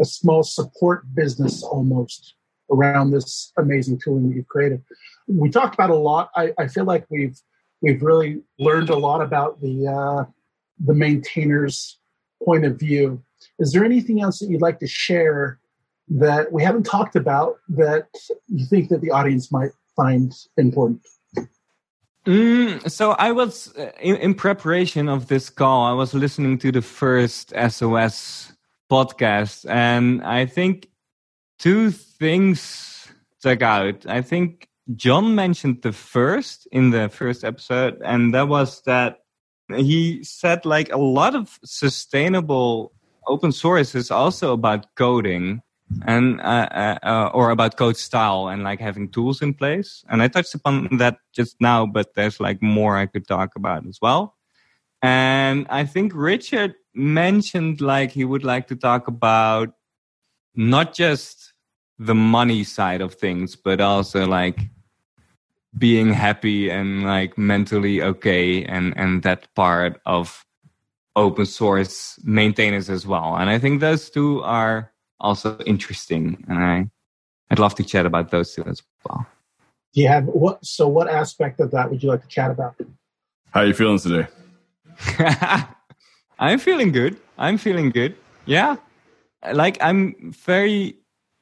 a 0.00 0.04
small 0.04 0.44
support 0.44 1.12
business 1.12 1.64
almost 1.64 2.34
around 2.70 3.10
this 3.10 3.52
amazing 3.58 3.98
tooling 4.02 4.28
that 4.28 4.36
you've 4.36 4.48
created. 4.48 4.82
We 5.26 5.50
talked 5.50 5.74
about 5.74 5.90
a 5.90 5.96
lot. 5.96 6.30
I, 6.34 6.52
I 6.58 6.68
feel 6.68 6.84
like 6.84 7.06
we've 7.10 7.38
we've 7.80 8.02
really 8.02 8.42
learned 8.58 8.90
a 8.90 8.96
lot 8.96 9.22
about 9.22 9.60
the 9.60 9.86
uh, 9.86 10.24
the 10.78 10.94
maintainer's 10.94 11.98
point 12.44 12.64
of 12.64 12.78
view. 12.78 13.22
Is 13.58 13.72
there 13.72 13.84
anything 13.84 14.20
else 14.20 14.38
that 14.38 14.48
you'd 14.48 14.62
like 14.62 14.78
to 14.80 14.86
share 14.86 15.58
that 16.08 16.52
we 16.52 16.62
haven't 16.62 16.84
talked 16.84 17.16
about 17.16 17.58
that 17.68 18.08
you 18.48 18.66
think 18.66 18.88
that 18.88 19.00
the 19.00 19.10
audience 19.10 19.52
might 19.52 19.70
find 19.96 20.34
important? 20.56 21.00
Mm, 22.26 22.90
so 22.90 23.12
I 23.12 23.32
was 23.32 23.74
uh, 23.76 23.92
in, 24.00 24.16
in, 24.16 24.34
preparation 24.34 25.08
of 25.08 25.28
this 25.28 25.48
call. 25.48 25.86
I 25.86 25.92
was 25.92 26.12
listening 26.12 26.58
to 26.58 26.70
the 26.70 26.82
first 26.82 27.54
SOS 27.70 28.52
podcast, 28.90 29.68
and 29.68 30.22
I 30.22 30.44
think 30.44 30.89
two 31.60 31.90
things 31.90 33.12
stuck 33.38 33.62
out. 33.62 34.06
I 34.06 34.22
think 34.22 34.68
John 34.96 35.34
mentioned 35.34 35.82
the 35.82 35.92
first 35.92 36.66
in 36.72 36.90
the 36.90 37.08
first 37.08 37.44
episode, 37.44 38.00
and 38.04 38.34
that 38.34 38.48
was 38.48 38.82
that 38.82 39.18
he 39.68 40.24
said 40.24 40.64
like 40.64 40.90
a 40.90 40.98
lot 40.98 41.36
of 41.36 41.60
sustainable 41.64 42.92
open 43.26 43.52
source 43.52 43.94
is 43.94 44.10
also 44.10 44.52
about 44.52 44.86
coding 44.96 45.62
and 46.06 46.40
uh, 46.40 46.68
uh, 46.70 46.98
uh, 47.02 47.30
or 47.34 47.50
about 47.50 47.76
code 47.76 47.96
style 47.96 48.48
and 48.48 48.62
like 48.62 48.80
having 48.80 49.08
tools 49.08 49.42
in 49.42 49.54
place. 49.54 50.04
And 50.08 50.22
I 50.22 50.28
touched 50.28 50.54
upon 50.54 50.96
that 50.98 51.18
just 51.32 51.56
now, 51.60 51.86
but 51.86 52.14
there's 52.14 52.40
like 52.40 52.62
more 52.62 52.96
I 52.96 53.06
could 53.06 53.26
talk 53.26 53.54
about 53.56 53.86
as 53.86 53.98
well. 54.00 54.36
And 55.02 55.66
I 55.70 55.84
think 55.84 56.12
Richard 56.14 56.74
mentioned 56.94 57.80
like 57.80 58.10
he 58.12 58.24
would 58.24 58.44
like 58.44 58.68
to 58.68 58.76
talk 58.76 59.08
about 59.08 59.70
not 60.54 60.94
just 60.94 61.49
the 62.00 62.14
money 62.14 62.64
side 62.64 63.02
of 63.02 63.14
things, 63.14 63.54
but 63.54 63.80
also 63.80 64.26
like 64.26 64.58
being 65.78 66.12
happy 66.12 66.70
and 66.70 67.04
like 67.04 67.38
mentally 67.38 68.02
okay 68.02 68.64
and 68.64 68.92
and 68.96 69.22
that 69.22 69.54
part 69.54 70.00
of 70.06 70.44
open 71.14 71.44
source 71.44 72.18
maintainers 72.24 72.88
as 72.88 73.06
well. 73.06 73.36
And 73.36 73.50
I 73.50 73.58
think 73.58 73.80
those 73.80 74.10
two 74.10 74.42
are 74.42 74.90
also 75.20 75.58
interesting, 75.66 76.42
and 76.48 76.58
I 76.58 76.90
I'd 77.50 77.58
love 77.58 77.74
to 77.76 77.84
chat 77.84 78.06
about 78.06 78.30
those 78.30 78.54
two 78.54 78.64
as 78.64 78.82
well. 79.04 79.26
Do 79.92 80.00
you 80.00 80.08
have 80.08 80.24
what? 80.24 80.64
So, 80.64 80.88
what 80.88 81.08
aspect 81.08 81.60
of 81.60 81.70
that 81.72 81.90
would 81.90 82.02
you 82.02 82.08
like 82.08 82.22
to 82.22 82.28
chat 82.28 82.50
about? 82.50 82.76
How 83.50 83.60
are 83.60 83.66
you 83.66 83.74
feeling 83.74 83.98
today? 83.98 84.26
I'm 86.38 86.58
feeling 86.58 86.92
good. 86.92 87.18
I'm 87.36 87.58
feeling 87.58 87.90
good. 87.90 88.16
Yeah, 88.46 88.76
like 89.52 89.76
I'm 89.82 90.32
very 90.32 90.96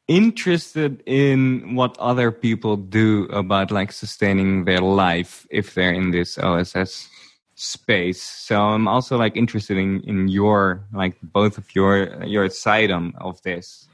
interested 0.08 1.02
in 1.06 1.74
what 1.74 1.96
other 1.98 2.32
people 2.32 2.76
do 2.76 3.24
about 3.24 3.70
like 3.70 3.92
sustaining 3.92 4.64
their 4.64 4.80
life 4.80 5.46
if 5.50 5.74
they're 5.74 5.92
in 5.92 6.10
this 6.10 6.38
OSS 6.38 7.08
space. 7.54 8.22
So 8.22 8.60
I'm 8.60 8.88
also 8.88 9.18
like 9.18 9.36
interested 9.36 9.76
in 9.76 10.00
in 10.02 10.28
your 10.28 10.84
like 10.92 11.16
both 11.22 11.58
of 11.58 11.74
your 11.74 12.24
your 12.24 12.48
side 12.48 12.90
on 12.90 13.14
of 13.20 13.40
this. 13.42 13.86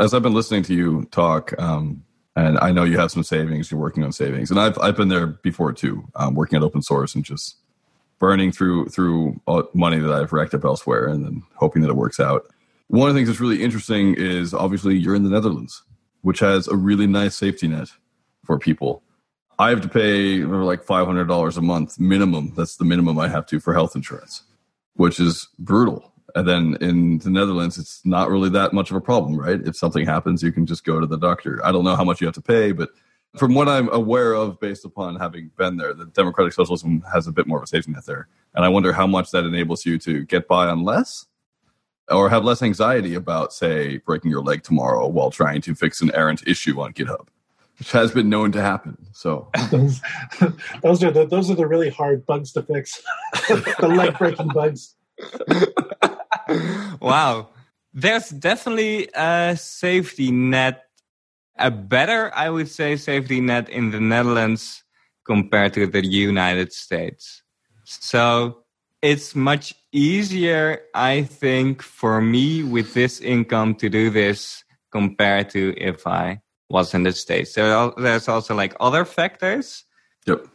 As 0.00 0.14
I've 0.14 0.22
been 0.22 0.34
listening 0.34 0.62
to 0.64 0.74
you 0.74 1.04
talk, 1.10 1.52
um, 1.60 2.02
and 2.34 2.58
I 2.58 2.72
know 2.72 2.84
you 2.84 2.98
have 2.98 3.10
some 3.10 3.22
savings. 3.22 3.70
You're 3.70 3.80
working 3.80 4.02
on 4.02 4.12
savings, 4.12 4.50
and 4.50 4.58
I've 4.58 4.78
I've 4.78 4.96
been 4.96 5.08
there 5.08 5.26
before 5.26 5.72
too, 5.72 6.08
um, 6.16 6.34
working 6.34 6.56
at 6.56 6.62
open 6.62 6.82
source 6.82 7.14
and 7.14 7.24
just 7.24 7.56
burning 8.18 8.52
through 8.52 8.88
through 8.88 9.40
money 9.74 9.98
that 9.98 10.12
I've 10.12 10.32
racked 10.32 10.54
up 10.54 10.64
elsewhere, 10.64 11.06
and 11.06 11.24
then 11.24 11.42
hoping 11.54 11.82
that 11.82 11.90
it 11.90 11.96
works 11.96 12.18
out. 12.18 12.51
One 12.92 13.08
of 13.08 13.14
the 13.14 13.18
things 13.18 13.28
that's 13.28 13.40
really 13.40 13.62
interesting 13.62 14.14
is 14.18 14.52
obviously 14.52 14.98
you're 14.98 15.14
in 15.14 15.22
the 15.22 15.30
Netherlands, 15.30 15.82
which 16.20 16.40
has 16.40 16.68
a 16.68 16.76
really 16.76 17.06
nice 17.06 17.34
safety 17.34 17.66
net 17.66 17.88
for 18.44 18.58
people. 18.58 19.02
I 19.58 19.70
have 19.70 19.80
to 19.80 19.88
pay 19.88 20.40
like 20.44 20.84
five 20.84 21.06
hundred 21.06 21.26
dollars 21.26 21.56
a 21.56 21.62
month 21.62 21.98
minimum. 21.98 22.52
That's 22.54 22.76
the 22.76 22.84
minimum 22.84 23.18
I 23.18 23.28
have 23.28 23.46
to 23.46 23.60
for 23.60 23.72
health 23.72 23.96
insurance, 23.96 24.42
which 24.92 25.18
is 25.20 25.48
brutal. 25.58 26.12
And 26.34 26.46
then 26.46 26.76
in 26.82 27.16
the 27.20 27.30
Netherlands, 27.30 27.78
it's 27.78 28.04
not 28.04 28.28
really 28.28 28.50
that 28.50 28.74
much 28.74 28.90
of 28.90 28.96
a 28.98 29.00
problem, 29.00 29.40
right? 29.40 29.66
If 29.66 29.74
something 29.74 30.04
happens, 30.04 30.42
you 30.42 30.52
can 30.52 30.66
just 30.66 30.84
go 30.84 31.00
to 31.00 31.06
the 31.06 31.16
doctor. 31.16 31.64
I 31.64 31.72
don't 31.72 31.84
know 31.84 31.96
how 31.96 32.04
much 32.04 32.20
you 32.20 32.26
have 32.26 32.34
to 32.34 32.42
pay, 32.42 32.72
but 32.72 32.90
from 33.38 33.54
what 33.54 33.70
I'm 33.70 33.90
aware 33.90 34.34
of, 34.34 34.60
based 34.60 34.84
upon 34.84 35.16
having 35.16 35.50
been 35.56 35.78
there, 35.78 35.94
the 35.94 36.04
democratic 36.04 36.52
socialism 36.52 37.02
has 37.10 37.26
a 37.26 37.32
bit 37.32 37.46
more 37.46 37.56
of 37.56 37.64
a 37.64 37.68
safety 37.68 37.90
net 37.90 38.04
there. 38.04 38.28
And 38.54 38.66
I 38.66 38.68
wonder 38.68 38.92
how 38.92 39.06
much 39.06 39.30
that 39.30 39.46
enables 39.46 39.86
you 39.86 39.98
to 40.00 40.26
get 40.26 40.46
by 40.46 40.66
on 40.66 40.84
less 40.84 41.24
or 42.10 42.28
have 42.28 42.44
less 42.44 42.62
anxiety 42.62 43.14
about, 43.14 43.52
say, 43.52 43.98
breaking 43.98 44.30
your 44.30 44.42
leg 44.42 44.62
tomorrow 44.62 45.06
while 45.06 45.30
trying 45.30 45.60
to 45.62 45.74
fix 45.74 46.00
an 46.00 46.10
errant 46.14 46.42
issue 46.46 46.80
on 46.80 46.92
GitHub 46.92 47.28
which 47.82 47.90
has 47.90 48.12
been 48.12 48.28
known 48.28 48.52
to 48.52 48.60
happen. 48.60 48.96
So 49.12 49.48
those, 49.72 50.00
those 50.82 51.02
are 51.02 51.10
the 51.10 51.26
those 51.26 51.50
are 51.50 51.56
the 51.56 51.66
really 51.66 51.90
hard 51.90 52.24
bugs 52.26 52.52
to 52.52 52.62
fix. 52.62 53.02
the 53.48 53.88
leg 53.88 54.16
breaking 54.18 54.48
bugs. 54.48 54.94
wow. 57.00 57.48
There's 57.92 58.30
definitely 58.30 59.08
a 59.14 59.56
safety 59.58 60.30
net, 60.30 60.84
a 61.58 61.72
better, 61.72 62.32
I 62.34 62.50
would 62.50 62.68
say, 62.68 62.96
safety 62.96 63.40
net 63.40 63.68
in 63.68 63.90
the 63.90 64.00
Netherlands 64.00 64.84
compared 65.24 65.74
to 65.74 65.88
the 65.88 66.06
United 66.06 66.72
States. 66.72 67.42
So 67.84 68.62
it's 69.02 69.34
much 69.34 69.74
easier, 69.92 70.80
I 70.94 71.22
think, 71.22 71.82
for 71.82 72.20
me 72.20 72.62
with 72.62 72.94
this 72.94 73.20
income 73.20 73.74
to 73.76 73.88
do 73.88 74.10
this 74.10 74.64
compared 74.90 75.50
to 75.50 75.74
if 75.76 76.06
I 76.06 76.40
was 76.68 76.94
in 76.94 77.02
the 77.02 77.12
States. 77.12 77.54
There 77.54 77.92
there's 77.96 78.28
also 78.28 78.54
like 78.54 78.74
other 78.80 79.04
factors. 79.04 79.84
Yep. 80.26 80.46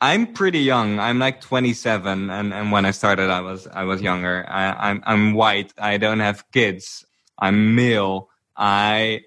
I'm 0.00 0.32
pretty 0.32 0.60
young. 0.60 0.98
I'm 0.98 1.18
like 1.18 1.42
27, 1.42 2.30
and, 2.30 2.54
and 2.54 2.72
when 2.72 2.86
I 2.86 2.90
started, 2.90 3.28
I 3.28 3.42
was 3.42 3.66
I 3.66 3.84
was 3.84 4.00
younger. 4.00 4.46
I, 4.48 4.90
I'm 4.90 5.02
I'm 5.04 5.34
white. 5.34 5.74
I 5.78 5.98
don't 5.98 6.20
have 6.20 6.50
kids. 6.52 7.04
I'm 7.38 7.74
male. 7.74 8.30
I 8.56 9.22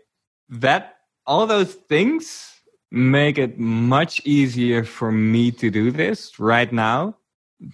that 0.49 0.97
all 1.25 1.45
those 1.47 1.73
things 1.73 2.49
make 2.91 3.37
it 3.37 3.57
much 3.57 4.21
easier 4.25 4.83
for 4.83 5.11
me 5.11 5.51
to 5.51 5.69
do 5.71 5.91
this 5.91 6.39
right 6.39 6.71
now 6.71 7.15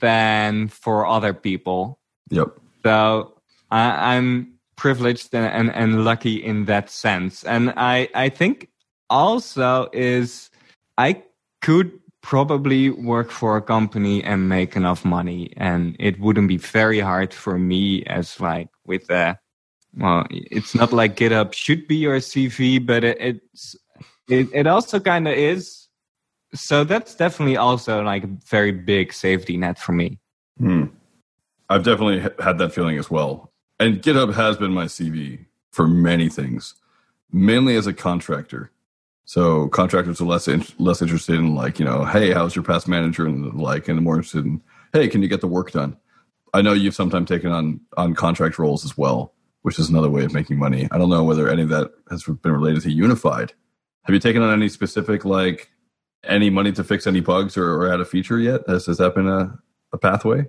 than 0.01 0.67
for 0.67 1.07
other 1.07 1.33
people. 1.33 1.99
Yep. 2.29 2.59
So 2.83 3.33
I, 3.71 4.15
I'm 4.15 4.53
privileged 4.75 5.33
and, 5.33 5.45
and, 5.45 5.75
and 5.75 6.05
lucky 6.05 6.35
in 6.43 6.65
that 6.65 6.89
sense. 6.89 7.43
And 7.43 7.73
I, 7.75 8.09
I 8.13 8.29
think 8.29 8.69
also 9.09 9.89
is 9.91 10.49
I 10.97 11.23
could 11.61 11.99
probably 12.21 12.89
work 12.89 13.31
for 13.31 13.57
a 13.57 13.61
company 13.61 14.23
and 14.23 14.49
make 14.49 14.75
enough 14.75 15.05
money 15.05 15.53
and 15.57 15.95
it 15.99 16.19
wouldn't 16.19 16.47
be 16.47 16.57
very 16.57 16.99
hard 16.99 17.33
for 17.33 17.57
me 17.57 18.03
as 18.05 18.39
like 18.39 18.67
with 18.85 19.09
a 19.09 19.39
well 19.97 20.25
it's 20.29 20.75
not 20.75 20.91
like 20.91 21.15
github 21.15 21.53
should 21.53 21.87
be 21.87 21.95
your 21.95 22.17
cv 22.17 22.85
but 22.85 23.05
it, 23.05 23.17
it's 23.21 23.75
it, 24.27 24.47
it 24.53 24.67
also 24.67 24.99
kind 24.99 25.29
of 25.29 25.33
is 25.33 25.87
so 26.53 26.83
that's 26.83 27.15
definitely 27.15 27.57
also 27.57 28.03
like 28.03 28.23
a 28.23 28.29
very 28.47 28.71
big 28.71 29.13
safety 29.13 29.57
net 29.57 29.77
for 29.77 29.91
me 29.91 30.17
hmm. 30.57 30.85
i've 31.69 31.83
definitely 31.83 32.19
had 32.43 32.57
that 32.57 32.73
feeling 32.73 32.97
as 32.97 33.09
well 33.09 33.49
and 33.79 34.01
GitHub 34.01 34.33
has 34.33 34.57
been 34.57 34.73
my 34.73 34.85
CV 34.85 35.45
for 35.71 35.87
many 35.87 36.27
things, 36.27 36.75
mainly 37.31 37.75
as 37.75 37.87
a 37.87 37.93
contractor. 37.93 38.71
So 39.23 39.69
contractors 39.69 40.19
are 40.19 40.25
less 40.25 40.47
in, 40.47 40.65
less 40.77 41.01
interested 41.01 41.35
in 41.35 41.55
like 41.55 41.79
you 41.79 41.85
know, 41.85 42.03
hey, 42.03 42.33
how's 42.33 42.55
your 42.55 42.63
past 42.63 42.87
manager 42.87 43.25
and 43.25 43.53
like, 43.53 43.87
and 43.87 44.01
more 44.01 44.15
interested 44.15 44.45
in, 44.45 44.61
hey, 44.91 45.07
can 45.07 45.21
you 45.21 45.29
get 45.29 45.41
the 45.41 45.47
work 45.47 45.71
done? 45.71 45.95
I 46.53 46.61
know 46.61 46.73
you've 46.73 46.95
sometimes 46.95 47.29
taken 47.29 47.51
on 47.51 47.79
on 47.95 48.15
contract 48.15 48.59
roles 48.59 48.83
as 48.83 48.97
well, 48.97 49.33
which 49.61 49.79
is 49.79 49.89
another 49.89 50.09
way 50.09 50.25
of 50.25 50.33
making 50.33 50.57
money. 50.57 50.89
I 50.91 50.97
don't 50.97 51.09
know 51.09 51.23
whether 51.23 51.47
any 51.47 51.61
of 51.61 51.69
that 51.69 51.91
has 52.09 52.23
been 52.23 52.51
related 52.51 52.81
to 52.83 52.91
Unified. 52.91 53.53
Have 54.03 54.13
you 54.13 54.19
taken 54.19 54.41
on 54.41 54.51
any 54.51 54.67
specific 54.67 55.23
like 55.23 55.69
any 56.23 56.49
money 56.49 56.71
to 56.73 56.83
fix 56.83 57.07
any 57.07 57.21
bugs 57.21 57.57
or, 57.57 57.71
or 57.71 57.93
add 57.93 57.99
a 57.99 58.05
feature 58.05 58.39
yet? 58.39 58.61
Has, 58.67 58.87
has 58.87 58.97
that 58.97 59.15
been 59.15 59.27
a, 59.27 59.57
a 59.93 59.97
pathway? 59.97 60.47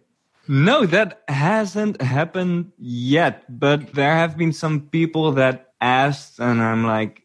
No, 0.48 0.84
that 0.86 1.22
hasn't 1.28 2.02
happened 2.02 2.72
yet, 2.76 3.44
but 3.60 3.92
there 3.94 4.14
have 4.14 4.36
been 4.36 4.52
some 4.52 4.88
people 4.88 5.30
that 5.32 5.74
asked, 5.80 6.40
and 6.40 6.60
I'm 6.60 6.84
like, 6.84 7.22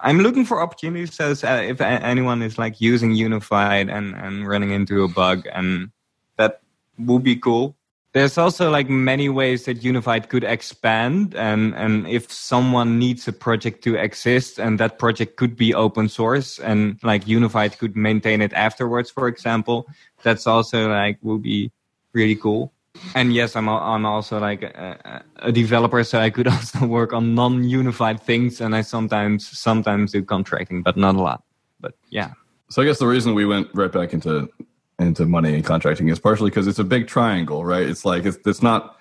I'm 0.00 0.18
looking 0.18 0.44
for 0.44 0.60
opportunities. 0.60 1.14
So 1.14 1.30
uh, 1.30 1.62
if 1.62 1.80
anyone 1.80 2.42
is 2.42 2.58
like 2.58 2.78
using 2.80 3.12
Unified 3.12 3.88
and, 3.88 4.14
and 4.14 4.46
running 4.46 4.72
into 4.72 5.02
a 5.02 5.08
bug, 5.08 5.48
and 5.52 5.90
that 6.36 6.60
would 6.98 7.22
be 7.22 7.36
cool. 7.36 7.77
There's 8.14 8.38
also 8.38 8.70
like 8.70 8.88
many 8.88 9.28
ways 9.28 9.66
that 9.66 9.82
Unified 9.82 10.28
could 10.28 10.44
expand, 10.44 11.34
and 11.34 11.74
and 11.74 12.08
if 12.08 12.32
someone 12.32 12.98
needs 12.98 13.28
a 13.28 13.32
project 13.32 13.84
to 13.84 13.96
exist, 13.96 14.58
and 14.58 14.80
that 14.80 14.98
project 14.98 15.36
could 15.36 15.56
be 15.56 15.74
open 15.74 16.08
source, 16.08 16.58
and 16.58 16.98
like 17.02 17.28
Unified 17.28 17.78
could 17.78 17.96
maintain 17.96 18.40
it 18.40 18.52
afterwards, 18.54 19.10
for 19.10 19.28
example, 19.28 19.86
that's 20.22 20.46
also 20.46 20.88
like 20.88 21.18
would 21.22 21.42
be 21.42 21.70
really 22.14 22.36
cool 22.36 22.72
and 23.14 23.32
yes, 23.32 23.56
I'm 23.56 23.68
I'm 23.68 24.04
also 24.06 24.38
like 24.38 24.62
a, 24.62 25.22
a, 25.36 25.52
developer, 25.52 26.02
so 26.04 26.18
I 26.18 26.30
could 26.30 26.48
also 26.56 26.86
work 26.86 27.12
on 27.12 27.34
non-unified 27.34 28.22
things, 28.22 28.60
and 28.60 28.74
I 28.74 28.82
sometimes 28.82 29.46
sometimes 29.58 30.12
do 30.12 30.22
contracting, 30.22 30.82
but 30.82 30.96
not 30.96 31.14
a 31.14 31.20
lot. 31.20 31.42
But 31.80 31.94
yeah. 32.10 32.32
So 32.70 32.82
I 32.82 32.84
guess 32.84 32.98
the 32.98 33.06
reason 33.06 33.34
we 33.34 33.46
went 33.46 33.68
right 33.74 33.90
back 33.90 34.12
into 34.12 34.50
into 34.98 35.26
money 35.26 35.54
and 35.54 35.64
contracting 35.64 36.08
is 36.08 36.18
partially 36.18 36.50
because 36.50 36.66
it's 36.66 36.78
a 36.78 36.84
big 36.84 37.06
triangle, 37.06 37.64
right? 37.64 37.88
It's 37.88 38.04
like 38.04 38.24
it's 38.24 38.38
it's 38.46 38.62
not 38.62 38.96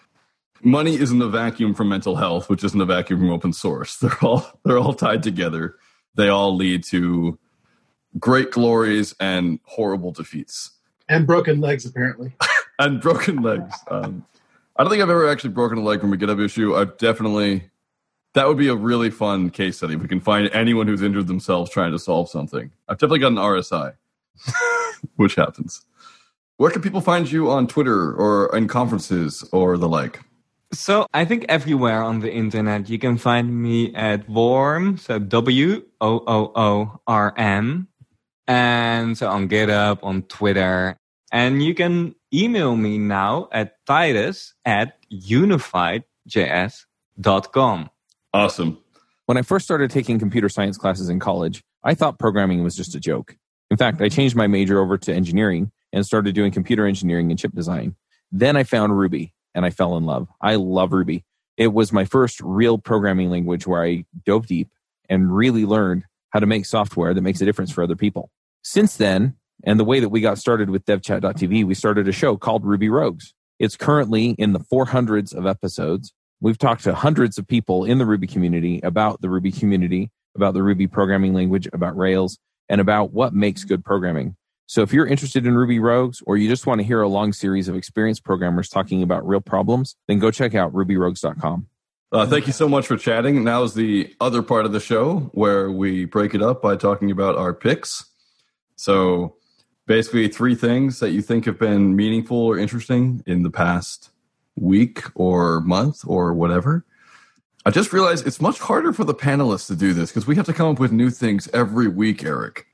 money 0.62 0.96
isn't 0.96 1.22
a 1.22 1.28
vacuum 1.28 1.74
from 1.74 1.90
mental 1.90 2.16
health, 2.16 2.50
which 2.50 2.64
isn't 2.64 2.80
a 2.80 2.86
vacuum 2.86 3.20
from 3.20 3.30
open 3.32 3.54
source. 3.54 3.96
They're 4.00 4.18
all 4.22 4.46
they're 4.64 4.80
all 4.80 4.94
tied 4.94 5.24
together. 5.24 5.76
They 6.16 6.30
all 6.30 6.56
lead 6.56 6.84
to 6.86 7.38
great 8.18 8.52
glories 8.52 9.14
and 9.20 9.60
horrible 9.66 10.12
defeats 10.12 10.72
and 11.10 11.26
broken 11.28 11.62
legs, 11.62 11.86
apparently. 11.86 12.34
and 12.80 13.02
broken 13.02 13.42
legs. 13.42 13.76
Um, 13.90 14.26
I 14.76 14.84
don't 14.84 14.92
think 14.92 15.02
I've 15.02 15.10
ever 15.10 15.28
actually 15.28 15.52
broken 15.52 15.78
a 15.78 15.82
leg 15.82 16.02
from 16.02 16.14
a 16.14 16.18
GitHub 16.18 16.44
issue. 16.44 16.76
I've 16.76 16.98
definitely 16.98 17.70
that 18.34 18.48
would 18.48 18.58
be 18.58 18.68
a 18.68 18.76
really 18.76 19.10
fun 19.10 19.50
case 19.50 19.78
study. 19.78 19.96
If 19.96 20.02
we 20.02 20.08
can 20.08 20.20
find 20.20 20.50
anyone 20.54 20.88
who's 20.88 21.02
injured 21.02 21.28
themselves 21.28 21.72
trying 21.72 21.92
to 21.92 22.00
solve 22.00 22.30
something. 22.30 22.72
I've 22.88 22.98
definitely 22.98 23.20
got 23.20 23.32
an 23.32 23.38
RSI, 23.38 23.94
which 25.16 25.36
happens. 25.36 25.86
Where 26.58 26.72
can 26.72 26.82
people 26.82 27.02
find 27.02 27.32
you 27.32 27.52
on 27.52 27.68
Twitter 27.68 28.14
or 28.14 28.56
in 28.56 28.68
conferences 28.68 29.48
or 29.52 29.78
the 29.78 29.88
like? 29.88 30.20
So 30.74 31.06
I 31.14 31.24
think 31.24 31.46
everywhere 31.48 32.04
on 32.04 32.20
the 32.20 32.34
internet 32.34 32.90
you 32.90 33.00
can 33.00 33.18
find 33.18 33.62
me 33.62 33.96
at 33.96 34.28
wooorm, 34.28 35.00
so 35.00 35.20
W 35.20 35.86
O 36.02 36.24
O 36.28 36.52
O 36.56 37.00
R 37.08 37.34
M, 37.38 37.88
and 38.48 39.18
so 39.18 39.30
on 39.30 39.48
GitHub, 39.48 40.00
on 40.04 40.24
Twitter, 40.24 40.98
and 41.32 41.64
you 41.64 41.74
can 41.74 42.16
email 42.34 42.76
me 42.76 42.98
now 42.98 43.48
at 43.52 43.86
titus 43.86 44.54
at 44.66 44.98
unifiedjs.com. 45.12 47.90
Awesome. 48.34 48.78
When 49.26 49.38
I 49.38 49.42
first 49.42 49.66
started 49.66 49.92
taking 49.92 50.20
computer 50.20 50.50
science 50.50 50.78
classes 50.78 51.08
in 51.10 51.20
college, 51.20 51.62
I 51.84 51.94
thought 51.94 52.20
programming 52.20 52.64
was 52.64 52.76
just 52.76 52.96
a 52.96 53.00
joke. 53.00 53.38
In 53.70 53.78
fact, 53.78 54.02
I 54.02 54.10
changed 54.10 54.36
my 54.36 54.48
major 54.48 54.80
over 54.80 54.98
to 54.98 55.14
engineering 55.14 55.72
and 55.94 56.06
started 56.06 56.36
doing 56.36 56.52
computer 56.52 56.86
engineering 56.86 57.30
and 57.30 57.40
chip 57.40 57.54
design. 57.54 57.96
Then 58.32 58.56
I 58.56 58.64
found 58.64 58.98
Ruby 58.98 59.34
and 59.54 59.66
I 59.66 59.70
fell 59.70 59.98
in 59.98 60.06
love. 60.06 60.28
I 60.42 60.56
love 60.56 60.94
Ruby. 60.94 61.26
It 61.58 61.74
was 61.74 61.92
my 61.92 62.06
first 62.06 62.40
real 62.42 62.78
programming 62.78 63.30
language 63.30 63.66
where 63.66 63.84
I 63.84 64.06
dove 64.26 64.48
deep 64.48 64.70
and 65.10 65.36
really 65.36 65.66
learned 65.66 66.04
how 66.30 66.40
to 66.40 66.46
make 66.46 66.66
software 66.66 67.14
that 67.14 67.22
makes 67.22 67.42
a 67.42 67.46
difference 67.46 67.72
for 67.72 67.84
other 67.84 67.96
people. 67.96 68.30
Since 68.62 68.98
then, 68.98 69.36
and 69.64 69.80
the 69.80 69.86
way 69.86 70.00
that 70.00 70.10
we 70.10 70.22
got 70.22 70.38
started 70.38 70.70
with 70.70 70.86
devchat.tv, 70.86 71.66
we 71.66 71.74
started 71.74 72.08
a 72.08 72.12
show 72.12 72.38
called 72.38 72.64
Ruby 72.64 72.90
Rogues. 72.90 73.34
It's 73.60 73.76
currently 73.76 74.32
in 74.32 74.54
the 74.54 74.60
400s 74.60 75.34
of 75.34 75.48
episodes. 75.48 76.14
We've 76.40 76.58
talked 76.58 76.84
to 76.84 76.94
hundreds 76.94 77.40
of 77.40 77.48
people 77.48 77.86
in 77.86 77.98
the 77.98 78.06
Ruby 78.06 78.28
community 78.28 78.80
about 78.84 79.22
the 79.22 79.30
Ruby 79.30 79.52
community, 79.52 80.12
about 80.36 80.54
the 80.54 80.62
Ruby 80.62 80.86
programming 80.86 81.34
language, 81.34 81.68
about 81.74 81.98
Rails, 81.98 82.38
and 82.70 82.82
about 82.82 83.14
what 83.14 83.34
makes 83.34 83.64
good 83.64 83.84
programming. 83.84 84.36
So 84.66 84.82
if 84.82 84.92
you're 84.92 85.08
interested 85.08 85.48
in 85.48 85.56
Ruby 85.56 85.80
Rogues 85.80 86.22
or 86.28 86.36
you 86.36 86.50
just 86.50 86.68
want 86.68 86.82
to 86.82 86.86
hear 86.86 87.02
a 87.02 87.08
long 87.08 87.32
series 87.32 87.70
of 87.70 87.76
experienced 87.76 88.26
programmers 88.26 88.68
talking 88.68 89.02
about 89.02 89.26
real 89.26 89.40
problems, 89.40 89.96
then 90.08 90.20
go 90.20 90.30
check 90.30 90.56
out 90.56 90.74
rubyrogues.com. 90.74 91.68
Uh, 92.12 92.26
thank 92.26 92.48
you 92.48 92.54
so 92.54 92.68
much 92.68 92.88
for 92.88 92.98
chatting. 92.98 93.44
Now 93.44 93.64
is 93.64 93.74
the 93.74 94.14
other 94.20 94.42
part 94.42 94.66
of 94.66 94.74
the 94.74 94.80
show 94.80 95.32
where 95.34 95.72
we 95.72 96.06
break 96.06 96.34
it 96.34 96.42
up 96.42 96.62
by 96.62 96.76
talking 96.76 97.12
about 97.12 97.38
our 97.38 97.54
picks. 97.54 98.06
So 98.76 99.36
basically 99.88 100.28
three 100.28 100.56
things 100.56 101.00
that 101.00 101.12
you 101.12 101.22
think 101.22 101.46
have 101.46 101.58
been 101.58 101.96
meaningful 101.96 102.38
or 102.38 102.58
interesting 102.58 103.24
in 103.26 103.44
the 103.44 103.50
past 103.50 104.12
week 104.58 105.04
or 105.16 105.62
month 105.62 106.02
or 106.06 106.34
whatever. 106.34 106.86
I 107.68 107.70
just 107.70 107.92
realized 107.92 108.26
it's 108.26 108.40
much 108.40 108.60
harder 108.60 108.94
for 108.94 109.04
the 109.04 109.14
panelists 109.14 109.68
to 109.68 109.76
do 109.76 109.92
this 109.92 110.10
because 110.10 110.26
we 110.26 110.38
have 110.38 110.46
to 110.46 110.54
come 110.54 110.70
up 110.70 110.80
with 110.80 110.94
new 110.94 111.10
things 111.10 111.50
every 111.54 111.90
week, 111.90 112.24
Eric. 112.24 112.66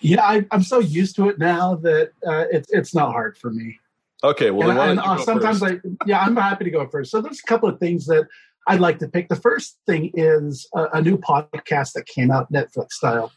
Yeah, 0.00 0.24
I, 0.24 0.44
am 0.50 0.64
so 0.64 0.80
used 0.80 1.14
to 1.16 1.28
it 1.28 1.38
now 1.38 1.76
that 1.76 2.10
uh, 2.26 2.46
it's 2.50 2.68
it's 2.72 2.96
not 2.96 3.12
hard 3.12 3.38
for 3.38 3.52
me. 3.52 3.78
Okay, 4.24 4.50
well, 4.50 4.72
and, 4.72 4.98
and 4.98 4.98
uh, 4.98 5.18
sometimes 5.18 5.60
first? 5.60 5.82
I 5.84 5.88
yeah, 6.04 6.18
I'm 6.18 6.34
happy 6.34 6.64
to 6.64 6.70
go 6.72 6.84
first. 6.88 7.12
So 7.12 7.20
there's 7.20 7.38
a 7.38 7.46
couple 7.46 7.68
of 7.68 7.78
things 7.78 8.06
that 8.06 8.26
I'd 8.66 8.80
like 8.80 8.98
to 8.98 9.08
pick. 9.08 9.28
The 9.28 9.36
first 9.36 9.78
thing 9.86 10.10
is 10.14 10.66
a, 10.74 10.86
a 10.94 11.00
new 11.00 11.16
podcast 11.16 11.92
that 11.92 12.06
came 12.06 12.32
out 12.32 12.52
Netflix 12.52 12.94
style 12.94 13.30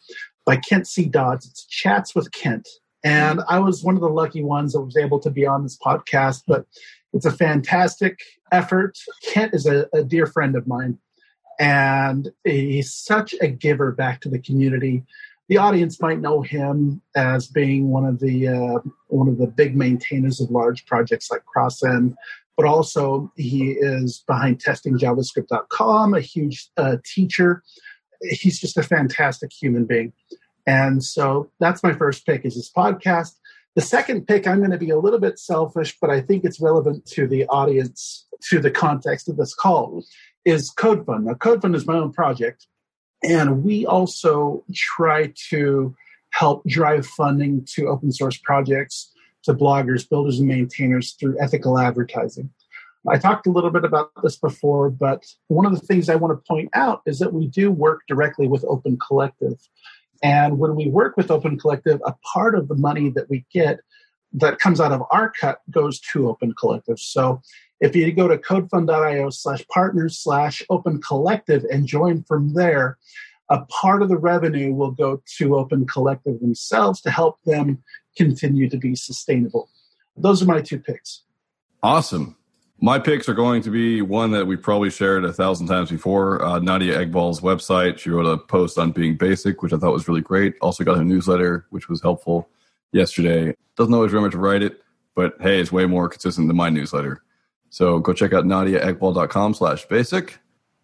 by 0.47 0.55
Kent 0.55 0.87
C. 0.87 1.05
Dodds. 1.05 1.45
It's 1.45 1.67
Chats 1.67 2.15
with 2.15 2.31
Kent. 2.31 2.67
And 3.03 3.41
I 3.47 3.59
was 3.59 3.83
one 3.83 3.93
of 3.93 4.01
the 4.01 4.09
lucky 4.09 4.43
ones 4.43 4.73
that 4.73 4.81
was 4.81 4.97
able 4.97 5.19
to 5.19 5.29
be 5.29 5.45
on 5.45 5.61
this 5.61 5.77
podcast, 5.77 6.41
but 6.47 6.65
it's 7.13 7.27
a 7.27 7.31
fantastic 7.31 8.19
effort. 8.51 8.97
Kent 9.23 9.53
is 9.53 9.65
a, 9.65 9.87
a 9.93 10.03
dear 10.03 10.25
friend 10.25 10.55
of 10.55 10.67
mine, 10.67 10.97
and 11.59 12.29
he's 12.43 12.93
such 12.93 13.33
a 13.41 13.47
giver 13.47 13.91
back 13.91 14.21
to 14.21 14.29
the 14.29 14.39
community. 14.39 15.03
The 15.49 15.57
audience 15.57 16.01
might 16.01 16.19
know 16.19 16.41
him 16.41 17.01
as 17.15 17.47
being 17.47 17.89
one 17.89 18.05
of 18.05 18.19
the 18.19 18.47
uh, 18.49 18.79
one 19.07 19.29
of 19.29 19.37
the 19.37 19.47
big 19.47 19.75
maintainers 19.75 20.41
of 20.41 20.51
large 20.51 20.85
projects 20.85 21.31
like 21.31 21.45
cross-env, 21.45 22.15
but 22.57 22.65
also 22.65 23.31
he 23.37 23.71
is 23.71 24.23
behind 24.27 24.59
testingjavascript.com, 24.59 26.13
a 26.13 26.19
huge 26.19 26.69
uh, 26.75 26.97
teacher. 27.05 27.63
He's 28.21 28.59
just 28.59 28.77
a 28.77 28.83
fantastic 28.83 29.53
human 29.53 29.85
being. 29.85 30.11
And 30.65 31.01
so 31.01 31.49
that's 31.59 31.81
my 31.81 31.93
first 31.93 32.25
pick 32.25 32.45
is 32.45 32.55
this 32.55 32.69
podcast. 32.69 33.35
The 33.77 33.83
second 33.83 34.25
pick, 34.25 34.47
I'm 34.47 34.57
going 34.57 34.71
to 34.71 34.77
be 34.79 34.89
a 34.89 34.97
little 34.97 35.19
bit 35.19 35.37
selfish, 35.37 35.99
but 36.01 36.09
I 36.09 36.19
think 36.19 36.43
it's 36.43 36.59
relevant 36.59 37.05
to 37.11 37.27
the 37.27 37.45
audience, 37.45 38.25
to 38.49 38.59
the 38.59 38.71
context 38.71 39.29
of 39.29 39.37
this 39.37 39.53
call, 39.53 40.03
is 40.45 40.73
CodeFund. 40.73 41.25
Now, 41.25 41.33
CodeFund 41.33 41.75
is 41.75 41.85
my 41.85 41.93
own 41.93 42.11
project, 42.11 42.65
and 43.21 43.63
we 43.63 43.85
also 43.85 44.63
try 44.73 45.31
to 45.51 45.95
help 46.31 46.65
drive 46.65 47.05
funding 47.05 47.67
to 47.75 47.85
open 47.87 48.11
source 48.11 48.39
projects, 48.39 49.13
to 49.43 49.53
bloggers, 49.53 50.09
builders, 50.09 50.39
and 50.39 50.47
maintainers 50.47 51.13
through 51.13 51.39
ethical 51.39 51.77
advertising. 51.77 52.49
I 53.07 53.19
talked 53.19 53.45
a 53.45 53.51
little 53.51 53.69
bit 53.69 53.85
about 53.85 54.09
this 54.23 54.37
before, 54.37 54.89
but 54.89 55.23
one 55.49 55.67
of 55.67 55.79
the 55.79 55.85
things 55.85 56.09
I 56.09 56.15
want 56.15 56.31
to 56.31 56.47
point 56.47 56.69
out 56.73 57.03
is 57.05 57.19
that 57.19 57.31
we 57.31 57.45
do 57.45 57.69
work 57.69 58.01
directly 58.07 58.47
with 58.47 58.65
Open 58.67 58.97
Collective. 58.97 59.59
And 60.23 60.57
when 60.57 60.75
we 60.75 60.89
work 60.89 61.17
with 61.17 61.31
Open 61.31 61.57
Collective, 61.59 62.01
a 62.05 62.13
part 62.33 62.55
of 62.55 62.67
the 62.67 62.75
money 62.75 63.09
that 63.11 63.29
we 63.29 63.45
get 63.51 63.79
that 64.33 64.59
comes 64.59 64.79
out 64.79 64.91
of 64.91 65.03
our 65.11 65.31
cut 65.31 65.61
goes 65.71 65.99
to 65.99 66.29
Open 66.29 66.53
Collective. 66.59 66.99
So 66.99 67.41
if 67.79 67.95
you 67.95 68.11
go 68.11 68.27
to 68.27 68.37
codefund.io 68.37 69.29
slash 69.29 69.65
partners 69.67 70.17
slash 70.17 70.63
open 70.69 71.01
collective 71.01 71.63
and 71.71 71.85
join 71.85 72.23
from 72.23 72.53
there, 72.53 72.97
a 73.49 73.65
part 73.65 74.01
of 74.01 74.09
the 74.09 74.17
revenue 74.17 74.73
will 74.73 74.91
go 74.91 75.21
to 75.37 75.55
Open 75.55 75.85
Collective 75.85 76.39
themselves 76.39 77.01
to 77.01 77.11
help 77.11 77.39
them 77.45 77.83
continue 78.15 78.69
to 78.69 78.77
be 78.77 78.95
sustainable. 78.95 79.69
Those 80.15 80.41
are 80.41 80.45
my 80.45 80.61
two 80.61 80.79
picks. 80.79 81.23
Awesome. 81.83 82.36
My 82.79 82.99
picks 82.99 83.27
are 83.27 83.33
going 83.33 83.63
to 83.63 83.71
be 83.71 84.03
one 84.03 84.29
that 84.31 84.45
we 84.45 84.55
probably 84.55 84.91
shared 84.91 85.25
a 85.25 85.33
thousand 85.33 85.65
times 85.65 85.89
before. 85.89 86.43
Uh, 86.43 86.59
Nadia 86.59 86.99
Eghbal's 86.99 87.41
website. 87.41 87.97
She 87.97 88.11
wrote 88.11 88.27
a 88.27 88.37
post 88.37 88.77
on 88.77 88.91
being 88.91 89.17
basic, 89.17 89.63
which 89.63 89.73
I 89.73 89.77
thought 89.77 89.93
was 89.93 90.07
really 90.07 90.21
great. 90.21 90.55
Also 90.61 90.83
got 90.83 90.97
her 90.97 91.03
newsletter, 91.03 91.65
which 91.71 91.89
was 91.89 92.03
helpful 92.03 92.47
yesterday. 92.91 93.55
Doesn't 93.77 93.93
always 93.93 94.13
remember 94.13 94.31
to 94.31 94.37
write 94.37 94.61
it, 94.61 94.83
but 95.15 95.35
hey, 95.41 95.59
it's 95.59 95.71
way 95.71 95.87
more 95.87 96.07
consistent 96.07 96.47
than 96.47 96.55
my 96.55 96.69
newsletter. 96.69 97.23
So 97.71 97.97
go 97.99 98.13
check 98.13 98.31
out 98.31 98.45
nadiaeghbal.com 98.45 99.55
slash 99.55 99.85
basic. 99.85 100.37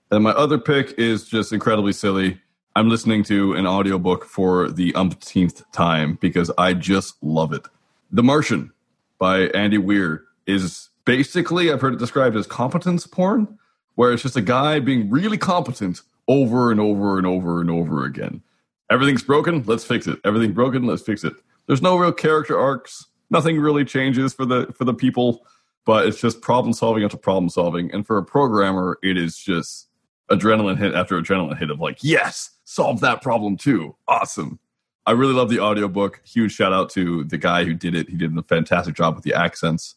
And 0.09 0.23
my 0.23 0.31
other 0.31 0.57
pick 0.57 0.97
is 0.97 1.27
just 1.27 1.53
incredibly 1.53 1.93
silly. 1.93 2.39
I'm 2.75 2.89
listening 2.89 3.23
to 3.25 3.53
an 3.53 3.67
audiobook 3.67 4.25
for 4.25 4.71
the 4.71 4.95
umpteenth 4.95 5.61
time 5.71 6.17
because 6.19 6.49
I 6.57 6.73
just 6.73 7.21
love 7.21 7.53
it. 7.53 7.67
The 8.11 8.23
Martian 8.23 8.71
by 9.19 9.41
Andy 9.49 9.77
Weir 9.77 10.23
is 10.47 10.89
basically 11.05 11.71
I've 11.71 11.81
heard 11.81 11.93
it 11.93 11.99
described 11.99 12.35
as 12.35 12.47
competence 12.47 13.07
porn, 13.07 13.57
where 13.95 14.11
it's 14.11 14.23
just 14.23 14.37
a 14.37 14.41
guy 14.41 14.79
being 14.79 15.09
really 15.09 15.37
competent 15.37 16.01
over 16.27 16.71
and 16.71 16.79
over 16.79 17.17
and 17.17 17.27
over 17.27 17.61
and 17.61 17.69
over 17.69 18.05
again. 18.05 18.41
everything's 18.89 19.23
broken, 19.23 19.63
let's 19.65 19.83
fix 19.83 20.07
it. 20.07 20.19
Everything 20.23 20.53
broken, 20.53 20.85
let's 20.85 21.01
fix 21.01 21.23
it. 21.23 21.33
There's 21.67 21.81
no 21.81 21.97
real 21.97 22.11
character 22.11 22.57
arcs. 22.59 23.07
Nothing 23.29 23.59
really 23.59 23.85
changes 23.85 24.33
for 24.33 24.45
the 24.45 24.67
for 24.77 24.85
the 24.85 24.93
people, 24.93 25.45
but 25.85 26.05
it's 26.05 26.21
just 26.21 26.41
problem 26.41 26.73
solving 26.73 27.03
after 27.03 27.17
problem 27.17 27.49
solving. 27.49 27.91
And 27.91 28.05
for 28.05 28.17
a 28.17 28.23
programmer, 28.23 28.99
it 29.01 29.17
is 29.17 29.37
just 29.37 29.87
adrenaline 30.29 30.77
hit 30.77 30.93
after 30.93 31.19
adrenaline 31.19 31.57
hit 31.57 31.71
of 31.71 31.79
like, 31.79 32.03
yes, 32.03 32.51
solve 32.65 32.99
that 33.01 33.21
problem 33.21 33.57
too. 33.57 33.95
Awesome. 34.07 34.59
I 35.05 35.11
really 35.11 35.33
love 35.33 35.49
the 35.49 35.59
audiobook. 35.59 36.21
Huge 36.23 36.53
shout 36.53 36.71
out 36.71 36.89
to 36.91 37.23
the 37.25 37.37
guy 37.37 37.65
who 37.65 37.73
did 37.73 37.93
it. 37.95 38.07
He 38.07 38.15
did 38.15 38.37
a 38.37 38.43
fantastic 38.43 38.95
job 38.95 39.15
with 39.15 39.23
the 39.23 39.33
accents. 39.33 39.95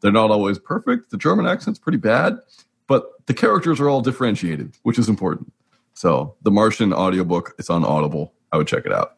They're 0.00 0.12
not 0.12 0.30
always 0.30 0.58
perfect. 0.58 1.10
The 1.10 1.16
German 1.16 1.46
accent's 1.46 1.78
pretty 1.78 1.98
bad, 1.98 2.38
but 2.86 3.26
the 3.26 3.34
characters 3.34 3.80
are 3.80 3.88
all 3.88 4.00
differentiated, 4.00 4.76
which 4.82 4.98
is 4.98 5.08
important. 5.08 5.52
So, 5.94 6.36
The 6.42 6.50
Martian 6.50 6.92
audiobook, 6.92 7.54
it's 7.58 7.70
on 7.70 7.84
Audible. 7.84 8.32
I 8.52 8.56
would 8.56 8.68
check 8.68 8.86
it 8.86 8.92
out. 8.92 9.16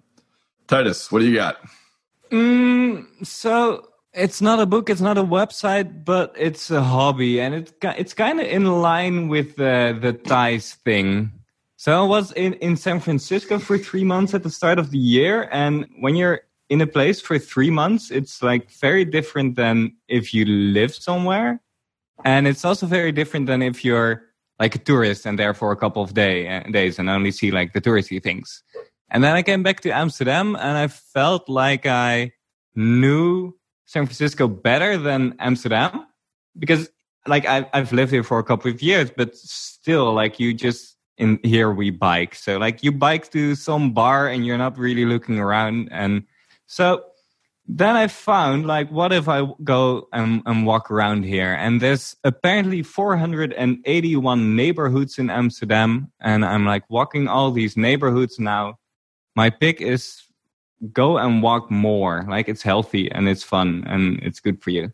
Titus, 0.67 1.13
what 1.13 1.19
do 1.19 1.27
you 1.27 1.35
got? 1.35 1.59
Mm, 2.31 3.27
so 3.27 3.89
it's 4.13 4.41
not 4.41 4.61
a 4.61 4.67
book, 4.67 4.89
it's 4.89 5.01
not 5.01 5.19
a 5.19 5.23
website, 5.25 6.05
but 6.05 6.35
it's 6.39 6.71
a 6.71 6.83
hobby, 6.83 7.41
and 7.41 7.55
it's 7.55 7.73
it's 7.83 8.15
kind 8.15 8.41
of 8.41 8.47
in 8.47 8.65
line 8.81 9.29
with 9.29 9.57
the 9.57 9.99
the 10.01 10.13
Thais 10.13 10.75
thing. 10.85 11.33
So 11.77 12.05
I 12.05 12.07
was 12.07 12.33
in 12.33 12.55
in 12.55 12.77
San 12.77 13.01
Francisco 13.01 13.59
for 13.59 13.79
three 13.79 14.05
months 14.05 14.33
at 14.33 14.43
the 14.43 14.51
start 14.51 14.79
of 14.79 14.91
the 14.91 14.99
year, 14.99 15.49
and 15.53 15.87
when 16.01 16.17
you're 16.17 16.43
in 16.71 16.81
a 16.81 16.87
place 16.87 17.21
for 17.21 17.39
three 17.39 17.71
months, 17.71 18.11
it's 18.11 18.43
like 18.43 18.71
very 18.71 19.05
different 19.05 19.57
than 19.57 19.93
if 20.09 20.33
you 20.33 20.45
live 20.47 20.95
somewhere, 20.95 21.61
and 22.25 22.47
it's 22.47 22.65
also 22.65 22.87
very 22.87 23.13
different 23.13 23.47
than 23.47 23.61
if 23.61 23.85
you're 23.85 24.23
like 24.61 24.77
a 24.77 24.79
tourist 24.79 25.27
and 25.27 25.39
there 25.39 25.53
for 25.53 25.73
a 25.73 25.77
couple 25.77 26.03
of 26.03 26.15
day, 26.15 26.47
uh, 26.49 26.63
days 26.71 26.99
and 26.99 27.11
only 27.11 27.33
see 27.33 27.51
like 27.51 27.73
the 27.73 27.81
touristy 27.81 28.23
things. 28.23 28.63
And 29.11 29.25
then 29.25 29.35
I 29.35 29.43
came 29.43 29.63
back 29.63 29.81
to 29.81 29.91
Amsterdam 29.91 30.55
and 30.55 30.79
I 30.79 30.87
felt 30.87 31.49
like 31.49 31.87
I 31.87 32.33
knew 32.77 33.57
San 33.87 34.07
Francisco 34.07 34.47
better 34.47 34.97
than 34.97 35.35
Amsterdam 35.41 36.07
because 36.59 36.89
like 37.27 37.47
I, 37.47 37.69
I've 37.73 37.93
lived 37.93 38.13
here 38.13 38.23
for 38.23 38.39
a 38.39 38.45
couple 38.45 38.71
of 38.71 38.81
years, 38.83 39.11
but 39.11 39.35
still 39.35 40.13
like 40.13 40.39
you 40.39 40.55
just 40.55 40.97
in 41.17 41.41
here 41.43 41.73
we 41.73 41.91
bike. 41.91 42.35
So 42.35 42.59
like 42.59 42.85
you 42.85 42.93
bike 42.93 43.31
to 43.33 43.55
some 43.55 43.93
bar 43.93 44.29
and 44.29 44.47
you're 44.47 44.59
not 44.59 44.79
really 44.79 45.07
looking 45.07 45.41
around. 45.41 45.89
And 45.91 46.25
so 46.71 47.05
then 47.67 47.97
I 47.97 48.07
found 48.07 48.67
like, 48.67 48.91
what 48.91 49.13
if 49.13 49.29
I 49.29 49.47
go 49.65 50.09
and, 50.13 50.43
and 50.47 50.67
walk 50.67 50.91
around 50.91 51.25
here? 51.25 51.55
And 51.55 51.81
there's 51.81 52.17
apparently 52.25 52.83
481 52.83 54.57
neighborhoods 54.57 55.19
in 55.19 55.31
Amsterdam. 55.31 56.11
And 56.21 56.45
I'm 56.45 56.65
like 56.65 56.89
walking 56.89 57.29
all 57.29 57.51
these 57.51 57.77
neighborhoods 57.77 58.39
now 58.39 58.79
my 59.37 59.51
pick 59.51 59.81
is 59.81 60.23
go 60.93 61.19
and 61.19 61.43
walk 61.43 61.71
more. 61.71 62.25
Like 62.29 62.49
it's 62.49 62.63
healthy 62.63 63.11
and 63.11 63.29
it's 63.29 63.43
fun 63.43 63.85
and 63.87 64.21
it's 64.23 64.41
good 64.41 64.63
for 64.63 64.71
you. 64.71 64.93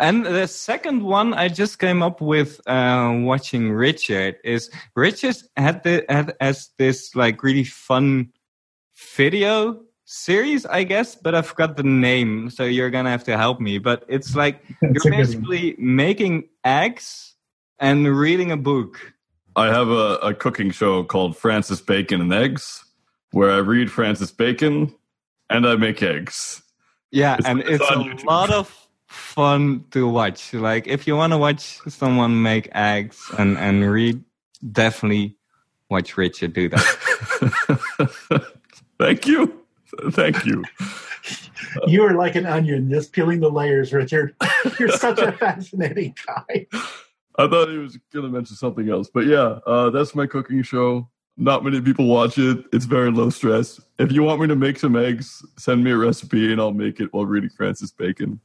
And 0.00 0.24
the 0.24 0.46
second 0.46 1.02
one 1.02 1.34
I 1.34 1.48
just 1.48 1.78
came 1.78 2.02
up 2.02 2.20
with 2.20 2.60
uh, 2.66 3.12
watching 3.20 3.72
Richard 3.72 4.36
is 4.42 4.70
Richard 4.96 5.36
had 5.56 5.82
the 5.82 6.04
had 6.08 6.34
as 6.40 6.70
this 6.78 7.14
like 7.14 7.42
really 7.42 7.64
fun 7.64 8.32
video 9.16 9.82
series, 10.12 10.66
I 10.66 10.84
guess, 10.84 11.14
but 11.14 11.34
I 11.34 11.42
forgot 11.42 11.76
the 11.76 11.82
name, 11.82 12.50
so 12.50 12.64
you're 12.64 12.90
gonna 12.90 13.10
have 13.10 13.24
to 13.24 13.36
help 13.36 13.60
me. 13.60 13.78
But 13.78 14.04
it's 14.08 14.36
like 14.36 14.62
you're 14.82 15.12
basically 15.12 15.74
making 15.78 16.48
eggs 16.64 17.34
and 17.78 18.06
reading 18.06 18.52
a 18.52 18.56
book. 18.56 19.12
I 19.56 19.66
have 19.66 19.88
a, 19.88 20.16
a 20.22 20.34
cooking 20.34 20.70
show 20.70 21.02
called 21.04 21.36
Francis 21.36 21.80
Bacon 21.80 22.20
and 22.20 22.32
Eggs, 22.32 22.84
where 23.32 23.50
I 23.50 23.58
read 23.58 23.90
Francis 23.90 24.30
Bacon 24.30 24.94
and 25.50 25.66
I 25.66 25.76
make 25.76 26.02
eggs. 26.02 26.62
Yeah, 27.10 27.34
It's- 27.34 27.46
and 27.50 27.60
it's 27.60 27.70
it's, 27.82 27.90
a 27.90 27.94
YouTube. 27.94 28.24
lot 28.24 28.50
of 28.50 28.88
fun 29.06 29.84
to 29.90 30.08
watch. 30.08 30.52
Like 30.54 30.86
if 30.86 31.06
you 31.06 31.16
want 31.16 31.32
to 31.32 31.38
watch 31.38 31.78
someone 31.88 32.40
make 32.42 32.68
eggs 32.72 33.30
and 33.38 33.58
and 33.58 33.90
read, 33.90 34.22
definitely 34.72 35.36
watch 35.90 36.16
Richard 36.16 36.52
do 36.54 36.68
that. 36.70 36.86
Thank 38.98 39.26
you. 39.26 39.61
Thank 40.10 40.44
you. 40.44 40.64
You 41.86 42.02
are 42.02 42.14
like 42.14 42.34
an 42.34 42.44
onion, 42.44 42.90
just 42.90 43.12
peeling 43.12 43.40
the 43.40 43.48
layers, 43.48 43.94
Richard. 43.94 44.34
You're 44.78 44.90
such 44.90 45.18
a 45.20 45.32
fascinating 45.32 46.14
guy. 46.26 46.66
I 47.38 47.48
thought 47.48 47.70
he 47.70 47.78
was 47.78 47.96
going 48.12 48.26
to 48.26 48.28
mention 48.30 48.56
something 48.56 48.90
else. 48.90 49.08
But 49.08 49.26
yeah, 49.26 49.60
uh, 49.66 49.88
that's 49.88 50.14
my 50.14 50.26
cooking 50.26 50.62
show. 50.62 51.08
Not 51.38 51.64
many 51.64 51.80
people 51.80 52.06
watch 52.06 52.36
it. 52.36 52.66
It's 52.72 52.84
very 52.84 53.10
low 53.10 53.30
stress. 53.30 53.80
If 53.98 54.12
you 54.12 54.22
want 54.22 54.40
me 54.40 54.48
to 54.48 54.56
make 54.56 54.78
some 54.78 54.96
eggs, 54.96 55.42
send 55.56 55.82
me 55.82 55.92
a 55.92 55.96
recipe 55.96 56.52
and 56.52 56.60
I'll 56.60 56.72
make 56.72 57.00
it 57.00 57.10
while 57.12 57.24
reading 57.24 57.48
Francis 57.50 57.90
Bacon. 57.90 58.38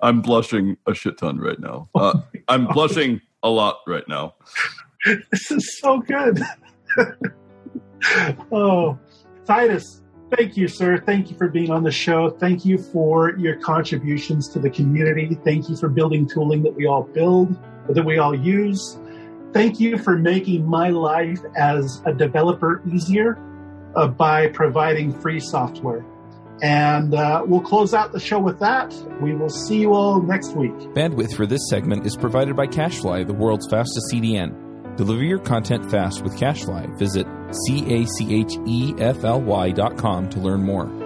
I'm 0.00 0.22
blushing 0.22 0.76
a 0.86 0.94
shit 0.94 1.18
ton 1.18 1.38
right 1.38 1.60
now. 1.60 1.90
Uh, 1.94 2.20
I'm 2.48 2.66
blushing 2.68 3.20
a 3.42 3.50
lot 3.50 3.80
right 3.86 4.06
now. 4.08 4.34
This 5.04 5.50
is 5.50 5.78
so 5.78 5.98
good. 5.98 6.40
oh, 8.50 8.98
Titus, 9.44 10.01
thank 10.36 10.56
you, 10.56 10.68
sir. 10.68 10.98
Thank 10.98 11.30
you 11.30 11.36
for 11.36 11.48
being 11.48 11.70
on 11.70 11.82
the 11.82 11.90
show. 11.90 12.30
Thank 12.30 12.64
you 12.64 12.78
for 12.78 13.36
your 13.36 13.56
contributions 13.56 14.48
to 14.50 14.58
the 14.58 14.70
community. 14.70 15.38
Thank 15.44 15.68
you 15.68 15.76
for 15.76 15.88
building 15.88 16.26
tooling 16.26 16.62
that 16.62 16.74
we 16.74 16.86
all 16.86 17.02
build, 17.02 17.56
that 17.88 18.04
we 18.04 18.18
all 18.18 18.34
use. 18.34 18.98
Thank 19.52 19.80
you 19.80 19.98
for 19.98 20.16
making 20.16 20.66
my 20.66 20.88
life 20.88 21.40
as 21.56 22.02
a 22.06 22.14
developer 22.14 22.82
easier 22.90 23.38
uh, 23.94 24.08
by 24.08 24.48
providing 24.48 25.12
free 25.20 25.40
software. 25.40 26.04
And 26.62 27.14
uh, 27.14 27.42
we'll 27.44 27.60
close 27.60 27.92
out 27.92 28.12
the 28.12 28.20
show 28.20 28.38
with 28.38 28.58
that. 28.60 28.94
We 29.20 29.34
will 29.34 29.50
see 29.50 29.80
you 29.80 29.92
all 29.94 30.22
next 30.22 30.54
week. 30.56 30.72
Bandwidth 30.94 31.34
for 31.34 31.44
this 31.44 31.60
segment 31.68 32.06
is 32.06 32.16
provided 32.16 32.54
by 32.56 32.66
CacheFly, 32.66 33.26
the 33.26 33.34
world's 33.34 33.66
fastest 33.68 34.12
CDN. 34.12 34.61
Deliver 34.96 35.24
your 35.24 35.38
content 35.38 35.90
fast 35.90 36.22
with 36.22 36.36
CacheFly. 36.36 36.98
Visit 36.98 37.26
C 37.66 38.02
A 38.02 38.06
C 38.06 38.40
H 38.40 38.56
E 38.66 38.94
F 38.98 39.24
L 39.24 39.40
Y 39.40 39.70
dot 39.72 39.96
com 39.96 40.28
to 40.30 40.40
learn 40.40 40.62
more. 40.62 41.01